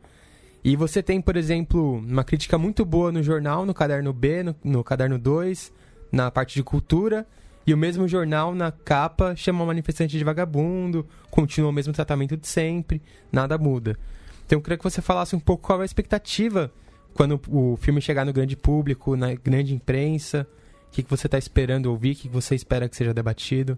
E 0.64 0.76
você 0.76 1.04
tem, 1.04 1.22
por 1.22 1.36
exemplo, 1.36 1.98
uma 1.98 2.24
crítica 2.24 2.58
muito 2.58 2.86
boa 2.86 3.12
no 3.12 3.22
jornal, 3.22 3.66
no 3.66 3.74
caderno 3.74 4.14
B, 4.14 4.44
no, 4.44 4.56
no 4.64 4.84
caderno 4.84 5.20
2, 5.20 5.74
na 6.12 6.32
parte 6.32 6.56
de 6.56 6.64
cultura, 6.64 7.28
e 7.66 7.74
o 7.74 7.78
mesmo 7.78 8.08
jornal, 8.08 8.54
na 8.56 8.72
capa, 8.72 9.36
chama 9.36 9.64
o 9.64 9.68
manifestante 9.68 10.18
de 10.18 10.24
vagabundo, 10.24 11.06
continua 11.30 11.70
o 11.70 11.74
mesmo 11.74 11.94
tratamento 11.94 12.38
de 12.38 12.48
sempre, 12.48 13.02
nada 13.32 13.58
muda. 13.58 13.98
Então 14.46 14.58
eu 14.58 14.62
queria 14.62 14.78
que 14.78 14.84
você 14.84 15.02
falasse 15.02 15.36
um 15.36 15.40
pouco 15.40 15.64
qual 15.64 15.80
é 15.80 15.84
a 15.84 15.86
expectativa 15.86 16.72
quando 17.14 17.40
o 17.50 17.78
filme 17.78 18.02
chegar 18.02 18.26
no 18.26 18.34
grande 18.34 18.56
público, 18.56 19.16
na 19.16 19.34
grande 19.36 19.74
imprensa, 19.74 20.48
que, 20.94 21.04
que 21.04 21.10
você 21.10 21.28
está 21.28 21.38
esperando 21.38 21.88
ouvir? 21.88 22.12
O 22.12 22.16
que, 22.16 22.22
que 22.24 22.30
você 22.30 22.54
espera 22.54 22.88
que 22.88 22.96
seja 22.96 23.14
debatido? 23.14 23.78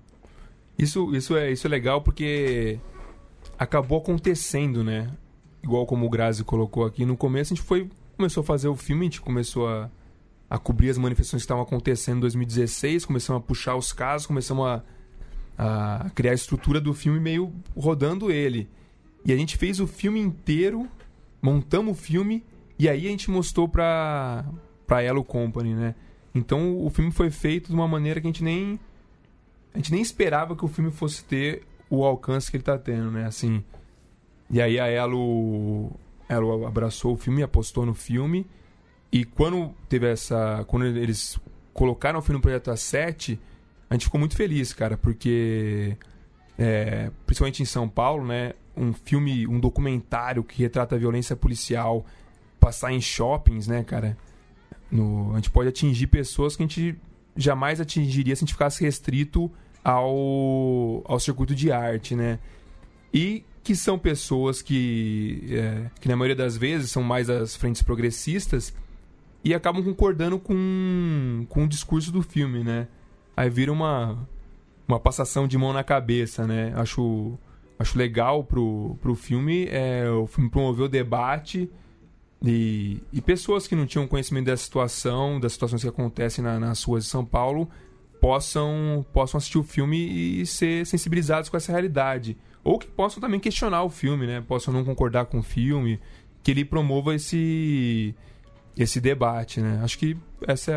Isso, 0.77 1.15
isso, 1.15 1.35
é, 1.37 1.51
isso 1.51 1.65
é 1.65 1.69
legal 1.69 2.01
porque 2.01 2.77
acabou 3.57 3.99
acontecendo, 3.99 4.83
né? 4.83 5.09
Igual 5.63 5.85
como 5.85 6.05
o 6.05 6.09
Grazi 6.09 6.43
colocou 6.43 6.85
aqui. 6.85 7.05
No 7.05 7.15
começo 7.15 7.53
a 7.53 7.55
gente 7.55 7.65
foi, 7.65 7.89
começou 8.17 8.41
a 8.41 8.43
fazer 8.43 8.67
o 8.67 8.75
filme, 8.75 9.03
a 9.03 9.05
gente 9.05 9.21
começou 9.21 9.67
a, 9.67 9.89
a 10.49 10.59
cobrir 10.59 10.89
as 10.89 10.97
manifestações 10.97 11.41
que 11.41 11.45
estavam 11.45 11.63
acontecendo 11.63 12.17
em 12.17 12.21
2016, 12.21 13.05
começamos 13.05 13.41
a 13.41 13.45
puxar 13.45 13.75
os 13.77 13.93
casos, 13.93 14.27
começamos 14.27 14.65
a, 14.67 14.83
a 15.57 16.09
criar 16.13 16.31
a 16.31 16.35
estrutura 16.35 16.81
do 16.81 16.93
filme 16.93 17.19
meio 17.19 17.53
rodando 17.75 18.29
ele. 18.29 18.67
E 19.23 19.31
a 19.31 19.37
gente 19.37 19.57
fez 19.57 19.79
o 19.79 19.87
filme 19.87 20.19
inteiro, 20.19 20.87
montamos 21.41 21.97
o 21.97 21.99
filme 21.99 22.43
e 22.77 22.89
aí 22.89 23.07
a 23.07 23.09
gente 23.09 23.31
mostrou 23.31 23.69
pra, 23.69 24.43
pra 24.85 25.01
Elo 25.01 25.23
Company, 25.23 25.73
né? 25.73 25.95
Então 26.35 26.85
o 26.85 26.89
filme 26.89 27.11
foi 27.11 27.31
feito 27.31 27.69
de 27.69 27.73
uma 27.73 27.87
maneira 27.87 28.19
que 28.19 28.27
a 28.27 28.29
gente 28.29 28.43
nem 28.43 28.77
a 29.73 29.77
gente 29.77 29.91
nem 29.91 30.01
esperava 30.01 30.55
que 30.55 30.65
o 30.65 30.67
filme 30.67 30.91
fosse 30.91 31.23
ter 31.23 31.63
o 31.89 32.03
alcance 32.03 32.51
que 32.51 32.57
ele 32.57 32.61
está 32.61 32.77
tendo, 32.77 33.09
né? 33.09 33.25
Assim. 33.25 33.63
E 34.49 34.61
aí 34.61 34.77
a 34.77 34.87
Elo 34.87 35.91
Elo 36.27 36.67
abraçou 36.67 37.13
o 37.13 37.17
filme, 37.17 37.41
apostou 37.41 37.85
no 37.85 37.93
filme 37.93 38.45
e 39.11 39.23
quando 39.23 39.73
teve 39.87 40.07
essa 40.07 40.65
quando 40.67 40.85
eles 40.85 41.39
colocaram 41.73 42.19
o 42.19 42.21
filme 42.21 42.37
no 42.37 42.41
projeto 42.41 42.69
A7, 42.69 43.39
a 43.89 43.93
gente 43.93 44.05
ficou 44.05 44.19
muito 44.19 44.35
feliz, 44.35 44.73
cara, 44.73 44.97
porque 44.97 45.97
é, 46.57 47.11
principalmente 47.25 47.61
em 47.61 47.65
São 47.65 47.87
Paulo, 47.87 48.25
né? 48.25 48.53
Um 48.75 48.91
filme, 48.91 49.47
um 49.47 49.59
documentário 49.59 50.43
que 50.43 50.61
retrata 50.61 50.95
a 50.95 50.97
violência 50.97 51.35
policial 51.35 52.05
passar 52.59 52.91
em 52.91 52.99
shoppings, 52.99 53.67
né, 53.67 53.83
cara? 53.83 54.17
No, 54.91 55.31
a 55.33 55.35
gente 55.35 55.49
pode 55.49 55.69
atingir 55.69 56.07
pessoas 56.07 56.55
que 56.55 56.63
a 56.63 56.65
gente 56.67 56.95
jamais 57.35 57.81
atingiria 57.81 58.35
se 58.35 58.43
a 58.43 58.45
gente 58.45 58.53
ficasse 58.53 58.83
restrito 58.83 59.51
ao, 59.83 61.03
ao 61.05 61.19
circuito 61.19 61.53
de 61.53 61.71
arte, 61.71 62.15
né? 62.15 62.39
E 63.13 63.43
que 63.63 63.75
são 63.75 63.97
pessoas 63.97 64.61
que, 64.61 65.47
é, 65.49 65.89
que 65.99 66.07
na 66.07 66.15
maioria 66.15 66.35
das 66.35 66.55
vezes 66.55 66.91
são 66.91 67.01
mais 67.01 67.29
as 67.29 67.55
frentes 67.55 67.81
progressistas 67.81 68.73
e 69.43 69.53
acabam 69.53 69.83
concordando 69.83 70.39
com, 70.39 71.45
com 71.49 71.65
o 71.65 71.67
discurso 71.67 72.11
do 72.11 72.21
filme, 72.21 72.63
né? 72.63 72.87
Aí 73.35 73.49
vira 73.49 73.71
uma, 73.71 74.27
uma 74.87 74.99
passação 74.99 75.47
de 75.47 75.57
mão 75.57 75.73
na 75.73 75.83
cabeça, 75.83 76.47
né? 76.47 76.73
Acho, 76.75 77.37
acho 77.77 77.97
legal 77.97 78.43
pro, 78.43 78.97
pro 79.01 79.15
filme, 79.15 79.67
é, 79.69 80.09
o 80.09 80.27
filme 80.27 80.49
promoveu 80.49 80.85
o 80.85 80.89
debate 80.89 81.69
e, 82.43 83.01
e 83.11 83.21
pessoas 83.21 83.67
que 83.67 83.75
não 83.75 83.85
tinham 83.85 84.07
conhecimento 84.07 84.45
dessa 84.45 84.63
situação, 84.63 85.39
das 85.39 85.53
situações 85.53 85.81
que 85.81 85.87
acontecem 85.87 86.43
na, 86.43 86.59
nas 86.59 86.83
ruas 86.83 87.03
de 87.03 87.09
São 87.09 87.25
Paulo, 87.25 87.69
possam, 88.19 89.05
possam 89.13 89.37
assistir 89.37 89.57
o 89.57 89.63
filme 89.63 90.41
e 90.41 90.45
ser 90.45 90.85
sensibilizados 90.85 91.49
com 91.49 91.57
essa 91.57 91.71
realidade. 91.71 92.37
Ou 92.63 92.79
que 92.79 92.87
possam 92.87 93.21
também 93.21 93.39
questionar 93.39 93.83
o 93.83 93.89
filme, 93.89 94.25
né? 94.25 94.41
Possam 94.41 94.73
não 94.73 94.83
concordar 94.83 95.25
com 95.25 95.39
o 95.39 95.43
filme, 95.43 95.99
que 96.41 96.51
ele 96.51 96.65
promova 96.65 97.13
esse, 97.13 98.15
esse 98.75 98.99
debate, 98.99 99.61
né? 99.61 99.79
Acho 99.83 99.97
que 99.99 100.17
essa 100.47 100.71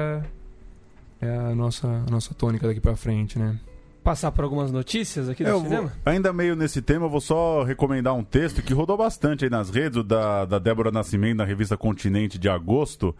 é, 1.20 1.26
é 1.26 1.36
a 1.36 1.54
nossa, 1.54 1.86
a 1.86 2.10
nossa 2.10 2.34
tônica 2.34 2.66
daqui 2.66 2.80
para 2.80 2.96
frente, 2.96 3.38
né? 3.38 3.58
Passar 4.02 4.32
por 4.32 4.44
algumas 4.44 4.72
notícias 4.72 5.28
aqui 5.28 5.44
do 5.44 5.50
eu 5.50 5.60
cinema? 5.60 5.82
Vou, 5.88 5.92
ainda 6.04 6.32
meio 6.32 6.56
nesse 6.56 6.80
tema, 6.80 7.06
eu 7.06 7.10
vou 7.10 7.20
só 7.20 7.62
recomendar 7.62 8.14
um 8.14 8.24
texto 8.24 8.62
que 8.62 8.72
rodou 8.72 8.96
bastante 8.96 9.44
aí 9.44 9.50
nas 9.50 9.70
redes, 9.70 9.98
o 9.98 10.02
da, 10.02 10.44
da 10.44 10.58
Débora 10.58 10.90
Nascimento, 10.90 11.38
na 11.38 11.44
revista 11.44 11.76
Continente 11.76 12.38
de 12.38 12.48
agosto, 12.48 13.14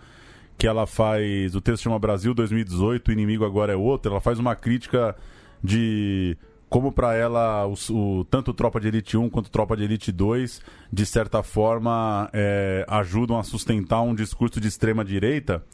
que 0.57 0.67
ela 0.67 0.87
faz. 0.87 1.55
O 1.55 1.61
texto 1.61 1.85
chama 1.85 1.99
Brasil 1.99 2.35
2018, 2.35 3.09
o 3.09 3.13
inimigo 3.13 3.45
agora 3.45 3.73
é 3.73 3.77
outro. 3.77 4.13
Ela 4.13 4.21
faz 4.21 4.39
uma 4.39 4.57
crítica 4.57 5.15
de 5.63 6.37
como 6.69 6.93
para 6.93 7.15
ela 7.15 7.67
o, 7.67 7.75
o, 7.91 8.25
tanto 8.25 8.53
Tropa 8.53 8.79
de 8.79 8.89
Elite 8.89 9.17
1 9.17 9.31
quanto 9.31 9.51
Tropa 9.51 9.77
de 9.77 9.85
Elite 9.85 10.13
2, 10.13 10.61
de 10.93 11.07
certa 11.07 11.43
forma, 11.43 12.29
é, 12.33 12.85
ajudam 12.89 13.39
a 13.39 13.43
sustentar 13.43 14.03
um 14.03 14.15
discurso 14.15 14.61
de 14.61 14.69
extrema 14.69 15.05
direita. 15.05 15.65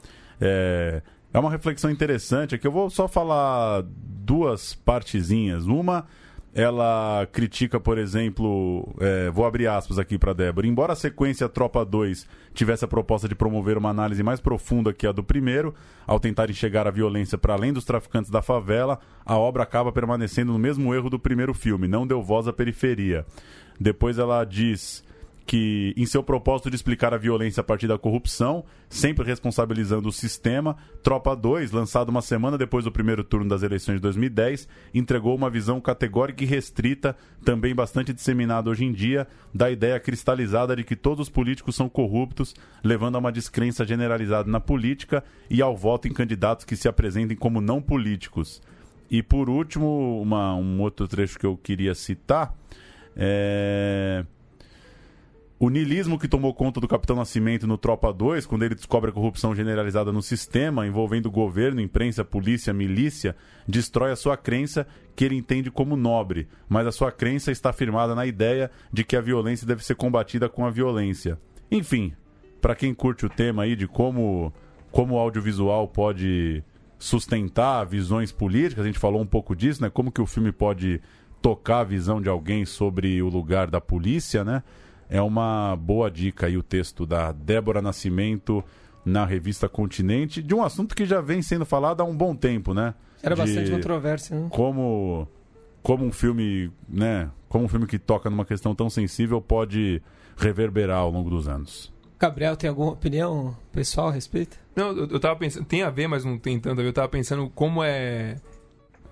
É, 0.40 1.02
é 1.34 1.38
uma 1.38 1.50
reflexão 1.50 1.90
interessante, 1.90 2.54
é 2.54 2.58
que 2.58 2.66
eu 2.66 2.70
vou 2.70 2.88
só 2.88 3.08
falar 3.08 3.82
duas 3.84 4.72
partezinhas. 4.72 5.66
Uma, 5.66 6.06
ela 6.54 7.26
critica, 7.32 7.80
por 7.80 7.98
exemplo, 7.98 8.94
é, 9.00 9.30
vou 9.30 9.44
abrir 9.44 9.66
aspas 9.66 9.98
aqui 9.98 10.16
para 10.16 10.32
Débora. 10.32 10.64
Embora 10.64 10.92
a 10.92 10.96
sequência 10.96 11.48
Tropa 11.48 11.84
2 11.84 12.24
tivesse 12.54 12.84
a 12.84 12.88
proposta 12.88 13.28
de 13.28 13.34
promover 13.34 13.76
uma 13.76 13.90
análise 13.90 14.22
mais 14.22 14.40
profunda 14.40 14.92
que 14.92 15.08
a 15.08 15.10
do 15.10 15.24
primeiro, 15.24 15.74
ao 16.06 16.20
tentar 16.20 16.48
enxergar 16.50 16.86
a 16.86 16.92
violência 16.92 17.36
para 17.36 17.54
além 17.54 17.72
dos 17.72 17.84
traficantes 17.84 18.30
da 18.30 18.40
favela, 18.40 19.00
a 19.26 19.36
obra 19.36 19.64
acaba 19.64 19.90
permanecendo 19.90 20.52
no 20.52 20.58
mesmo 20.58 20.94
erro 20.94 21.10
do 21.10 21.18
primeiro 21.18 21.52
filme, 21.52 21.88
não 21.88 22.06
deu 22.06 22.22
voz 22.22 22.46
à 22.46 22.52
periferia. 22.52 23.26
Depois 23.80 24.18
ela 24.18 24.44
diz 24.44 25.02
que, 25.46 25.92
em 25.96 26.06
seu 26.06 26.22
propósito 26.22 26.70
de 26.70 26.76
explicar 26.76 27.12
a 27.12 27.18
violência 27.18 27.60
a 27.60 27.64
partir 27.64 27.86
da 27.86 27.98
corrupção, 27.98 28.64
sempre 28.88 29.26
responsabilizando 29.26 30.08
o 30.08 30.12
sistema, 30.12 30.76
Tropa 31.02 31.36
2, 31.36 31.70
lançado 31.70 32.08
uma 32.08 32.22
semana 32.22 32.56
depois 32.56 32.84
do 32.84 32.92
primeiro 32.92 33.22
turno 33.22 33.48
das 33.48 33.62
eleições 33.62 33.96
de 33.96 34.00
2010, 34.00 34.66
entregou 34.94 35.34
uma 35.34 35.50
visão 35.50 35.80
categórica 35.80 36.42
e 36.42 36.46
restrita, 36.46 37.14
também 37.44 37.74
bastante 37.74 38.12
disseminada 38.12 38.70
hoje 38.70 38.84
em 38.84 38.92
dia, 38.92 39.26
da 39.52 39.70
ideia 39.70 40.00
cristalizada 40.00 40.74
de 40.74 40.82
que 40.82 40.96
todos 40.96 41.28
os 41.28 41.28
políticos 41.28 41.76
são 41.76 41.88
corruptos, 41.90 42.54
levando 42.82 43.16
a 43.16 43.18
uma 43.18 43.32
descrença 43.32 43.84
generalizada 43.84 44.50
na 44.50 44.60
política 44.60 45.22
e 45.50 45.60
ao 45.60 45.76
voto 45.76 46.08
em 46.08 46.12
candidatos 46.12 46.64
que 46.64 46.76
se 46.76 46.88
apresentem 46.88 47.36
como 47.36 47.60
não 47.60 47.82
políticos. 47.82 48.62
E 49.10 49.22
por 49.22 49.50
último, 49.50 50.22
uma, 50.22 50.54
um 50.54 50.80
outro 50.80 51.06
trecho 51.06 51.38
que 51.38 51.44
eu 51.44 51.56
queria 51.56 51.94
citar 51.94 52.54
é 53.14 54.24
o 55.64 55.70
nilismo 55.70 56.18
que 56.18 56.28
tomou 56.28 56.52
conta 56.52 56.78
do 56.78 56.86
Capitão 56.86 57.16
Nascimento 57.16 57.66
no 57.66 57.78
Tropa 57.78 58.12
2, 58.12 58.44
quando 58.44 58.64
ele 58.64 58.74
descobre 58.74 59.08
a 59.08 59.12
corrupção 59.14 59.54
generalizada 59.54 60.12
no 60.12 60.20
sistema, 60.20 60.86
envolvendo 60.86 61.30
governo, 61.30 61.80
imprensa, 61.80 62.22
polícia, 62.22 62.70
milícia, 62.70 63.34
destrói 63.66 64.12
a 64.12 64.16
sua 64.16 64.36
crença 64.36 64.86
que 65.16 65.24
ele 65.24 65.34
entende 65.34 65.70
como 65.70 65.96
nobre, 65.96 66.48
mas 66.68 66.86
a 66.86 66.92
sua 66.92 67.10
crença 67.10 67.50
está 67.50 67.72
firmada 67.72 68.14
na 68.14 68.26
ideia 68.26 68.70
de 68.92 69.04
que 69.04 69.16
a 69.16 69.22
violência 69.22 69.66
deve 69.66 69.82
ser 69.82 69.94
combatida 69.94 70.50
com 70.50 70.66
a 70.66 70.70
violência. 70.70 71.38
Enfim, 71.70 72.12
para 72.60 72.74
quem 72.74 72.92
curte 72.92 73.24
o 73.24 73.30
tema 73.30 73.62
aí 73.62 73.74
de 73.74 73.88
como, 73.88 74.52
como 74.92 75.14
o 75.14 75.18
audiovisual 75.18 75.88
pode 75.88 76.62
sustentar 76.98 77.86
visões 77.86 78.30
políticas, 78.30 78.84
a 78.84 78.86
gente 78.86 78.98
falou 78.98 79.22
um 79.22 79.26
pouco 79.26 79.56
disso, 79.56 79.80
né? 79.80 79.88
Como 79.88 80.12
que 80.12 80.20
o 80.20 80.26
filme 80.26 80.52
pode 80.52 81.00
tocar 81.40 81.80
a 81.80 81.84
visão 81.84 82.20
de 82.20 82.28
alguém 82.28 82.66
sobre 82.66 83.22
o 83.22 83.30
lugar 83.30 83.70
da 83.70 83.80
polícia, 83.80 84.44
né? 84.44 84.62
É 85.08 85.20
uma 85.20 85.76
boa 85.76 86.10
dica 86.10 86.46
aí 86.46 86.56
o 86.56 86.62
texto 86.62 87.06
da 87.06 87.32
Débora 87.32 87.82
Nascimento 87.82 88.64
na 89.04 89.24
revista 89.24 89.68
Continente, 89.68 90.42
de 90.42 90.54
um 90.54 90.62
assunto 90.62 90.94
que 90.94 91.04
já 91.04 91.20
vem 91.20 91.42
sendo 91.42 91.66
falado 91.66 92.00
há 92.00 92.04
um 92.04 92.16
bom 92.16 92.34
tempo, 92.34 92.72
né? 92.72 92.94
Era 93.22 93.34
de 93.34 93.42
bastante 93.42 93.70
controvérsia, 93.70 94.38
né? 94.38 94.48
Como, 94.50 95.28
como 95.82 96.04
um 96.04 96.12
filme, 96.12 96.70
né? 96.88 97.30
Como 97.48 97.64
um 97.64 97.68
filme 97.68 97.86
que 97.86 97.98
toca 97.98 98.30
numa 98.30 98.44
questão 98.44 98.74
tão 98.74 98.88
sensível 98.88 99.40
pode 99.40 100.02
reverberar 100.36 100.98
ao 100.98 101.10
longo 101.10 101.30
dos 101.30 101.48
anos. 101.48 101.92
Gabriel, 102.18 102.56
tem 102.56 102.70
alguma 102.70 102.92
opinião 102.92 103.56
pessoal 103.72 104.08
a 104.08 104.12
respeito? 104.12 104.58
Não, 104.74 104.92
eu, 104.92 105.08
eu 105.08 105.20
tava 105.20 105.36
pensando, 105.36 105.64
tem 105.64 105.82
a 105.82 105.90
ver, 105.90 106.06
mas 106.06 106.24
não 106.24 106.38
tem 106.38 106.58
tanto 106.58 106.80
a 106.80 106.82
ver. 106.82 106.88
Eu 106.88 106.92
tava 106.92 107.08
pensando 107.08 107.50
como 107.50 107.82
é. 107.82 108.36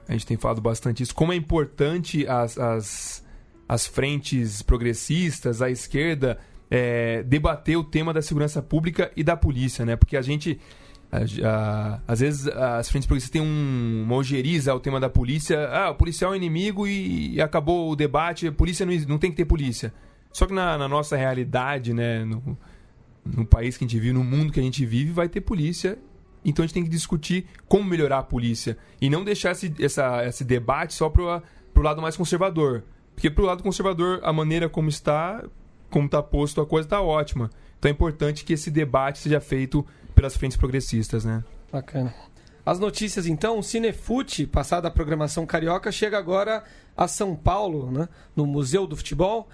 A 0.09 0.13
gente 0.13 0.27
tem 0.27 0.37
falado 0.37 0.61
bastante 0.61 1.03
isso, 1.03 1.15
como 1.15 1.33
é 1.33 1.37
importante 1.37 2.27
as, 2.27 2.59
as, 2.59 3.25
as 3.69 3.87
frentes 3.87 4.63
progressistas, 4.63 5.63
a 5.63 5.71
esquerda, 5.71 6.39
é, 6.71 7.23
debater 7.23 7.77
o 7.77 7.85
tema 7.85 8.13
da 8.13 8.21
segurança 8.23 8.61
pública 8.63 9.11
e 9.17 9.23
da 9.23 9.37
polícia, 9.37 9.85
né? 9.85 9.97
Porque 9.97 10.17
a 10.17 10.23
gente. 10.23 10.59
a- 11.11 11.47
a- 11.47 12.01
às 12.09 12.21
vezes 12.21 12.47
as 12.49 12.89
frentes 12.89 13.07
progressistas 13.07 13.33
têm 13.41 13.43
um, 13.47 14.03
uma 14.07 14.15
ojeriza 14.17 14.73
ao 14.73 14.81
tema 14.81 14.99
da 14.99 15.11
polícia. 15.11 15.69
Ah, 15.69 15.91
o 15.91 15.95
policial 15.95 16.33
é 16.33 16.37
inimigo 16.37 16.87
e, 16.87 17.35
e 17.35 17.41
acabou 17.43 17.91
o 17.91 17.97
debate, 17.97 18.47
a 18.49 18.53
polícia 18.53 18.87
não, 18.87 18.95
não 19.07 19.19
tem 19.19 19.31
que 19.31 19.37
ter 19.37 19.45
polícia. 19.45 19.93
Só 20.33 20.47
que 20.47 20.55
na, 20.55 20.79
na 20.79 20.89
nossa 20.89 21.15
realidade, 21.17 21.93
né? 21.93 22.25
No, 22.25 22.57
no 23.25 23.45
país 23.47 23.77
que 23.77 23.85
a 23.85 23.87
gente 23.87 24.01
vive, 24.01 24.13
no 24.13 24.25
mundo 24.25 24.51
que 24.53 24.59
a 24.59 24.63
gente 24.63 24.85
vive, 24.87 25.13
vai 25.13 25.29
ter 25.29 25.43
polícia. 25.43 25.99
Então 26.45 26.63
a 26.65 26.67
gente 26.67 26.75
tem 26.75 26.83
que 26.83 26.89
discutir 26.89 27.47
como 27.69 27.85
melhorar 27.85 28.19
a 28.19 28.23
polícia. 28.23 28.77
E 29.01 29.09
não 29.11 29.23
deixar 29.23 29.53
esse, 29.53 29.73
essa, 29.79 30.25
esse 30.27 30.43
debate 30.45 30.95
só 30.95 31.09
pro, 31.11 31.41
pro 31.75 31.83
lado 31.83 32.01
mais 32.03 32.17
conservador. 32.17 32.83
Porque 33.23 33.31
pro 33.31 33.45
lado 33.45 33.63
conservador, 33.63 34.19
a 34.25 34.33
maneira 34.33 34.69
como 34.69 34.89
está, 34.89 35.45
como 35.89 36.07
está 36.07 36.21
posto, 36.21 36.61
a 36.61 36.67
coisa 36.67 36.87
está 36.87 37.01
ótima. 37.01 37.51
Então 37.79 37.89
é 37.89 37.93
importante 37.93 38.45
que 38.45 38.53
esse 38.53 38.69
debate 38.69 39.21
seja 39.21 39.41
feito 39.41 39.87
pelas 40.13 40.37
frentes 40.37 40.57
progressistas, 40.57 41.25
né? 41.25 41.45
Bacana. 41.71 42.13
As 42.67 42.81
notícias 42.81 43.25
então, 43.25 43.61
o 43.61 43.63
Cinefute, 43.63 44.45
passada 44.45 44.89
a 44.89 44.91
programação 44.91 45.47
carioca, 45.47 45.93
chega 45.93 46.19
agora 46.19 46.65
a 46.97 47.07
São 47.07 47.37
Paulo, 47.37 47.93
né, 47.93 48.09
no 48.35 48.45
Museu 48.45 48.89
do 48.89 48.97
Futebol, 48.97 49.49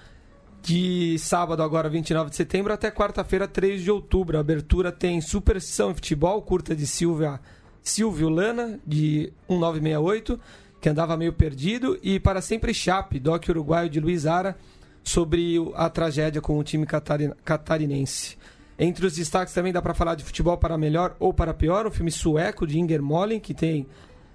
de 0.62 1.18
sábado 1.18 1.62
agora 1.62 1.90
29 1.90 2.30
de 2.30 2.36
setembro 2.36 2.72
até 2.72 2.90
quarta-feira 2.90 3.46
3 3.46 3.82
de 3.82 3.90
outubro. 3.90 4.38
A 4.38 4.40
abertura 4.40 4.90
tem 4.90 5.20
Superstição 5.20 5.90
em 5.90 5.94
Futebol, 5.94 6.40
curta 6.40 6.74
de 6.74 6.86
Silvia, 6.86 7.38
Silvio 7.82 8.30
Lana, 8.30 8.80
de 8.86 9.30
1968, 9.46 10.40
que 10.80 10.88
andava 10.88 11.16
meio 11.16 11.32
perdido, 11.32 11.98
e 12.02 12.20
Para 12.20 12.40
Sempre 12.40 12.72
Chape, 12.72 13.18
doc 13.18 13.48
uruguaio 13.48 13.90
de 13.90 14.00
Luiz 14.00 14.26
Ara, 14.26 14.56
sobre 15.02 15.56
a 15.74 15.88
tragédia 15.88 16.40
com 16.40 16.58
o 16.58 16.64
time 16.64 16.86
catari- 16.86 17.32
catarinense. 17.44 18.36
Entre 18.78 19.04
os 19.04 19.16
destaques 19.16 19.52
também 19.52 19.72
dá 19.72 19.82
para 19.82 19.94
falar 19.94 20.14
de 20.14 20.22
futebol 20.22 20.56
para 20.56 20.78
melhor 20.78 21.16
ou 21.18 21.34
para 21.34 21.52
pior, 21.52 21.86
um 21.86 21.90
filme 21.90 22.12
sueco 22.12 22.66
de 22.66 22.78
Inger 22.78 23.02
Molin, 23.02 23.40
que 23.40 23.52
tem 23.52 23.86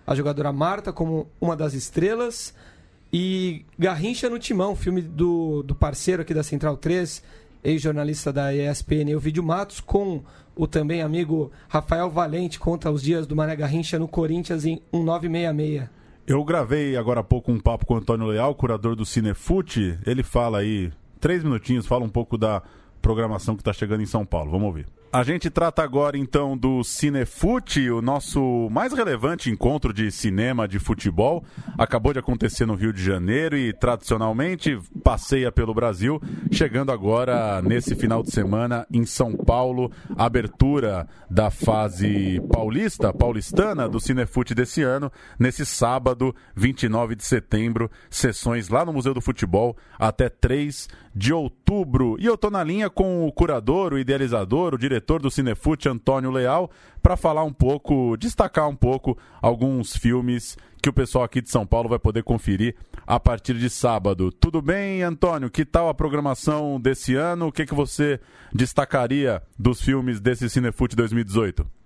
a 0.06 0.14
jogadora 0.14 0.52
Marta 0.52 0.92
como 0.92 1.28
uma 1.40 1.56
das 1.56 1.74
estrelas. 1.74 2.54
E 3.12 3.66
Garrincha 3.78 4.30
no 4.30 4.40
Timão, 4.40 4.76
filme 4.76 5.02
do, 5.02 5.64
do 5.64 5.74
parceiro 5.76 6.24
aqui 6.24 6.34
da 6.34 6.44
Central 6.44 6.76
3, 6.76 7.24
ex-jornalista 7.64 8.34
da 8.34 8.54
ESPN, 8.54 9.16
o 9.16 9.20
Vídeo 9.20 9.44
Matos, 9.44 9.80
com 9.80 10.22
o 10.56 10.68
também 10.68 11.02
amigo 11.02 11.52
Rafael 11.70 12.10
Valente, 12.10 12.60
conta 12.60 12.92
os 12.92 13.02
dias 13.02 13.26
do 13.26 13.36
Mané 13.36 13.56
Garrincha 13.56 13.98
no 13.98 14.08
Corinthians 14.08 14.66
em 14.66 14.82
1966. 14.92 16.03
Eu 16.26 16.42
gravei 16.46 16.96
agora 16.96 17.20
há 17.20 17.24
pouco 17.24 17.52
um 17.52 17.60
papo 17.60 17.86
com 17.86 17.96
o 17.96 17.98
Antônio 17.98 18.28
Leal, 18.28 18.56
curador 18.56 18.96
do 18.96 19.06
Cinefute. 19.06 20.00
Ele 20.06 20.24
fala 20.24 20.60
aí, 20.60 20.90
três 21.20 21.44
minutinhos, 21.44 21.86
fala 21.86 22.06
um 22.06 22.10
pouco 22.10 22.38
da 22.38 22.64
programação 23.02 23.56
que 23.56 23.62
está 23.62 23.74
chegando 23.74 24.04
em 24.04 24.06
São 24.06 24.26
Paulo. 24.26 24.50
Vamos 24.50 24.68
ouvir. 24.68 24.88
A 25.14 25.22
gente 25.22 25.48
trata 25.52 25.84
agora 25.84 26.18
então 26.18 26.58
do 26.58 26.84
Cinefute, 26.84 27.88
o 27.92 28.02
nosso 28.02 28.68
mais 28.72 28.94
relevante 28.94 29.48
encontro 29.48 29.94
de 29.94 30.12
cinema 30.12 30.68
de 30.68 30.80
futebol. 30.80 31.46
Acabou 31.78 32.14
de 32.14 32.18
acontecer 32.18 32.66
no 32.66 32.74
Rio 32.74 32.92
de 32.92 33.04
Janeiro 33.04 33.56
e 33.56 33.72
tradicionalmente 33.72 34.76
passeia 35.04 35.52
pelo 35.52 35.72
Brasil, 35.72 36.20
chegando 36.52 36.92
agora 36.92 37.62
nesse 37.62 37.96
final 37.96 38.24
de 38.24 38.32
semana 38.32 38.88
em 38.92 39.06
São 39.06 39.34
Paulo, 39.34 39.92
abertura 40.18 41.08
da 41.30 41.52
fase 41.52 42.42
paulista, 42.52 43.14
paulistana 43.14 43.88
do 43.88 44.00
Cinefute 44.00 44.56
desse 44.56 44.82
ano, 44.82 45.12
nesse 45.38 45.64
sábado, 45.64 46.36
29 46.56 47.16
de 47.16 47.24
setembro, 47.24 47.88
sessões 48.10 48.68
lá 48.68 48.84
no 48.84 48.92
Museu 48.92 49.14
do 49.14 49.22
Futebol 49.22 49.78
até 50.00 50.28
3 50.28 50.88
de 51.16 51.32
outubro. 51.32 52.18
E 52.20 52.26
eu 52.26 52.36
tô 52.36 52.50
na 52.50 52.64
linha 52.64 52.90
com 52.90 53.28
o 53.28 53.32
curador, 53.32 53.94
o 53.94 54.00
idealizador, 54.00 54.74
o 54.74 54.78
diretor 54.80 55.03
do 55.04 55.30
Cinefute, 55.30 55.90
Antônio 55.90 56.32
Leal, 56.32 56.72
para 57.02 57.18
falar 57.18 57.44
um 57.44 57.54
pouco, 57.54 58.18
destacar 58.18 58.68
um 58.68 58.76
pouco 58.76 59.18
alguns 59.42 59.96
filmes 59.96 60.58
que 60.82 60.90
o 60.90 60.94
pessoal 60.94 61.24
aqui 61.24 61.42
de 61.42 61.50
São 61.50 61.66
Paulo 61.66 61.88
vai 61.88 62.00
poder 62.00 62.24
conferir 62.24 62.76
a 63.06 63.20
partir 63.20 63.54
de 63.56 63.70
sábado. 63.70 64.32
Tudo 64.32 64.62
bem, 64.62 65.02
Antônio? 65.02 65.50
Que 65.50 65.64
tal 65.64 65.88
a 65.88 65.94
programação 65.94 66.80
desse 66.80 67.16
ano? 67.16 67.48
O 67.48 67.52
que, 67.52 67.66
que 67.66 67.74
você 67.74 68.20
destacaria 68.54 69.42
dos 69.58 69.82
filmes 69.82 70.20
desse 70.20 70.50
Cinefute 70.50 70.96
2018? 70.96 71.83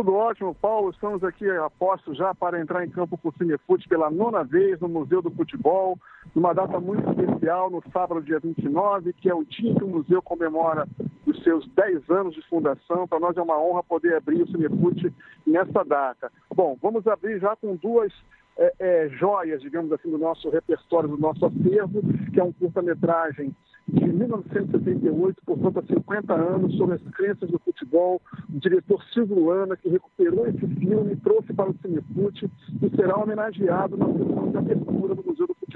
Tudo 0.00 0.14
ótimo, 0.14 0.54
Paulo. 0.54 0.88
Estamos 0.88 1.22
aqui 1.22 1.46
a 1.46 1.68
postos 1.68 2.16
já 2.16 2.34
para 2.34 2.58
entrar 2.58 2.82
em 2.82 2.88
campo 2.88 3.18
com 3.18 3.28
o 3.28 3.34
Cinefute 3.36 3.86
pela 3.86 4.10
nona 4.10 4.42
vez 4.42 4.80
no 4.80 4.88
Museu 4.88 5.20
do 5.20 5.30
Futebol, 5.30 5.98
numa 6.34 6.54
data 6.54 6.80
muito 6.80 7.06
especial, 7.10 7.68
no 7.68 7.82
sábado, 7.92 8.22
dia 8.22 8.40
29, 8.40 9.12
que 9.12 9.28
é 9.28 9.34
o 9.34 9.44
dia 9.44 9.74
que 9.74 9.84
o 9.84 9.88
museu 9.88 10.22
comemora 10.22 10.88
os 11.26 11.42
seus 11.42 11.68
10 11.74 12.08
anos 12.08 12.34
de 12.34 12.40
fundação. 12.48 13.06
Para 13.06 13.20
nós 13.20 13.36
é 13.36 13.42
uma 13.42 13.60
honra 13.60 13.82
poder 13.82 14.16
abrir 14.16 14.40
o 14.40 14.46
Cinefute 14.46 15.12
nessa 15.46 15.84
data. 15.84 16.32
Bom, 16.48 16.78
vamos 16.80 17.06
abrir 17.06 17.38
já 17.38 17.54
com 17.56 17.76
duas 17.76 18.10
é, 18.56 18.72
é, 18.78 19.08
joias, 19.10 19.60
digamos 19.60 19.92
assim, 19.92 20.10
do 20.10 20.16
nosso 20.16 20.48
repertório, 20.48 21.10
do 21.10 21.18
nosso 21.18 21.44
acervo, 21.44 22.00
que 22.32 22.40
é 22.40 22.42
um 22.42 22.52
curta-metragem 22.52 23.54
de 23.92 24.06
1978, 24.06 25.42
portanto 25.44 25.78
há 25.78 25.82
50 25.82 26.34
anos, 26.34 26.76
sobre 26.76 26.96
as 26.96 27.02
crenças 27.14 27.50
do 27.50 27.58
futebol, 27.58 28.20
o 28.52 28.58
diretor 28.58 29.02
Silvio 29.12 29.46
Lana, 29.46 29.76
que 29.76 29.88
recuperou 29.88 30.46
esse 30.46 30.66
filme, 30.66 31.16
trouxe 31.16 31.52
para 31.52 31.70
o 31.70 31.74
Cinefute 31.82 32.50
e 32.82 32.96
será 32.96 33.16
homenageado 33.16 33.96
na 33.96 34.06
sessão 34.06 34.50
de 34.50 34.56
abertura 34.56 35.14
do 35.14 35.24
Museu 35.24 35.46
do 35.46 35.54
Futebol 35.54 35.69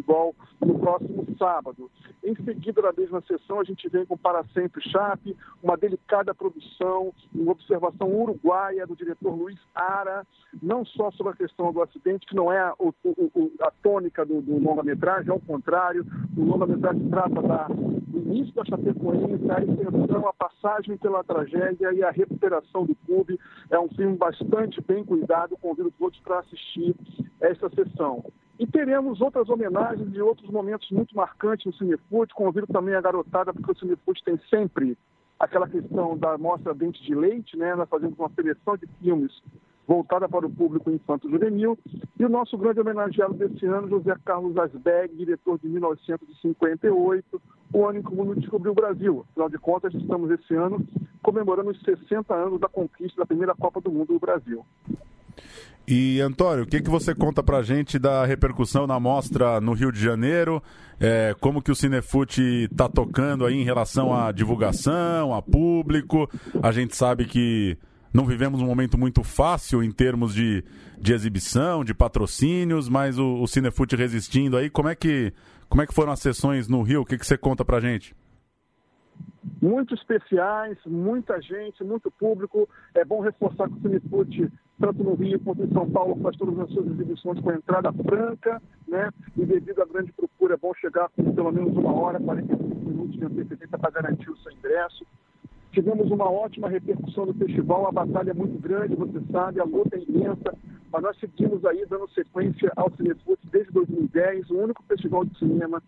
no 0.61 0.79
próximo 0.79 1.27
sábado. 1.39 1.91
Em 2.23 2.35
seguida, 2.37 2.81
na 2.81 2.93
mesma 2.93 3.23
sessão, 3.23 3.61
a 3.61 3.65
gente 3.65 3.89
vem 3.89 4.07
com 4.07 4.17
Para 4.17 4.45
Sempre 4.55 4.83
Chape, 4.89 5.37
uma 5.63 5.77
delicada 5.77 6.35
produção, 6.35 7.13
uma 7.35 7.53
observação 7.53 8.09
uruguaia 8.09 8.87
do 8.87 8.97
diretor 8.97 9.35
Luiz 9.35 9.59
Ara, 9.75 10.27
não 10.63 10.85
só 10.85 11.11
sobre 11.11 11.33
a 11.33 11.37
questão 11.37 11.73
do 11.73 11.83
acidente, 11.83 12.27
que 12.27 12.35
não 12.35 12.53
é 12.53 12.59
a, 12.59 12.75
o, 12.79 12.95
o, 13.05 13.53
a 13.61 13.71
tônica 13.83 14.25
do, 14.25 14.41
do 14.41 14.59
longa-metragem, 14.59 15.31
ao 15.31 15.41
contrário, 15.41 16.07
o 16.37 16.45
longa-metragem 16.45 17.09
trata 17.11 17.43
da 17.43 17.69
o 18.15 18.19
início 18.19 18.55
da 18.55 18.65
Chapecoense, 18.65 19.51
a 19.51 19.61
extensão, 19.61 20.29
a 20.29 20.33
passagem 20.33 20.97
pela 20.97 21.25
tragédia 21.25 21.93
e 21.93 22.03
a 22.03 22.11
recuperação 22.11 22.87
do 22.87 22.95
clube. 23.07 23.39
É 23.71 23.79
um 23.79 23.89
filme 23.89 24.17
bastante 24.17 24.81
bem 24.81 25.05
cuidado, 25.05 25.57
convido 25.57 25.93
todos 25.99 26.19
para 26.21 26.39
assistir 26.39 26.95
esta 27.41 27.69
sessão. 27.71 28.25
E 28.59 28.67
teremos 28.67 29.21
outras 29.21 29.49
homenagens 29.49 30.15
e 30.15 30.21
outros 30.21 30.49
momentos 30.49 30.89
muito 30.91 31.15
marcantes 31.17 31.67
no 31.67 31.75
Cinefute. 31.75 32.35
Convido 32.35 32.67
também 32.67 32.95
a 32.95 33.01
garotada, 33.01 33.53
porque 33.53 33.73
o 33.73 33.77
Cinefute 33.77 34.23
tem 34.25 34.39
sempre 34.49 34.97
aquela 35.39 35.69
questão 35.69 36.17
da 36.17 36.39
mostra 36.39 36.75
Dente 36.75 37.03
de 37.03 37.15
Leite, 37.15 37.57
né? 37.57 37.75
Nós 37.75 37.89
fazemos 37.89 38.19
uma 38.19 38.31
seleção 38.31 38.77
de 38.77 38.87
filmes 39.01 39.33
voltada 39.87 40.29
para 40.29 40.47
o 40.47 40.51
público 40.51 40.91
infanto-juvenil. 40.91 41.79
E 42.19 42.25
o 42.25 42.29
nosso 42.29 42.57
grande 42.57 42.81
homenageado 42.81 43.35
desse 43.35 43.67
ano, 43.67 43.89
José 43.89 44.15
Carlos 44.25 44.57
Asberg, 44.57 45.15
diretor 45.15 45.59
de 45.59 45.69
1958, 45.69 47.43
o 47.73 47.87
ano 47.87 47.99
em 47.99 48.03
que 48.03 48.13
o 48.13 48.17
mundo 48.17 48.41
descobriu 48.41 48.73
o 48.73 48.75
Brasil. 48.75 49.27
Afinal 49.31 49.49
de 49.49 49.59
contas, 49.59 49.93
estamos 49.95 50.31
esse 50.31 50.55
ano 50.55 50.85
comemorando 51.23 51.71
os 51.71 51.81
60 51.81 52.35
anos 52.35 52.61
da 52.61 52.69
conquista 52.69 53.23
da 53.23 53.27
primeira 53.27 53.55
Copa 53.55 53.81
do 53.81 53.91
Mundo 53.91 54.13
do 54.13 54.19
Brasil. 54.19 54.65
E, 55.87 56.21
Antônio, 56.21 56.65
o 56.65 56.67
que, 56.67 56.81
que 56.81 56.89
você 56.89 57.15
conta 57.15 57.43
pra 57.43 57.63
gente 57.63 57.99
da 57.99 58.25
repercussão 58.25 58.87
na 58.87 58.99
mostra 58.99 59.61
no 59.61 59.75
Rio 59.75 59.93
de 59.93 60.01
Janeiro? 60.01 60.63
É, 60.99 61.35
como 61.41 61.61
que 61.61 61.71
o 61.71 61.75
Cinefute 61.75 62.69
está 62.71 62.89
tocando 62.89 63.45
aí 63.45 63.55
em 63.55 63.65
relação 63.65 64.15
à 64.15 64.33
divulgação, 64.33 65.35
a 65.35 65.43
público? 65.43 66.29
A 66.63 66.73
gente 66.73 66.97
sabe 66.97 67.27
que 67.27 67.77
não 68.15 68.25
vivemos 68.25 68.63
um 68.63 68.67
momento 68.67 68.97
muito 68.97 69.23
fácil 69.23 69.83
em 69.83 69.91
termos 69.91 70.33
de, 70.35 70.65
de 70.99 71.13
exibição, 71.13 71.85
de 71.85 71.93
patrocínios, 71.93 72.89
mas 72.89 73.19
o, 73.19 73.43
o 73.43 73.47
Cinefute 73.47 73.95
resistindo 73.95 74.57
aí. 74.57 74.71
Como 74.71 74.89
é 74.89 74.95
que, 74.95 75.35
como 75.69 75.83
é 75.83 75.87
que 75.87 75.93
foram 75.95 76.13
as 76.13 76.21
sessões 76.21 76.67
no 76.67 76.81
Rio? 76.81 77.03
O 77.03 77.05
que, 77.05 77.19
que 77.19 77.27
você 77.27 77.37
conta 77.37 77.63
pra 77.63 77.79
gente? 77.79 78.15
muito 79.61 79.95
especiais, 79.95 80.77
muita 80.87 81.41
gente, 81.41 81.83
muito 81.85 82.11
público. 82.11 82.69
É 82.95 83.05
bom 83.05 83.21
reforçar 83.21 83.69
que 83.69 83.77
o 83.77 83.81
Cinefute, 83.81 84.51
tanto 84.81 85.05
no 85.05 85.15
Rio 85.15 85.39
quanto 85.41 85.63
em 85.63 85.73
São 85.73 85.89
Paulo, 85.89 86.17
faz 86.23 86.37
todas 86.37 86.59
as 86.59 86.71
suas 86.71 86.87
exibições 86.87 87.41
com 87.41 87.53
entrada 87.53 87.93
franca, 87.93 88.61
né? 88.89 89.11
E 89.37 89.45
devido 89.45 89.83
à 89.83 89.87
grande 89.87 90.13
procura, 90.13 90.55
é 90.55 90.57
bom 90.57 90.75
chegar 90.75 91.09
com 91.11 91.33
pelo 91.33 91.53
menos 91.53 91.77
uma 91.77 91.93
hora, 91.93 92.21
45 92.21 92.75
minutos 92.89 93.17
de 93.17 93.25
antecedência 93.25 93.79
para 93.79 93.91
garantir 93.91 94.31
o 94.31 94.37
seu 94.39 94.53
ingresso. 94.53 95.07
Tivemos 95.73 96.11
uma 96.11 96.31
ótima 96.31 96.69
repercussão 96.69 97.27
do 97.27 97.35
festival, 97.35 97.89
a 97.89 97.93
batalha 97.93 98.31
é 98.31 98.35
muito 98.35 98.61
grande, 98.61 98.95
você 98.95 99.21
sabe, 99.33 99.61
a 99.61 99.65
luta 99.65 99.97
é 99.97 100.03
imensa, 100.03 100.57
mas 100.93 101.03
nós 101.03 101.19
seguimos 101.19 101.65
aí 101.65 101.85
dando 101.87 102.09
sequência 102.11 102.73
ao 102.77 102.91
Cinefute 102.93 103.47
desde 103.51 103.73
2010, 103.73 104.51
o 104.51 104.59
único 104.59 104.85
festival 104.85 105.25
de 105.25 105.37
cinema 105.39 105.83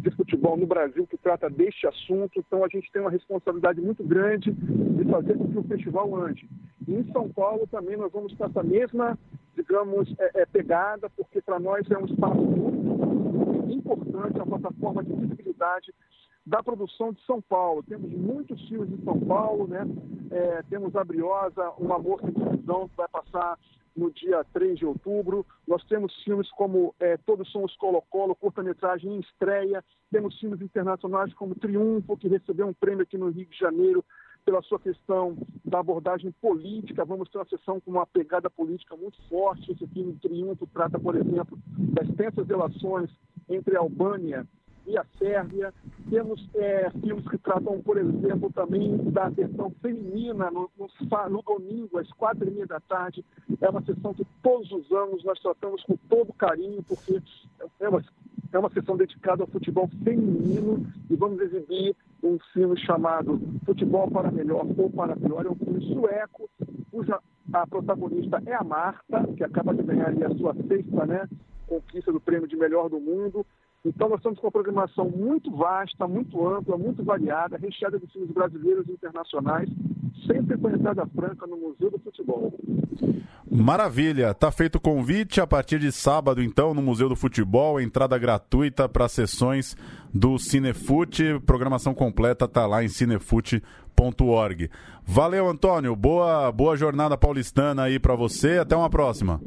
de 0.00 0.10
futebol 0.12 0.56
no 0.56 0.66
Brasil 0.66 1.06
que 1.06 1.16
trata 1.18 1.48
deste 1.50 1.86
assunto, 1.86 2.38
então 2.38 2.64
a 2.64 2.68
gente 2.68 2.90
tem 2.90 3.02
uma 3.02 3.10
responsabilidade 3.10 3.80
muito 3.80 4.02
grande 4.02 4.50
de 4.52 5.04
fazer 5.10 5.36
com 5.36 5.48
que 5.48 5.58
o 5.58 5.64
festival 5.64 6.14
ande. 6.16 6.48
E 6.88 6.94
em 6.94 7.12
São 7.12 7.28
Paulo 7.28 7.66
também 7.66 7.96
nós 7.96 8.10
vamos 8.12 8.34
com 8.34 8.44
essa 8.44 8.62
mesma, 8.62 9.18
digamos, 9.54 10.12
é, 10.18 10.42
é, 10.42 10.46
pegada, 10.46 11.10
porque 11.10 11.40
para 11.42 11.60
nós 11.60 11.88
é 11.90 11.98
um 11.98 12.06
espaço 12.06 12.40
muito 12.40 13.72
importante, 13.72 14.38
é 14.38 14.42
uma 14.42 14.58
plataforma 14.58 15.04
de 15.04 15.12
visibilidade 15.12 15.92
da 16.46 16.62
produção 16.62 17.12
de 17.12 17.22
São 17.24 17.40
Paulo. 17.40 17.82
Temos 17.82 18.10
muitos 18.10 18.60
filmes 18.68 18.90
de 18.90 19.04
São 19.04 19.20
Paulo, 19.20 19.68
né? 19.68 19.86
É, 20.30 20.62
temos 20.70 20.96
a 20.96 21.04
Briosa, 21.04 21.70
uma 21.78 21.98
moça 21.98 22.26
de 22.30 22.56
visão 22.56 22.88
que 22.88 22.96
vai 22.96 23.08
passar 23.08 23.58
no 24.00 24.10
dia 24.10 24.42
3 24.54 24.78
de 24.78 24.86
outubro. 24.86 25.46
Nós 25.68 25.84
temos 25.84 26.12
filmes 26.24 26.50
como 26.52 26.94
é, 26.98 27.18
Todos 27.18 27.50
Somos 27.52 27.76
Colo-Colo, 27.76 28.34
curta-metragem 28.34 29.14
em 29.14 29.20
estreia. 29.20 29.84
Temos 30.10 30.38
filmes 30.40 30.62
internacionais 30.62 31.32
como 31.34 31.54
Triunfo, 31.54 32.16
que 32.16 32.26
recebeu 32.26 32.66
um 32.66 32.72
prêmio 32.72 33.02
aqui 33.02 33.18
no 33.18 33.28
Rio 33.28 33.46
de 33.46 33.58
Janeiro 33.58 34.02
pela 34.42 34.62
sua 34.62 34.80
questão 34.80 35.36
da 35.62 35.80
abordagem 35.80 36.32
política. 36.40 37.04
Vamos 37.04 37.28
ter 37.28 37.36
uma 37.36 37.44
sessão 37.44 37.78
com 37.78 37.90
uma 37.90 38.06
pegada 38.06 38.48
política 38.48 38.96
muito 38.96 39.20
forte. 39.28 39.70
Esse 39.70 39.86
filme 39.88 40.14
Triunfo 40.14 40.66
trata, 40.66 40.98
por 40.98 41.14
exemplo, 41.14 41.58
das 41.92 42.08
tensas 42.16 42.48
relações 42.48 43.10
entre 43.50 43.76
a 43.76 43.80
Albânia 43.80 44.48
e 44.86 44.96
a 44.96 45.04
Sérvia. 45.18 45.72
Temos 46.08 46.48
é, 46.54 46.90
filmes 46.90 47.28
que 47.28 47.38
tratam, 47.38 47.80
por 47.82 47.96
exemplo, 47.96 48.50
também 48.52 48.96
da 49.10 49.30
questão 49.30 49.70
feminina 49.80 50.50
no, 50.50 50.70
no, 50.78 50.88
no, 51.28 51.42
domingo, 51.42 51.98
às 51.98 52.10
quatro 52.12 52.48
e 52.48 52.50
meia 52.50 52.66
da 52.66 52.80
tarde. 52.80 53.24
É 53.60 53.68
uma 53.68 53.82
sessão 53.82 54.12
que 54.14 54.26
todos 54.42 54.70
os 54.72 54.90
anos 54.92 55.22
nós 55.24 55.38
tratamos 55.40 55.82
com 55.84 55.96
todo 56.08 56.32
carinho, 56.32 56.82
porque 56.82 57.22
é 57.78 57.88
uma, 57.88 58.04
é 58.52 58.58
uma 58.58 58.70
sessão 58.70 58.96
dedicada 58.96 59.42
ao 59.42 59.48
futebol 59.48 59.88
feminino 60.02 60.84
e 61.08 61.14
vamos 61.14 61.40
exibir 61.40 61.94
um 62.22 62.38
filme 62.52 62.78
chamado 62.80 63.40
Futebol 63.64 64.10
para 64.10 64.30
Melhor 64.30 64.66
ou 64.76 64.90
para 64.90 65.16
Pior. 65.16 65.46
É 65.46 65.50
um 65.50 65.54
filme 65.54 65.94
sueco, 65.94 66.50
cuja 66.90 67.18
a 67.52 67.66
protagonista 67.66 68.42
é 68.46 68.54
a 68.54 68.64
Marta, 68.64 69.26
que 69.36 69.44
acaba 69.44 69.74
de 69.74 69.82
ganhar 69.82 70.10
a 70.10 70.34
sua 70.36 70.54
sexta 70.68 71.06
né, 71.06 71.28
conquista 71.66 72.12
do 72.12 72.20
prêmio 72.20 72.48
de 72.48 72.56
melhor 72.56 72.88
do 72.88 73.00
mundo. 73.00 73.46
Então, 73.84 74.10
nós 74.10 74.18
estamos 74.18 74.38
com 74.38 74.46
uma 74.46 74.52
programação 74.52 75.08
muito 75.08 75.50
vasta, 75.50 76.06
muito 76.06 76.46
ampla, 76.46 76.76
muito 76.76 77.02
variada, 77.02 77.56
recheada 77.56 77.98
de 77.98 78.06
filmes 78.08 78.30
brasileiros 78.30 78.86
e 78.86 78.92
internacionais, 78.92 79.70
sempre 80.26 80.58
com 80.58 80.68
entrada 80.68 81.06
franca 81.06 81.46
no 81.46 81.56
Museu 81.56 81.90
do 81.90 81.98
Futebol. 81.98 82.52
Maravilha! 83.50 84.34
Tá 84.34 84.52
feito 84.52 84.76
o 84.76 84.80
convite 84.80 85.40
a 85.40 85.46
partir 85.46 85.78
de 85.78 85.90
sábado, 85.90 86.42
então, 86.42 86.74
no 86.74 86.82
Museu 86.82 87.08
do 87.08 87.16
Futebol, 87.16 87.80
entrada 87.80 88.18
gratuita 88.18 88.86
para 88.86 89.08
sessões 89.08 89.74
do 90.12 90.38
Cinefute. 90.38 91.40
Programação 91.46 91.94
completa 91.94 92.46
tá 92.46 92.66
lá 92.66 92.84
em 92.84 92.88
cinefute.org. 92.88 94.70
Valeu, 95.04 95.48
Antônio. 95.48 95.96
Boa, 95.96 96.52
boa 96.52 96.76
jornada 96.76 97.16
paulistana 97.16 97.84
aí 97.84 97.98
para 97.98 98.14
você. 98.14 98.58
Até 98.58 98.76
uma 98.76 98.90
próxima. 98.90 99.40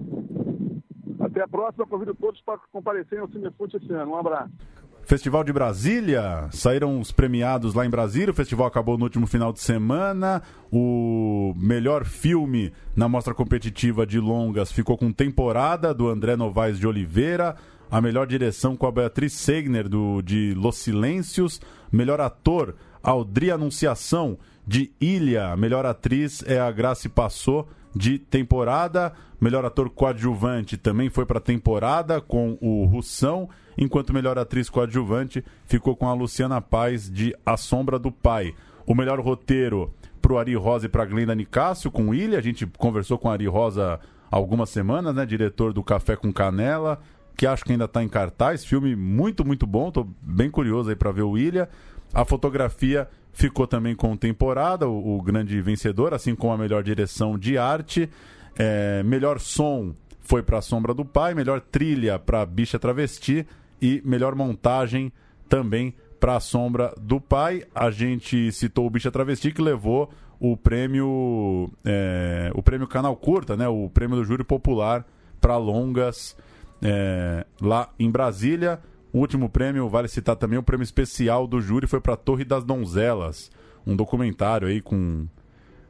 Até 1.33 1.41
a 1.41 1.47
próxima. 1.47 1.87
Convido 1.87 2.13
todos 2.13 2.39
para 2.41 2.59
comparecerem 2.71 3.23
ao 3.23 3.27
Cinefute 3.27 3.77
esse 3.77 3.91
ano. 3.91 4.11
Um 4.11 4.17
abraço. 4.17 4.53
Festival 5.01 5.43
de 5.43 5.51
Brasília, 5.51 6.47
saíram 6.51 6.97
os 7.01 7.11
premiados 7.11 7.73
lá 7.73 7.85
em 7.85 7.89
Brasília. 7.89 8.31
O 8.31 8.35
festival 8.35 8.67
acabou 8.67 8.97
no 8.97 9.03
último 9.03 9.27
final 9.27 9.51
de 9.51 9.59
semana. 9.59 10.41
O 10.71 11.53
melhor 11.57 12.05
filme 12.05 12.71
na 12.95 13.09
mostra 13.09 13.33
competitiva 13.33 14.05
de 14.05 14.17
longas 14.19 14.71
ficou 14.71 14.97
com 14.97 15.11
Temporada, 15.11 15.93
do 15.93 16.07
André 16.07 16.37
Novaes 16.37 16.79
de 16.79 16.87
Oliveira. 16.87 17.55
A 17.91 17.99
melhor 17.99 18.27
direção 18.27 18.77
com 18.77 18.87
a 18.87 18.91
Beatriz 18.91 19.33
Segner, 19.33 19.89
do, 19.89 20.21
de 20.21 20.53
Los 20.53 20.77
Silêncios. 20.77 21.59
Melhor 21.91 22.21
ator, 22.21 22.75
Aldri 23.01 23.51
Anunciação, 23.51 24.37
de 24.65 24.91
Ilha. 25.01 25.47
A 25.47 25.57
melhor 25.57 25.85
atriz 25.85 26.43
é 26.47 26.59
a 26.59 26.71
Grace 26.71 27.09
Passou 27.09 27.67
de 27.95 28.17
temporada. 28.17 29.13
Melhor 29.39 29.65
ator 29.65 29.89
coadjuvante 29.89 30.77
também 30.77 31.09
foi 31.09 31.25
para 31.25 31.39
temporada 31.39 32.21
com 32.21 32.57
o 32.61 32.85
Russão, 32.85 33.49
enquanto 33.77 34.13
melhor 34.13 34.37
atriz 34.39 34.69
coadjuvante 34.69 35.43
ficou 35.65 35.95
com 35.95 36.07
a 36.07 36.13
Luciana 36.13 36.61
Paz 36.61 37.09
de 37.09 37.35
A 37.45 37.57
Sombra 37.57 37.99
do 37.99 38.11
Pai. 38.11 38.53
O 38.85 38.95
melhor 38.95 39.19
roteiro 39.19 39.93
para 40.21 40.33
o 40.33 40.37
Ari 40.37 40.55
Rosa 40.55 40.85
e 40.85 40.89
para 40.89 41.05
Glenda 41.05 41.35
Nicásio 41.35 41.91
com 41.91 42.13
Ilha. 42.13 42.37
A 42.37 42.41
gente 42.41 42.65
conversou 42.77 43.17
com 43.17 43.27
o 43.27 43.31
Ari 43.31 43.47
Rosa 43.47 43.99
algumas 44.31 44.69
semanas, 44.69 45.13
né? 45.13 45.25
Diretor 45.25 45.73
do 45.73 45.83
Café 45.83 46.15
com 46.15 46.31
Canela, 46.31 46.99
que 47.35 47.45
acho 47.45 47.65
que 47.65 47.73
ainda 47.73 47.85
está 47.85 48.01
em 48.01 48.07
cartaz. 48.07 48.63
Filme 48.63 48.95
muito, 48.95 49.45
muito 49.45 49.67
bom. 49.67 49.89
Estou 49.89 50.09
bem 50.21 50.49
curioso 50.49 50.89
aí 50.89 50.95
para 50.95 51.11
ver 51.11 51.23
o 51.23 51.37
Ilha. 51.37 51.69
A 52.13 52.23
fotografia 52.23 53.09
ficou 53.33 53.67
também 53.67 53.95
com 53.95 54.15
temporada, 54.15 54.87
o, 54.87 55.17
o 55.17 55.21
grande 55.21 55.59
vencedor, 55.61 56.13
assim 56.13 56.35
como 56.35 56.53
a 56.53 56.57
melhor 56.57 56.83
direção 56.83 57.37
de 57.37 57.57
arte. 57.57 58.09
É, 58.55 59.01
melhor 59.03 59.39
som 59.39 59.95
foi 60.21 60.41
para 60.41 60.59
a 60.59 60.61
Sombra 60.61 60.93
do 60.93 61.03
Pai, 61.03 61.33
melhor 61.33 61.59
trilha 61.59 62.17
para 62.17 62.45
Bicha 62.45 62.79
Travesti 62.79 63.45
e 63.81 64.01
melhor 64.05 64.35
montagem 64.35 65.11
também 65.49 65.93
para 66.19 66.37
a 66.37 66.39
Sombra 66.39 66.93
do 66.99 67.19
Pai. 67.19 67.63
A 67.75 67.91
gente 67.91 68.51
citou 68.51 68.85
o 68.85 68.89
Bicha 68.89 69.11
Travesti 69.11 69.51
que 69.51 69.61
levou 69.61 70.09
o 70.39 70.55
prêmio 70.55 71.69
é, 71.83 72.51
o 72.53 72.61
prêmio 72.61 72.87
Canal 72.87 73.15
Curta, 73.15 73.57
né, 73.57 73.67
o 73.67 73.89
prêmio 73.89 74.17
do 74.17 74.23
Júri 74.23 74.43
Popular 74.43 75.05
para 75.41 75.57
longas 75.57 76.35
é, 76.81 77.45
lá 77.61 77.89
em 77.99 78.09
Brasília. 78.09 78.79
O 79.13 79.19
último 79.19 79.47
prêmio, 79.47 79.87
vale 79.87 80.07
citar 80.07 80.35
também, 80.35 80.57
o 80.57 80.63
prêmio 80.63 80.83
especial 80.83 81.45
do 81.45 81.61
júri 81.61 81.85
foi 81.85 82.01
para 82.01 82.15
Torre 82.15 82.43
das 82.43 82.63
Donzelas, 82.63 83.51
um 83.85 83.95
documentário 83.95 84.67
aí 84.67 84.81
com 84.81 85.27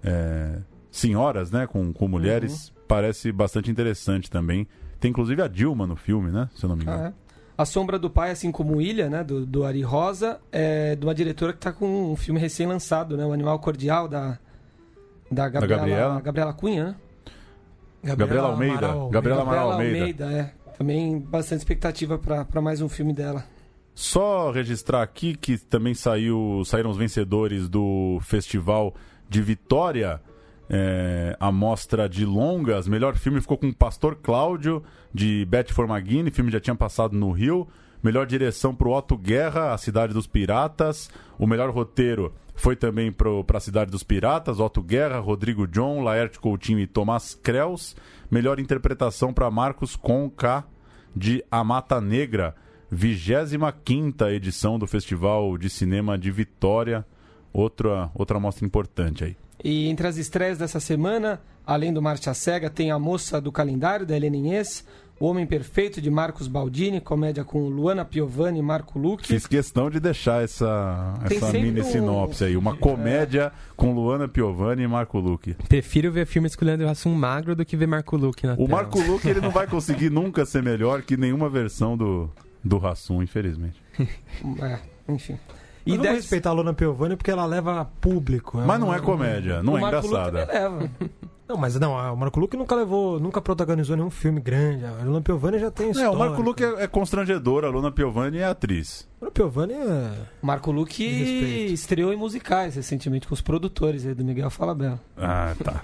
é, 0.04 0.60
senhoras, 0.92 1.50
né, 1.50 1.66
com, 1.66 1.94
com 1.94 2.06
mulheres, 2.06 2.68
uhum. 2.68 2.84
parece 2.86 3.32
bastante 3.32 3.72
interessante 3.72 4.30
também. 4.30 4.68
Tem 5.00 5.10
inclusive 5.10 5.42
a 5.42 5.48
Dilma 5.48 5.88
no 5.88 5.96
filme, 5.96 6.32
né, 6.32 6.50
se 6.54 6.66
eu 6.66 6.70
não 6.70 6.76
me 6.76 6.84
engano. 6.84 7.02
Ah, 7.02 7.08
é. 7.08 7.14
A 7.56 7.66
Sombra 7.66 7.98
do 7.98 8.10
Pai, 8.10 8.32
assim 8.32 8.52
como 8.52 8.82
Ilha, 8.82 9.10
né, 9.10 9.24
do, 9.24 9.46
do 9.46 9.64
Ari 9.64 9.84
Rosa, 9.84 10.42
é 10.52 10.96
de 10.96 11.06
uma 11.06 11.16
diretora 11.16 11.54
que 11.54 11.60
está 11.60 11.72
com 11.72 12.12
um 12.12 12.16
filme 12.18 12.40
recém-lançado, 12.42 13.16
né, 13.16 13.26
O 13.26 13.32
Animal 13.32 13.58
Cordial, 13.60 14.10
da, 14.10 14.38
da 15.32 15.48
Gabriela, 15.48 15.60
da 15.60 15.68
Gabriela. 15.68 16.22
Gabriela 16.22 16.54
Cunha, 16.54 16.86
né? 16.86 16.96
Gabriela, 18.04 18.18
Gabriela 18.18 18.48
Almeida. 18.50 18.74
Gabriela, 18.76 19.10
Gabriela 19.12 19.42
Amaral 19.44 19.72
Almeida. 19.72 20.26
Almeida, 20.26 20.32
é. 20.34 20.63
Também 20.78 21.20
bastante 21.20 21.60
expectativa 21.60 22.18
para 22.18 22.62
mais 22.62 22.82
um 22.82 22.90
filme 22.90 23.14
dela. 23.14 23.46
Só 23.96 24.52
registrar 24.52 25.04
aqui 25.04 25.36
que 25.36 25.58
também 25.58 25.94
saiu, 25.94 26.64
saíram 26.66 26.90
os 26.90 26.98
vencedores 26.98 27.70
do 27.70 28.20
Festival 28.22 28.96
de 29.30 29.42
Vitória. 29.42 30.20
é, 30.70 31.36
a 31.40 31.52
mostra 31.52 32.08
de 32.08 32.26
longas. 32.26 32.88
Melhor 32.88 33.16
filme 33.16 33.42
ficou 33.42 33.58
com 33.58 33.72
Pastor 33.72 34.16
Cláudio, 34.16 34.84
de 35.14 35.46
Beth 35.46 35.72
Formaghini. 35.72 36.32
Filme 36.32 36.52
já 36.52 36.60
tinha 36.60 36.76
passado 36.76 37.16
no 37.16 37.32
Rio. 37.32 37.68
Melhor 38.02 38.26
direção 38.26 38.76
para 38.76 38.88
o 38.88 38.98
Otto 38.98 39.18
Guerra, 39.18 39.74
A 39.74 39.78
Cidade 39.78 40.14
dos 40.14 40.28
Piratas. 40.28 41.10
O 41.38 41.48
melhor 41.48 41.70
roteiro 41.70 42.34
foi 42.56 42.76
também 42.76 43.12
para 43.12 43.30
A 43.54 43.60
Cidade 43.60 43.92
dos 43.92 44.04
Piratas, 44.04 44.60
Otto 44.60 44.82
Guerra, 44.82 45.20
Rodrigo 45.20 45.68
John, 45.68 46.02
Laerte 46.02 46.40
Coutinho 46.40 46.80
e 46.80 46.88
Tomás 46.88 47.34
Creus. 47.36 47.96
Melhor 48.34 48.60
interpretação 48.60 49.32
para 49.32 49.52
Marcos 49.52 49.96
Conca, 49.96 50.66
de 51.16 51.46
A 51.52 51.64
Mata 51.64 52.02
Negra. 52.02 52.56
25 52.90 54.26
edição 54.26 54.80
do 54.80 54.88
Festival 54.88 55.56
de 55.56 55.70
Cinema 55.70 56.18
de 56.18 56.32
Vitória. 56.32 57.06
Outra, 57.54 58.10
outra 58.16 58.40
mostra 58.40 58.66
importante 58.66 59.24
aí. 59.24 59.38
E 59.64 59.88
entre 59.88 60.08
as 60.08 60.18
estreias 60.18 60.58
dessa 60.58 60.80
semana, 60.80 61.44
além 61.64 61.94
do 61.94 62.02
Marcha 62.02 62.34
Cega, 62.34 62.72
tem 62.72 62.90
A 62.90 62.98
Moça 62.98 63.40
do 63.40 63.52
Calendário, 63.52 64.04
da 64.04 64.16
Helena 64.16 64.36
Inês, 64.36 64.84
O 65.20 65.28
Homem 65.28 65.46
Perfeito, 65.46 66.02
de 66.02 66.10
Marcos 66.10 66.48
Baldini, 66.48 67.00
comédia 67.00 67.44
com 67.46 67.70
Luana 67.70 68.04
Piovani 68.04 68.60
e 68.60 68.62
Marco 68.62 69.00
Luque. 69.00 69.28
Fiz 69.28 69.48
questão 69.48 69.90
de 69.90 70.00
deixar 70.00 70.44
essa, 70.44 71.14
Tem 71.30 71.38
essa 71.38 71.54
mini 71.54 71.80
um- 71.80 71.84
sinopse 71.84 72.44
aí. 72.44 72.58
Uma 72.58 72.76
comédia 72.76 73.52
com 73.78 73.94
Luana 73.94 74.28
Piovani 74.28 74.84
e 74.84 74.88
Marco 74.88 75.20
Luque. 75.20 75.54
Prefiro 75.70 76.12
ver 76.12 76.26
filmes 76.26 76.56
com 76.56 76.66
o 76.66 76.68
Leandro 76.68 76.90
Hassum 76.90 77.14
magro 77.14 77.56
do 77.56 77.64
que 77.64 77.78
ver 77.78 77.88
Marco 77.88 78.18
Luque 78.18 78.46
na 78.46 78.54
O 78.54 78.58
tela. 78.58 78.70
Marco 78.70 79.00
Luque 79.00 79.30
ele 79.30 79.40
não 79.40 79.52
vai 79.52 79.66
conseguir 79.68 80.10
nunca 80.10 80.46
ser 80.46 80.62
melhor 80.62 81.02
que 81.04 81.16
nenhuma 81.16 81.48
versão 81.48 81.96
do, 81.96 82.30
do 82.64 82.78
Rassum, 82.78 83.22
infelizmente. 83.24 83.82
É, 84.62 84.80
enfim. 85.08 85.38
E 85.86 85.90
E 85.92 85.98
vamos 85.98 86.04
dez- 86.04 86.16
respeitar 86.22 86.50
a 86.50 86.54
Luna 86.54 86.74
Piovani 86.74 87.16
porque 87.16 87.32
ela 87.32 87.46
leva 87.46 87.86
público. 88.00 88.58
Mas 88.66 88.80
não 88.80 88.94
é 88.94 89.00
comédia, 89.00 89.62
não 89.64 89.74
o 89.74 89.78
é 89.78 89.82
Marco 89.82 90.08
Luque 90.08 90.20
engraçada. 90.20 90.46
leva. 90.52 90.90
Não, 91.46 91.58
mas 91.58 91.78
não, 91.78 91.92
o 91.92 92.16
Marco 92.16 92.40
Luque 92.40 92.56
nunca 92.56 92.74
levou, 92.74 93.20
nunca 93.20 93.42
protagonizou 93.42 93.98
nenhum 93.98 94.10
filme 94.10 94.40
grande. 94.40 94.86
A 94.86 95.04
Luna 95.04 95.22
Piovani 95.22 95.60
já 95.60 95.70
tem 95.70 95.88
É, 95.88 95.92
história. 95.92 96.12
o 96.12 96.18
Marco 96.18 96.42
Luque 96.42 96.64
é, 96.64 96.84
é 96.84 96.88
constrangedor, 96.88 97.66
a 97.66 97.68
Luna 97.70 97.92
Piovani 97.92 98.38
é 98.38 98.46
atriz. 98.46 99.08
A 99.20 99.26
Luna 99.26 99.32
Piovani 99.32 99.74
é... 99.74 100.12
O 100.42 100.46
Marco 100.48 100.72
Luque 100.72 101.04
estreou 101.04 102.14
em 102.14 102.16
musicais 102.16 102.76
recentemente 102.76 103.28
com 103.28 103.34
os 103.34 103.42
produtores 103.42 104.06
aí 104.06 104.14
do 104.16 104.24
Miguel 104.24 104.50
Falabella. 104.50 105.00
Ah, 105.18 105.54
tá. 105.62 105.82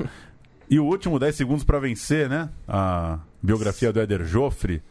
E 0.69 0.79
o 0.79 0.85
último, 0.85 1.19
10 1.19 1.35
segundos 1.35 1.65
pra 1.65 1.77
vencer, 1.77 2.29
né? 2.29 2.49
A 2.65 3.19
biografia 3.43 3.91
do 3.91 3.99
Éder 3.99 4.23
Joffre. 4.23 4.81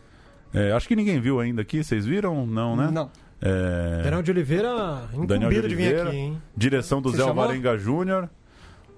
É, 0.52 0.72
acho 0.72 0.86
que 0.86 0.94
ninguém 0.94 1.18
viu 1.18 1.40
ainda 1.40 1.62
aqui, 1.62 1.82
vocês 1.82 2.04
viram? 2.04 2.46
Não, 2.46 2.76
né? 2.76 2.90
Não. 2.92 3.10
É, 3.40 4.02
Daniel 4.02 4.22
de 4.22 4.30
Oliveira 4.32 5.02
Daniel 5.26 5.50
de 5.50 5.60
de 5.60 5.60
vir 5.60 5.64
Oliveira. 5.64 6.08
aqui, 6.08 6.16
hein? 6.16 6.42
Direção 6.56 7.00
do 7.00 7.10
Você 7.10 7.18
Zé 7.18 7.24
chamou? 7.24 7.42
Alvarenga 7.42 7.78
Júnior. 7.78 8.28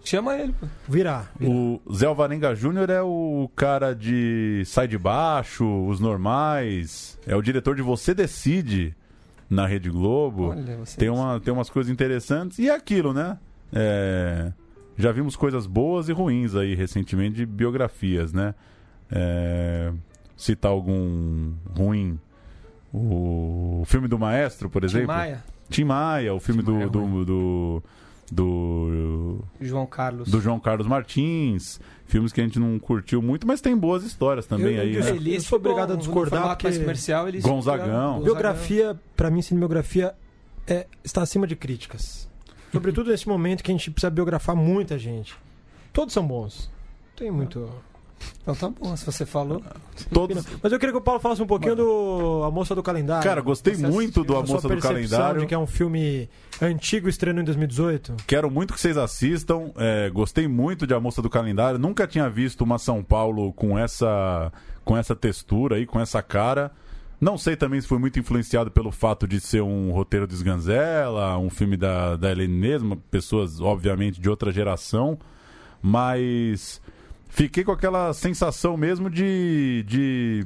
Chama 0.02 0.34
ele, 0.36 0.52
pô. 0.58 0.66
Virá. 0.88 1.26
virá. 1.38 1.52
O 1.52 1.80
Zé 1.94 2.06
Alvarenga 2.06 2.54
Júnior 2.54 2.88
é 2.88 3.02
o 3.02 3.50
cara 3.54 3.94
de 3.94 4.62
Sai 4.64 4.88
de 4.88 4.96
Baixo, 4.96 5.66
Os 5.86 6.00
Normais. 6.00 7.18
É 7.26 7.36
o 7.36 7.42
diretor 7.42 7.76
de 7.76 7.82
Você 7.82 8.14
Decide 8.14 8.94
na 9.48 9.66
Rede 9.66 9.90
Globo. 9.90 10.50
Olha. 10.50 10.78
Tem, 10.96 11.10
uma, 11.10 11.38
tem 11.38 11.52
umas 11.52 11.68
coisas 11.68 11.92
interessantes. 11.92 12.58
E 12.58 12.68
é 12.70 12.74
aquilo, 12.74 13.12
né? 13.12 13.36
É, 13.72 14.50
já 14.96 15.12
vimos 15.12 15.36
coisas 15.36 15.66
boas 15.66 16.08
e 16.08 16.12
ruins 16.12 16.54
aí 16.54 16.74
recentemente 16.74 17.36
de 17.36 17.44
biografias, 17.44 18.32
né? 18.32 18.54
É, 19.10 19.92
citar 20.34 20.70
algum 20.70 21.52
ruim. 21.76 22.18
O 22.92 23.82
filme 23.86 24.08
do 24.08 24.18
Maestro, 24.18 24.68
por 24.68 24.80
Tim 24.82 24.86
exemplo. 24.86 25.08
Maia, 25.08 25.44
Tim 25.68 25.84
Maia, 25.84 26.34
o 26.34 26.40
filme 26.40 26.62
Tim 26.62 26.72
Maia 26.72 26.84
é 26.84 26.88
do, 26.88 27.00
do, 27.06 27.24
do, 27.24 27.82
do, 28.32 29.44
João 29.60 29.86
Carlos. 29.86 30.28
do 30.30 30.40
João 30.40 30.58
Carlos 30.58 30.86
Martins. 30.86 31.80
Filmes 32.06 32.32
que 32.32 32.40
a 32.40 32.44
gente 32.44 32.58
não 32.58 32.76
curtiu 32.80 33.22
muito, 33.22 33.46
mas 33.46 33.60
tem 33.60 33.76
boas 33.76 34.02
histórias 34.02 34.44
também 34.46 34.74
Eu- 34.74 34.82
aí, 34.82 34.94
eu- 34.96 35.04
né? 35.04 35.10
Ele 35.10 35.36
Eu 35.36 35.40
sou 35.40 35.58
obrigado 35.58 35.92
a 35.92 35.96
discordar 35.96 36.44
mais 36.46 36.58
porque- 36.58 36.78
comercial, 36.80 37.28
ele 37.28 37.40
Gonzagão. 37.40 38.20
Biografia, 38.22 38.98
pra 39.16 39.30
mim, 39.30 39.40
cinebiografia 39.42 40.12
é, 40.66 40.86
está 41.04 41.22
acima 41.22 41.46
de 41.46 41.54
críticas. 41.54 42.28
Sobretudo 42.72 43.10
nesse 43.10 43.28
momento 43.28 43.62
que 43.62 43.70
a 43.70 43.74
gente 43.74 43.90
precisa 43.90 44.10
biografar 44.10 44.56
muita 44.56 44.98
gente. 44.98 45.36
Todos 45.92 46.12
são 46.12 46.26
bons. 46.26 46.68
Tem 47.16 47.30
muito. 47.30 47.68
Então 48.42 48.54
tá 48.54 48.68
bom, 48.68 48.96
se 48.96 49.04
você 49.04 49.26
falou. 49.26 49.62
Todos... 50.12 50.44
Mas 50.62 50.72
eu 50.72 50.78
queria 50.78 50.92
que 50.92 50.98
o 50.98 51.02
Paulo 51.02 51.20
falasse 51.20 51.42
um 51.42 51.46
pouquinho 51.46 51.76
do 51.76 52.42
A 52.44 52.50
Moça 52.50 52.74
do 52.74 52.82
Calendário. 52.82 53.22
Cara, 53.22 53.40
gostei 53.40 53.74
Você 53.74 53.86
muito 53.86 54.24
do 54.24 54.36
A 54.36 54.42
Moça 54.42 54.68
do 54.68 54.78
Calendário. 54.78 55.40
de 55.40 55.46
que 55.46 55.54
é 55.54 55.58
um 55.58 55.66
filme 55.66 56.28
antigo 56.60 57.08
estreando 57.08 57.40
em 57.40 57.44
2018. 57.44 58.16
Quero 58.26 58.50
muito 58.50 58.72
que 58.72 58.80
vocês 58.80 58.96
assistam. 58.96 59.70
É, 59.76 60.10
gostei 60.10 60.48
muito 60.48 60.86
de 60.86 60.94
A 60.94 61.00
Moça 61.00 61.20
do 61.20 61.28
Calendário. 61.28 61.78
Nunca 61.78 62.06
tinha 62.06 62.28
visto 62.28 62.62
uma 62.62 62.78
São 62.78 63.02
Paulo 63.02 63.52
com 63.52 63.78
essa, 63.78 64.52
com 64.84 64.96
essa 64.96 65.14
textura 65.14 65.76
aí, 65.76 65.86
com 65.86 66.00
essa 66.00 66.22
cara. 66.22 66.72
Não 67.20 67.36
sei 67.36 67.54
também 67.54 67.78
se 67.78 67.86
foi 67.86 67.98
muito 67.98 68.18
influenciado 68.18 68.70
pelo 68.70 68.90
fato 68.90 69.28
de 69.28 69.38
ser 69.40 69.60
um 69.60 69.90
roteiro 69.92 70.26
de 70.26 70.34
Sganzella, 70.34 71.36
um 71.36 71.50
filme 71.50 71.76
da, 71.76 72.16
da 72.16 72.30
Helene 72.30 72.54
mesma, 72.54 72.96
pessoas, 73.10 73.60
obviamente, 73.60 74.18
de 74.18 74.30
outra 74.30 74.50
geração. 74.50 75.18
Mas 75.82 76.80
fiquei 77.30 77.64
com 77.64 77.72
aquela 77.72 78.12
sensação 78.12 78.76
mesmo 78.76 79.08
de, 79.08 79.84
de 79.86 80.44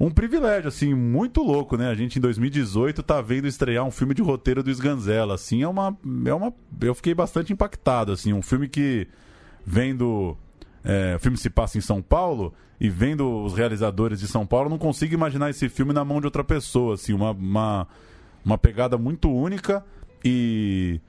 um 0.00 0.10
privilégio, 0.10 0.68
assim, 0.68 0.94
muito 0.94 1.42
louco, 1.42 1.76
né? 1.76 1.88
A 1.88 1.94
gente 1.94 2.18
em 2.18 2.20
2018 2.20 3.02
tá 3.02 3.20
vendo 3.20 3.46
estrear 3.46 3.84
um 3.84 3.90
filme 3.90 4.14
de 4.14 4.22
roteiro 4.22 4.62
do 4.62 4.70
Sganzella, 4.70 5.34
assim, 5.34 5.62
é 5.62 5.68
uma, 5.68 5.96
é 6.24 6.34
uma... 6.34 6.52
Eu 6.80 6.94
fiquei 6.94 7.14
bastante 7.14 7.52
impactado, 7.52 8.12
assim, 8.12 8.32
um 8.32 8.42
filme 8.42 8.68
que, 8.68 9.06
vendo... 9.64 10.36
é, 10.84 11.16
o 11.16 11.18
filme 11.18 11.36
se 11.36 11.50
passa 11.50 11.78
em 11.78 11.80
São 11.80 12.00
Paulo 12.00 12.54
e 12.80 12.88
vendo 12.88 13.42
os 13.44 13.54
realizadores 13.54 14.20
de 14.20 14.28
São 14.28 14.46
Paulo, 14.46 14.70
não 14.70 14.78
consigo 14.78 15.14
imaginar 15.14 15.50
esse 15.50 15.68
filme 15.68 15.92
na 15.92 16.04
mão 16.04 16.20
de 16.20 16.26
outra 16.26 16.44
pessoa, 16.44 16.94
assim, 16.94 17.12
uma, 17.12 17.32
uma, 17.32 17.88
uma 18.44 18.56
pegada 18.56 18.96
muito 18.96 19.28
única 19.28 19.84
e 20.24 21.00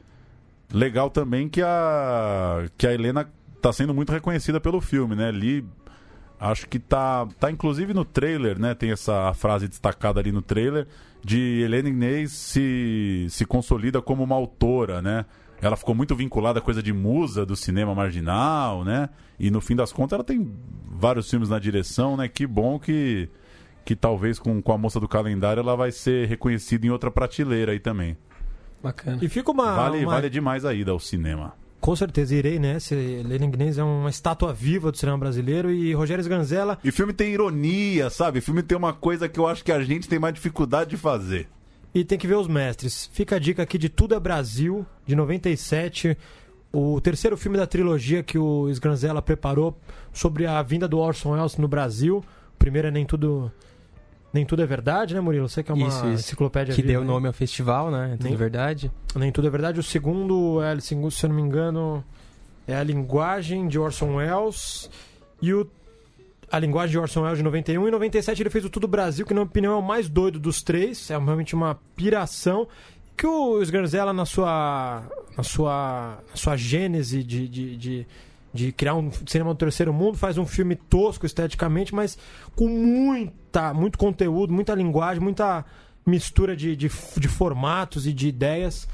legal 0.74 1.10
também 1.10 1.48
que 1.48 1.62
a, 1.62 2.66
que 2.76 2.88
a 2.88 2.94
Helena 2.94 3.30
tá 3.62 3.72
sendo 3.74 3.94
muito 3.94 4.12
reconhecida 4.12 4.60
pelo 4.60 4.82
filme, 4.82 5.16
né? 5.16 5.28
Ali 5.30 5.66
Acho 6.40 6.70
que 6.70 6.80
tá, 6.80 7.28
tá 7.38 7.52
inclusive 7.52 7.94
no 7.94 8.06
trailer, 8.06 8.58
né? 8.58 8.74
Tem 8.74 8.92
essa 8.92 9.34
frase 9.34 9.68
destacada 9.68 10.22
ali 10.22 10.32
no 10.32 10.42
trailer 10.42 10.88
de 11.22 11.62
Helena 11.66 11.90
Inês 11.90 12.32
se, 12.32 13.28
se 13.30 13.46
consolida 13.46 14.02
como 14.02 14.24
uma 14.24 14.36
autora, 14.36 15.02
né? 15.02 15.26
Ela 15.62 15.76
ficou 15.76 15.94
muito 15.94 16.16
vinculada 16.16 16.60
à 16.60 16.62
coisa 16.62 16.82
de 16.82 16.94
musa 16.94 17.46
do 17.46 17.58
cinema 17.58 17.94
marginal, 17.94 18.86
né? 18.86 19.10
E 19.38 19.52
no 19.52 19.60
fim 19.60 19.76
das 19.76 19.92
contas 19.92 20.14
ela 20.14 20.24
tem 20.24 20.50
vários 20.90 21.30
filmes 21.30 21.50
na 21.50 21.60
direção, 21.60 22.16
né? 22.16 22.30
Que 22.30 22.48
bom 22.48 22.80
que, 22.80 23.28
que 23.84 23.94
talvez 23.94 24.40
com, 24.40 24.62
com 24.62 24.72
a 24.72 24.78
moça 24.78 24.98
do 24.98 25.10
calendário 25.10 25.60
ela 25.60 25.76
vai 25.76 25.92
ser 25.92 26.26
reconhecida 26.30 26.88
em 26.88 26.90
outra 26.90 27.12
prateleira 27.12 27.74
aí 27.74 27.80
também. 27.82 28.16
Bacana. 28.82 29.20
E 29.22 29.28
fica 29.28 29.52
uma. 29.52 29.76
vale, 29.76 29.98
uma- 30.06 30.14
vale 30.14 30.30
demais 30.30 30.64
a 30.64 30.74
ida 30.74 30.92
ao 30.92 31.00
cinema. 31.02 31.54
Com 31.80 31.96
certeza 31.96 32.36
irei, 32.36 32.60
né? 32.60 32.80
Se 32.80 32.94
Helena 32.94 33.48
Guinness 33.48 33.78
é 33.78 33.84
uma 33.84 34.10
estátua 34.10 34.54
viva 34.54 34.92
do 34.92 34.98
cinema 34.98 35.18
brasileiro 35.18 35.72
e 35.72 35.94
Rogério 35.94 36.22
Sganzella 36.22 36.78
E 36.84 36.90
o 36.90 36.94
filme 36.94 37.14
tem 37.14 37.32
ironia, 37.32 38.10
sabe? 38.10 38.40
O 38.40 38.42
filme 38.42 38.62
tem 38.62 38.78
uma 38.78 38.92
coisa 38.92 39.30
que 39.30 39.40
eu 39.40 39.48
acho 39.48 39.64
que 39.64 39.72
a 39.72 39.82
gente 39.82 40.08
tem 40.08 40.20
mais 40.20 40.34
dificuldade 40.34 40.90
de 40.90 40.98
fazer. 40.98 41.48
E 41.94 42.04
tem 42.04 42.18
que 42.18 42.28
ver 42.28 42.36
os 42.36 42.48
mestres. 42.48 43.10
Fica 43.14 43.38
a 43.38 43.40
dica 43.40 43.64
aqui 43.64 43.78
de 43.78 43.90
Tudo 43.90 44.14
é 44.14 44.20
Brasil, 44.20 44.86
de 45.06 45.16
97. 45.16 46.18
O 46.72 47.02
terceiro 47.02 47.36
filme 47.36 47.58
da 47.58 47.66
trilogia 47.66 48.22
que 48.22 48.38
o 48.38 48.70
Sgranzella 48.70 49.22
preparou 49.22 49.76
sobre 50.14 50.46
a 50.46 50.62
vinda 50.62 50.88
do 50.88 51.00
Orson 51.00 51.32
Welles 51.32 51.58
no 51.58 51.68
Brasil. 51.68 52.24
O 52.54 52.58
primeiro 52.60 52.90
é 52.90 52.92
Nem 52.92 53.06
Tudo, 53.06 53.52
Nem 54.34 54.46
Tudo 54.46 54.62
é 54.62 54.66
Verdade, 54.66 55.14
né, 55.16 55.20
Murilo? 55.22 55.50
Você 55.50 55.64
que 55.64 55.72
é 55.72 55.74
uma 55.74 55.88
Isso, 55.88 55.98
isso. 56.08 56.08
enciclopédia 56.26 56.74
Que 56.76 56.82
viva, 56.82 56.94
deu 56.94 57.02
né? 57.02 57.08
nome 57.08 57.28
ao 57.28 57.34
festival, 57.34 57.90
né? 57.90 58.12
Tudo 58.18 58.24
Nem- 58.28 58.36
verdade. 58.36 58.92
Nem 59.16 59.32
Tudo 59.32 59.48
é 59.48 59.50
Verdade. 59.50 59.80
O 59.80 59.84
segundo, 59.84 60.62
é, 60.62 60.80
se 60.80 60.94
eu 60.94 61.30
não 61.30 61.36
me 61.36 61.42
engano, 61.42 62.04
é 62.68 62.76
A 62.76 62.84
Linguagem 62.84 63.68
de 63.68 63.80
Orson 63.80 64.16
Welles. 64.16 64.90
E 65.42 65.52
o 65.54 65.68
A 66.52 66.60
Linguagem 66.60 66.92
de 66.92 67.00
Orson 67.00 67.22
Welles 67.24 67.38
de 67.40 67.44
91. 67.44 67.86
E 67.86 67.88
em 67.90 67.92
97 67.92 68.42
ele 68.44 68.50
fez 68.52 68.64
o 68.66 68.70
Tudo 68.70 68.88
Brasil, 68.88 69.26
que 69.26 69.34
na 69.34 69.40
minha 69.42 69.48
opinião 69.50 69.74
é 69.74 69.78
o 69.78 69.82
mais 69.82 70.08
doido 70.08 70.40
dos 70.40 70.62
três. 70.62 71.10
É 71.10 71.18
realmente 71.18 71.56
uma 71.56 71.80
piração. 71.96 72.68
Que 73.18 73.26
o 73.28 73.62
Sgranzella, 73.64 74.14
na 74.14 74.26
sua, 74.26 75.04
na 75.36 75.44
sua, 75.44 76.20
na 76.30 76.36
sua 76.36 76.56
gênese 76.56 77.22
de, 77.24 77.48
de, 77.50 77.76
de, 77.76 78.08
de 78.54 78.72
criar 78.72 78.96
um 78.96 79.12
cinema 79.28 79.54
do 79.54 79.58
terceiro 79.58 79.94
mundo, 79.94 80.18
faz 80.18 80.38
um 80.38 80.46
filme 80.46 80.76
tosco 80.76 81.26
esteticamente, 81.26 81.94
mas 81.94 82.18
com 82.56 82.68
muita, 82.68 83.74
muito 83.74 83.98
conteúdo, 83.98 84.52
muita 84.52 84.74
linguagem, 84.74 85.22
muita 85.22 85.66
mistura 86.06 86.56
de, 86.56 86.76
de, 86.76 86.90
de 87.18 87.28
formatos 87.28 88.08
e 88.08 88.14
de 88.14 88.28
ideias. 88.28 88.88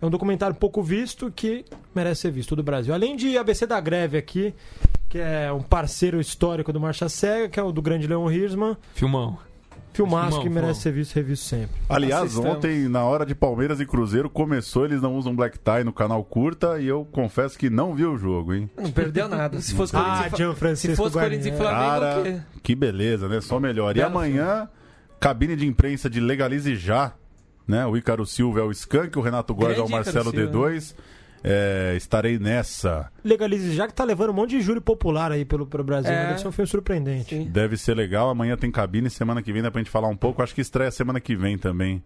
É 0.00 0.06
um 0.06 0.10
documentário 0.10 0.56
pouco 0.56 0.82
visto 0.82 1.30
que 1.30 1.64
merece 1.94 2.22
ser 2.22 2.32
visto 2.32 2.56
do 2.56 2.62
Brasil. 2.62 2.92
Além 2.92 3.14
de 3.14 3.38
ABC 3.38 3.66
da 3.66 3.80
Greve 3.80 4.16
aqui, 4.16 4.54
que 5.08 5.18
é 5.18 5.52
um 5.52 5.62
parceiro 5.62 6.20
histórico 6.20 6.72
do 6.72 6.80
Marcha 6.80 7.08
Cega, 7.08 7.48
que 7.48 7.60
é 7.60 7.62
o 7.62 7.70
do 7.70 7.82
grande 7.82 8.06
Leon 8.06 8.30
Hirschman. 8.30 8.76
Filmão. 8.94 9.38
Filmaço 9.92 10.40
que 10.40 10.48
merece 10.48 10.80
ser 10.80 10.92
visto 10.92 11.12
e 11.12 11.14
revisto 11.16 11.44
sempre. 11.46 11.76
Aliás, 11.88 12.24
Assistamos. 12.24 12.56
ontem, 12.56 12.88
na 12.88 13.04
hora 13.04 13.26
de 13.26 13.34
Palmeiras 13.34 13.80
e 13.80 13.86
Cruzeiro, 13.86 14.30
começou, 14.30 14.84
eles 14.86 15.02
não 15.02 15.14
usam 15.16 15.34
black 15.36 15.58
tie 15.58 15.84
no 15.84 15.92
canal 15.92 16.24
curta 16.24 16.80
e 16.80 16.86
eu 16.86 17.06
confesso 17.12 17.58
que 17.58 17.68
não 17.68 17.94
vi 17.94 18.04
o 18.04 18.16
jogo, 18.16 18.54
hein? 18.54 18.70
Não 18.76 18.90
perdeu 18.90 19.28
nada. 19.28 19.60
Se 19.60 19.74
fosse 19.74 19.94
Ah, 19.94 20.28
Corinthians 20.30 20.78
e 20.84 20.88
Se 20.88 20.96
fosse 20.96 21.12
Corinthians 21.18 21.46
e. 21.46 21.56
Flamengo, 21.56 21.82
o 22.20 22.22
quê? 22.22 22.30
Cara, 22.32 22.46
que 22.62 22.74
beleza, 22.74 23.28
né? 23.28 23.40
Só 23.40 23.60
melhor. 23.60 23.90
E 23.90 24.00
Belo 24.00 24.06
amanhã, 24.10 24.68
cabine 25.20 25.54
de 25.56 25.66
imprensa 25.66 26.08
de 26.08 26.20
Legalize 26.20 26.74
Já, 26.76 27.12
né? 27.68 27.86
O 27.86 27.96
Ícaro 27.96 28.24
Silva 28.24 28.60
é 28.60 28.62
o 28.62 28.70
Skank, 28.70 29.18
o 29.18 29.22
Renato 29.22 29.54
Góes 29.54 29.76
é 29.76 29.82
o 29.82 29.88
Marcelo 29.88 30.30
Ícaro 30.30 30.50
Silva, 30.52 30.70
D2. 30.70 30.94
É, 31.44 31.94
estarei 31.96 32.38
nessa. 32.38 33.10
Legalize 33.24 33.74
já 33.74 33.88
que 33.88 33.94
tá 33.94 34.04
levando 34.04 34.30
um 34.30 34.34
monte 34.34 34.50
de 34.50 34.60
júri 34.60 34.80
popular 34.80 35.32
aí 35.32 35.44
pelo, 35.44 35.66
pelo 35.66 35.82
Brasil. 35.82 36.12
É. 36.12 36.14
né? 36.14 36.26
Deve 36.28 36.40
ser 36.40 36.48
um 36.48 36.52
filme 36.52 36.68
surpreendente. 36.68 37.34
Sim. 37.34 37.44
Deve 37.44 37.76
ser 37.76 37.94
legal. 37.94 38.30
Amanhã 38.30 38.56
tem 38.56 38.70
cabine, 38.70 39.10
semana 39.10 39.42
que 39.42 39.52
vem 39.52 39.62
dá 39.62 39.70
pra 39.70 39.80
gente 39.80 39.90
falar 39.90 40.08
um 40.08 40.16
pouco. 40.16 40.42
Acho 40.42 40.54
que 40.54 40.60
estreia 40.60 40.90
semana 40.90 41.20
que 41.20 41.34
vem 41.34 41.58
também. 41.58 42.02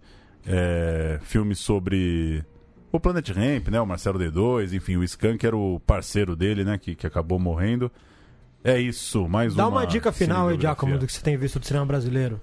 É, 0.47 1.19
filme 1.23 1.55
sobre 1.55 2.45
o 2.91 3.01
Planet 3.01 3.29
Ramp, 3.31 3.69
né? 3.69 3.81
O 3.81 3.87
Marcelo 3.87 4.19
D2, 4.19 4.73
enfim, 4.73 4.97
o 4.97 5.05
Skank 5.05 5.45
era 5.45 5.57
o 5.57 5.81
parceiro 5.81 6.35
dele, 6.35 6.65
né? 6.65 6.79
Que, 6.79 6.95
que 6.95 7.07
acabou 7.07 7.39
morrendo. 7.39 7.91
É 8.65 8.81
isso, 8.81 9.29
mais 9.29 9.55
Dá 9.55 9.69
uma. 9.69 9.81
uma 9.81 9.87
dica 9.87 10.11
final 10.11 10.49
aí. 10.49 10.59
Giacomo, 10.59 10.99
do 10.99 11.07
que 11.07 11.13
você 11.13 11.21
tem 11.21 11.37
visto 11.37 11.59
do 11.59 11.67
cinema 11.67 11.87
brasileiro. 11.87 12.41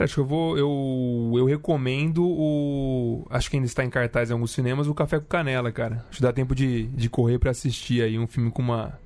Acho 0.00 0.14
que 0.14 0.20
eu 0.20 0.24
vou. 0.24 0.56
Eu, 0.56 1.34
eu 1.36 1.44
recomendo 1.44 2.24
o. 2.24 3.26
Acho 3.28 3.50
que 3.50 3.56
ainda 3.56 3.66
está 3.66 3.84
em 3.84 3.90
cartaz 3.90 4.30
em 4.30 4.32
alguns 4.32 4.50
cinemas, 4.50 4.86
o 4.86 4.94
Café 4.94 5.20
com 5.20 5.26
Canela, 5.26 5.70
cara. 5.70 6.06
Acho 6.08 6.16
que 6.16 6.22
dá 6.22 6.32
tempo 6.32 6.54
de, 6.54 6.84
de 6.86 7.10
correr 7.10 7.38
pra 7.38 7.50
assistir 7.50 8.02
aí 8.02 8.18
um 8.18 8.26
filme 8.26 8.50
com 8.50 8.62
uma. 8.62 8.98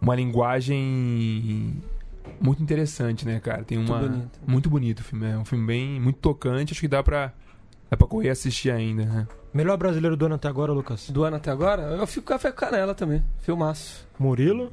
Uma 0.00 0.16
linguagem 0.16 1.76
muito 2.40 2.62
interessante, 2.62 3.26
né, 3.26 3.38
cara? 3.38 3.62
Tem 3.62 3.78
uma. 3.78 3.98
bonito. 3.98 4.40
Muito 4.46 4.70
bonito 4.70 5.00
o 5.00 5.04
filme. 5.04 5.26
É 5.26 5.38
um 5.38 5.44
filme 5.44 5.66
bem. 5.66 6.00
Muito 6.00 6.18
tocante. 6.18 6.72
Acho 6.72 6.80
que 6.80 6.88
dá 6.88 7.02
pra. 7.02 7.32
Dá 7.88 7.96
pra 7.96 8.06
correr 8.06 8.28
e 8.28 8.30
assistir 8.30 8.70
ainda, 8.70 9.04
né? 9.04 9.28
Melhor 9.52 9.76
brasileiro 9.76 10.16
do 10.16 10.26
ano 10.26 10.36
até 10.36 10.48
agora, 10.48 10.72
Lucas? 10.72 11.10
Do 11.10 11.24
ano 11.24 11.36
até 11.36 11.50
agora, 11.50 11.82
eu 11.82 12.06
fico 12.06 12.26
com 12.26 12.32
Café 12.32 12.52
com 12.52 12.58
Canela 12.58 12.94
também. 12.94 13.22
Filmaço. 13.40 14.06
Murilo? 14.18 14.72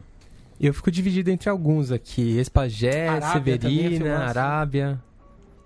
Eu 0.61 0.73
fico 0.73 0.91
dividido 0.91 1.29
entre 1.29 1.49
alguns 1.49 1.91
aqui. 1.91 2.37
Espagé, 2.37 3.07
é 3.07 3.21
Severina, 3.21 3.97
filmaço. 3.97 4.39
Arábia. 4.39 5.06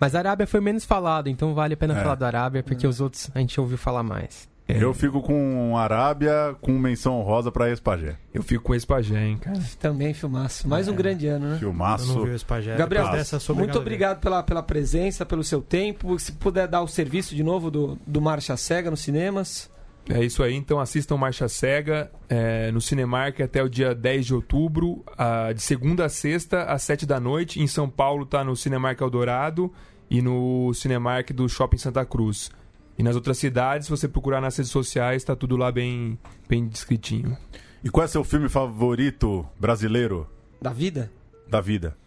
Mas 0.01 0.15
a 0.15 0.19
Arábia 0.19 0.47
foi 0.47 0.59
menos 0.59 0.83
falado, 0.83 1.29
então 1.29 1.53
vale 1.53 1.75
a 1.75 1.77
pena 1.77 1.95
É. 1.95 2.01
falar 2.01 2.15
do 2.15 2.25
Arábia, 2.25 2.63
porque 2.63 2.87
os 2.87 2.99
outros 2.99 3.29
a 3.35 3.39
gente 3.39 3.61
ouviu 3.61 3.77
falar 3.77 4.01
mais. 4.01 4.49
Eu 4.67 4.93
fico 4.93 5.21
com 5.21 5.77
Arábia 5.77 6.55
com 6.61 6.71
menção 6.71 7.19
honrosa 7.19 7.51
pra 7.51 7.69
Espagé. 7.71 8.15
Eu 8.33 8.41
fico 8.41 8.63
com 8.63 8.73
esse 8.73 8.87
pajé, 8.87 9.25
hein, 9.27 9.37
cara. 9.37 9.59
Também 9.79 10.13
filmaço. 10.13 10.67
Mais 10.67 10.87
um 10.87 10.95
grande 10.95 11.27
ano, 11.27 11.47
né? 11.49 11.55
Eu 11.55 11.59
Filmaço. 11.59 12.15
não 12.15 12.23
vi 12.25 12.31
o 12.31 12.39
Spagé. 12.39 12.75
Gabriel, 12.77 13.11
dessa, 13.11 13.37
muito 13.53 13.77
a 13.77 13.81
obrigado 13.81 14.21
pela, 14.21 14.41
pela 14.41 14.63
presença, 14.63 15.25
pelo 15.25 15.43
seu 15.43 15.61
tempo. 15.61 16.17
Se 16.17 16.31
puder 16.31 16.67
dar 16.67 16.81
o 16.81 16.87
serviço 16.87 17.35
de 17.35 17.43
novo 17.43 17.69
do, 17.69 17.97
do 18.07 18.21
Marcha 18.21 18.55
Cega 18.55 18.89
nos 18.89 19.01
cinemas. 19.01 19.69
É 20.09 20.23
isso 20.23 20.41
aí, 20.41 20.55
então 20.55 20.79
assistam 20.79 21.15
Marcha 21.15 21.47
Cega 21.47 22.11
é, 22.27 22.71
no 22.71 22.81
Cinemark 22.81 23.39
até 23.39 23.61
o 23.61 23.69
dia 23.69 23.93
10 23.93 24.25
de 24.25 24.33
outubro, 24.33 25.03
ah, 25.15 25.53
de 25.53 25.61
segunda 25.61 26.05
a 26.05 26.09
sexta, 26.09 26.63
às 26.63 26.81
7 26.83 27.05
da 27.05 27.19
noite. 27.19 27.61
Em 27.61 27.67
São 27.67 27.87
Paulo 27.87 28.25
tá 28.25 28.43
no 28.43 28.55
Cinemark 28.55 28.99
Eldorado 28.99 29.71
e 30.11 30.21
no 30.21 30.73
Cinemark 30.75 31.31
do 31.31 31.47
Shopping 31.49 31.77
Santa 31.77 32.05
Cruz. 32.05 32.51
E 32.97 33.03
nas 33.03 33.15
outras 33.15 33.37
cidades, 33.37 33.87
se 33.87 33.89
você 33.91 34.07
procurar 34.07 34.41
nas 34.41 34.55
redes 34.57 34.69
sociais, 34.71 35.23
tá 35.23 35.35
tudo 35.35 35.55
lá 35.57 35.71
bem, 35.71 36.19
bem 36.47 36.67
descritinho. 36.67 37.35
E 37.83 37.89
qual 37.89 38.03
é 38.03 38.07
seu 38.07 38.23
filme 38.23 38.47
favorito 38.49 39.43
brasileiro 39.59 40.27
Da 40.61 40.71
vida? 40.71 41.09
da 41.47 41.61
vida? 41.61 41.97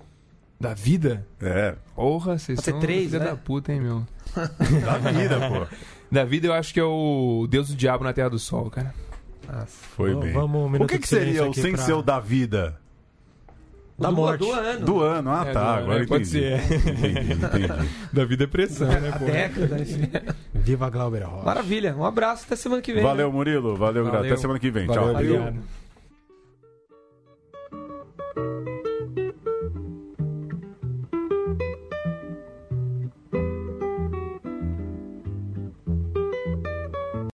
Da 0.60 0.72
vida? 0.74 1.26
É, 1.40 1.74
Porra, 1.96 2.38
vocês 2.38 2.56
Pode 2.56 2.64
ser 2.64 2.70
são 2.72 2.80
três, 2.80 3.06
filha 3.06 3.18
né? 3.18 3.24
da 3.26 3.36
puta, 3.36 3.72
hein, 3.72 3.80
meu? 3.80 4.06
da 4.84 4.98
vida, 5.10 5.38
pô. 5.48 5.76
Da 6.12 6.24
vida 6.24 6.46
eu 6.46 6.52
acho 6.52 6.72
que 6.72 6.78
é 6.80 6.84
o 6.84 7.46
Deus 7.50 7.68
do 7.68 7.74
Diabo 7.74 8.04
na 8.04 8.12
Terra 8.12 8.28
do 8.30 8.38
Sol, 8.38 8.70
cara. 8.70 8.94
Foi 9.66 10.10
Vamos- 10.10 10.24
bem. 10.24 10.32
vamos 10.34 10.80
um 10.80 10.84
o 10.84 10.86
que, 10.86 10.98
que 10.98 11.08
seria 11.08 11.48
o 11.48 11.52
sem 11.52 11.72
pra- 11.72 11.82
ser 11.82 11.92
o 11.94 12.02
da 12.02 12.20
vida? 12.20 12.78
Da 13.96 14.08
do, 14.10 14.16
morte. 14.16 14.40
Do 14.40 14.52
ano. 14.52 14.86
Do 14.86 15.00
ano, 15.00 15.30
ah 15.30 15.44
É, 15.46 15.52
tá, 15.52 15.60
ano, 15.60 15.82
agora 15.84 16.02
é, 16.02 16.06
pode 16.06 16.26
ser. 16.26 16.60
Entendi, 16.64 17.32
entendi. 17.32 17.88
Da 18.12 18.24
vida 18.24 18.44
é 18.44 18.46
pressão, 18.46 18.88
né, 18.88 19.10
A 19.14 19.18
pô? 19.18 19.24
década, 19.24 19.78
enfim. 19.80 20.10
Viva 20.52 20.90
Glauber 20.90 21.22
Rocha. 21.22 21.44
Maravilha. 21.44 21.94
Um 21.96 22.04
abraço 22.04 22.44
até 22.44 22.56
semana 22.56 22.82
que 22.82 22.92
vem. 22.92 23.02
Valeu, 23.02 23.28
né? 23.28 23.32
Murilo. 23.32 23.76
Valeu, 23.76 24.04
Valeu. 24.04 24.20
Até 24.20 24.36
semana 24.36 24.58
que 24.58 24.70
vem. 24.70 24.86
Valeu, 24.86 25.02
Tchau. 25.02 25.12
obrigado. 25.12 25.56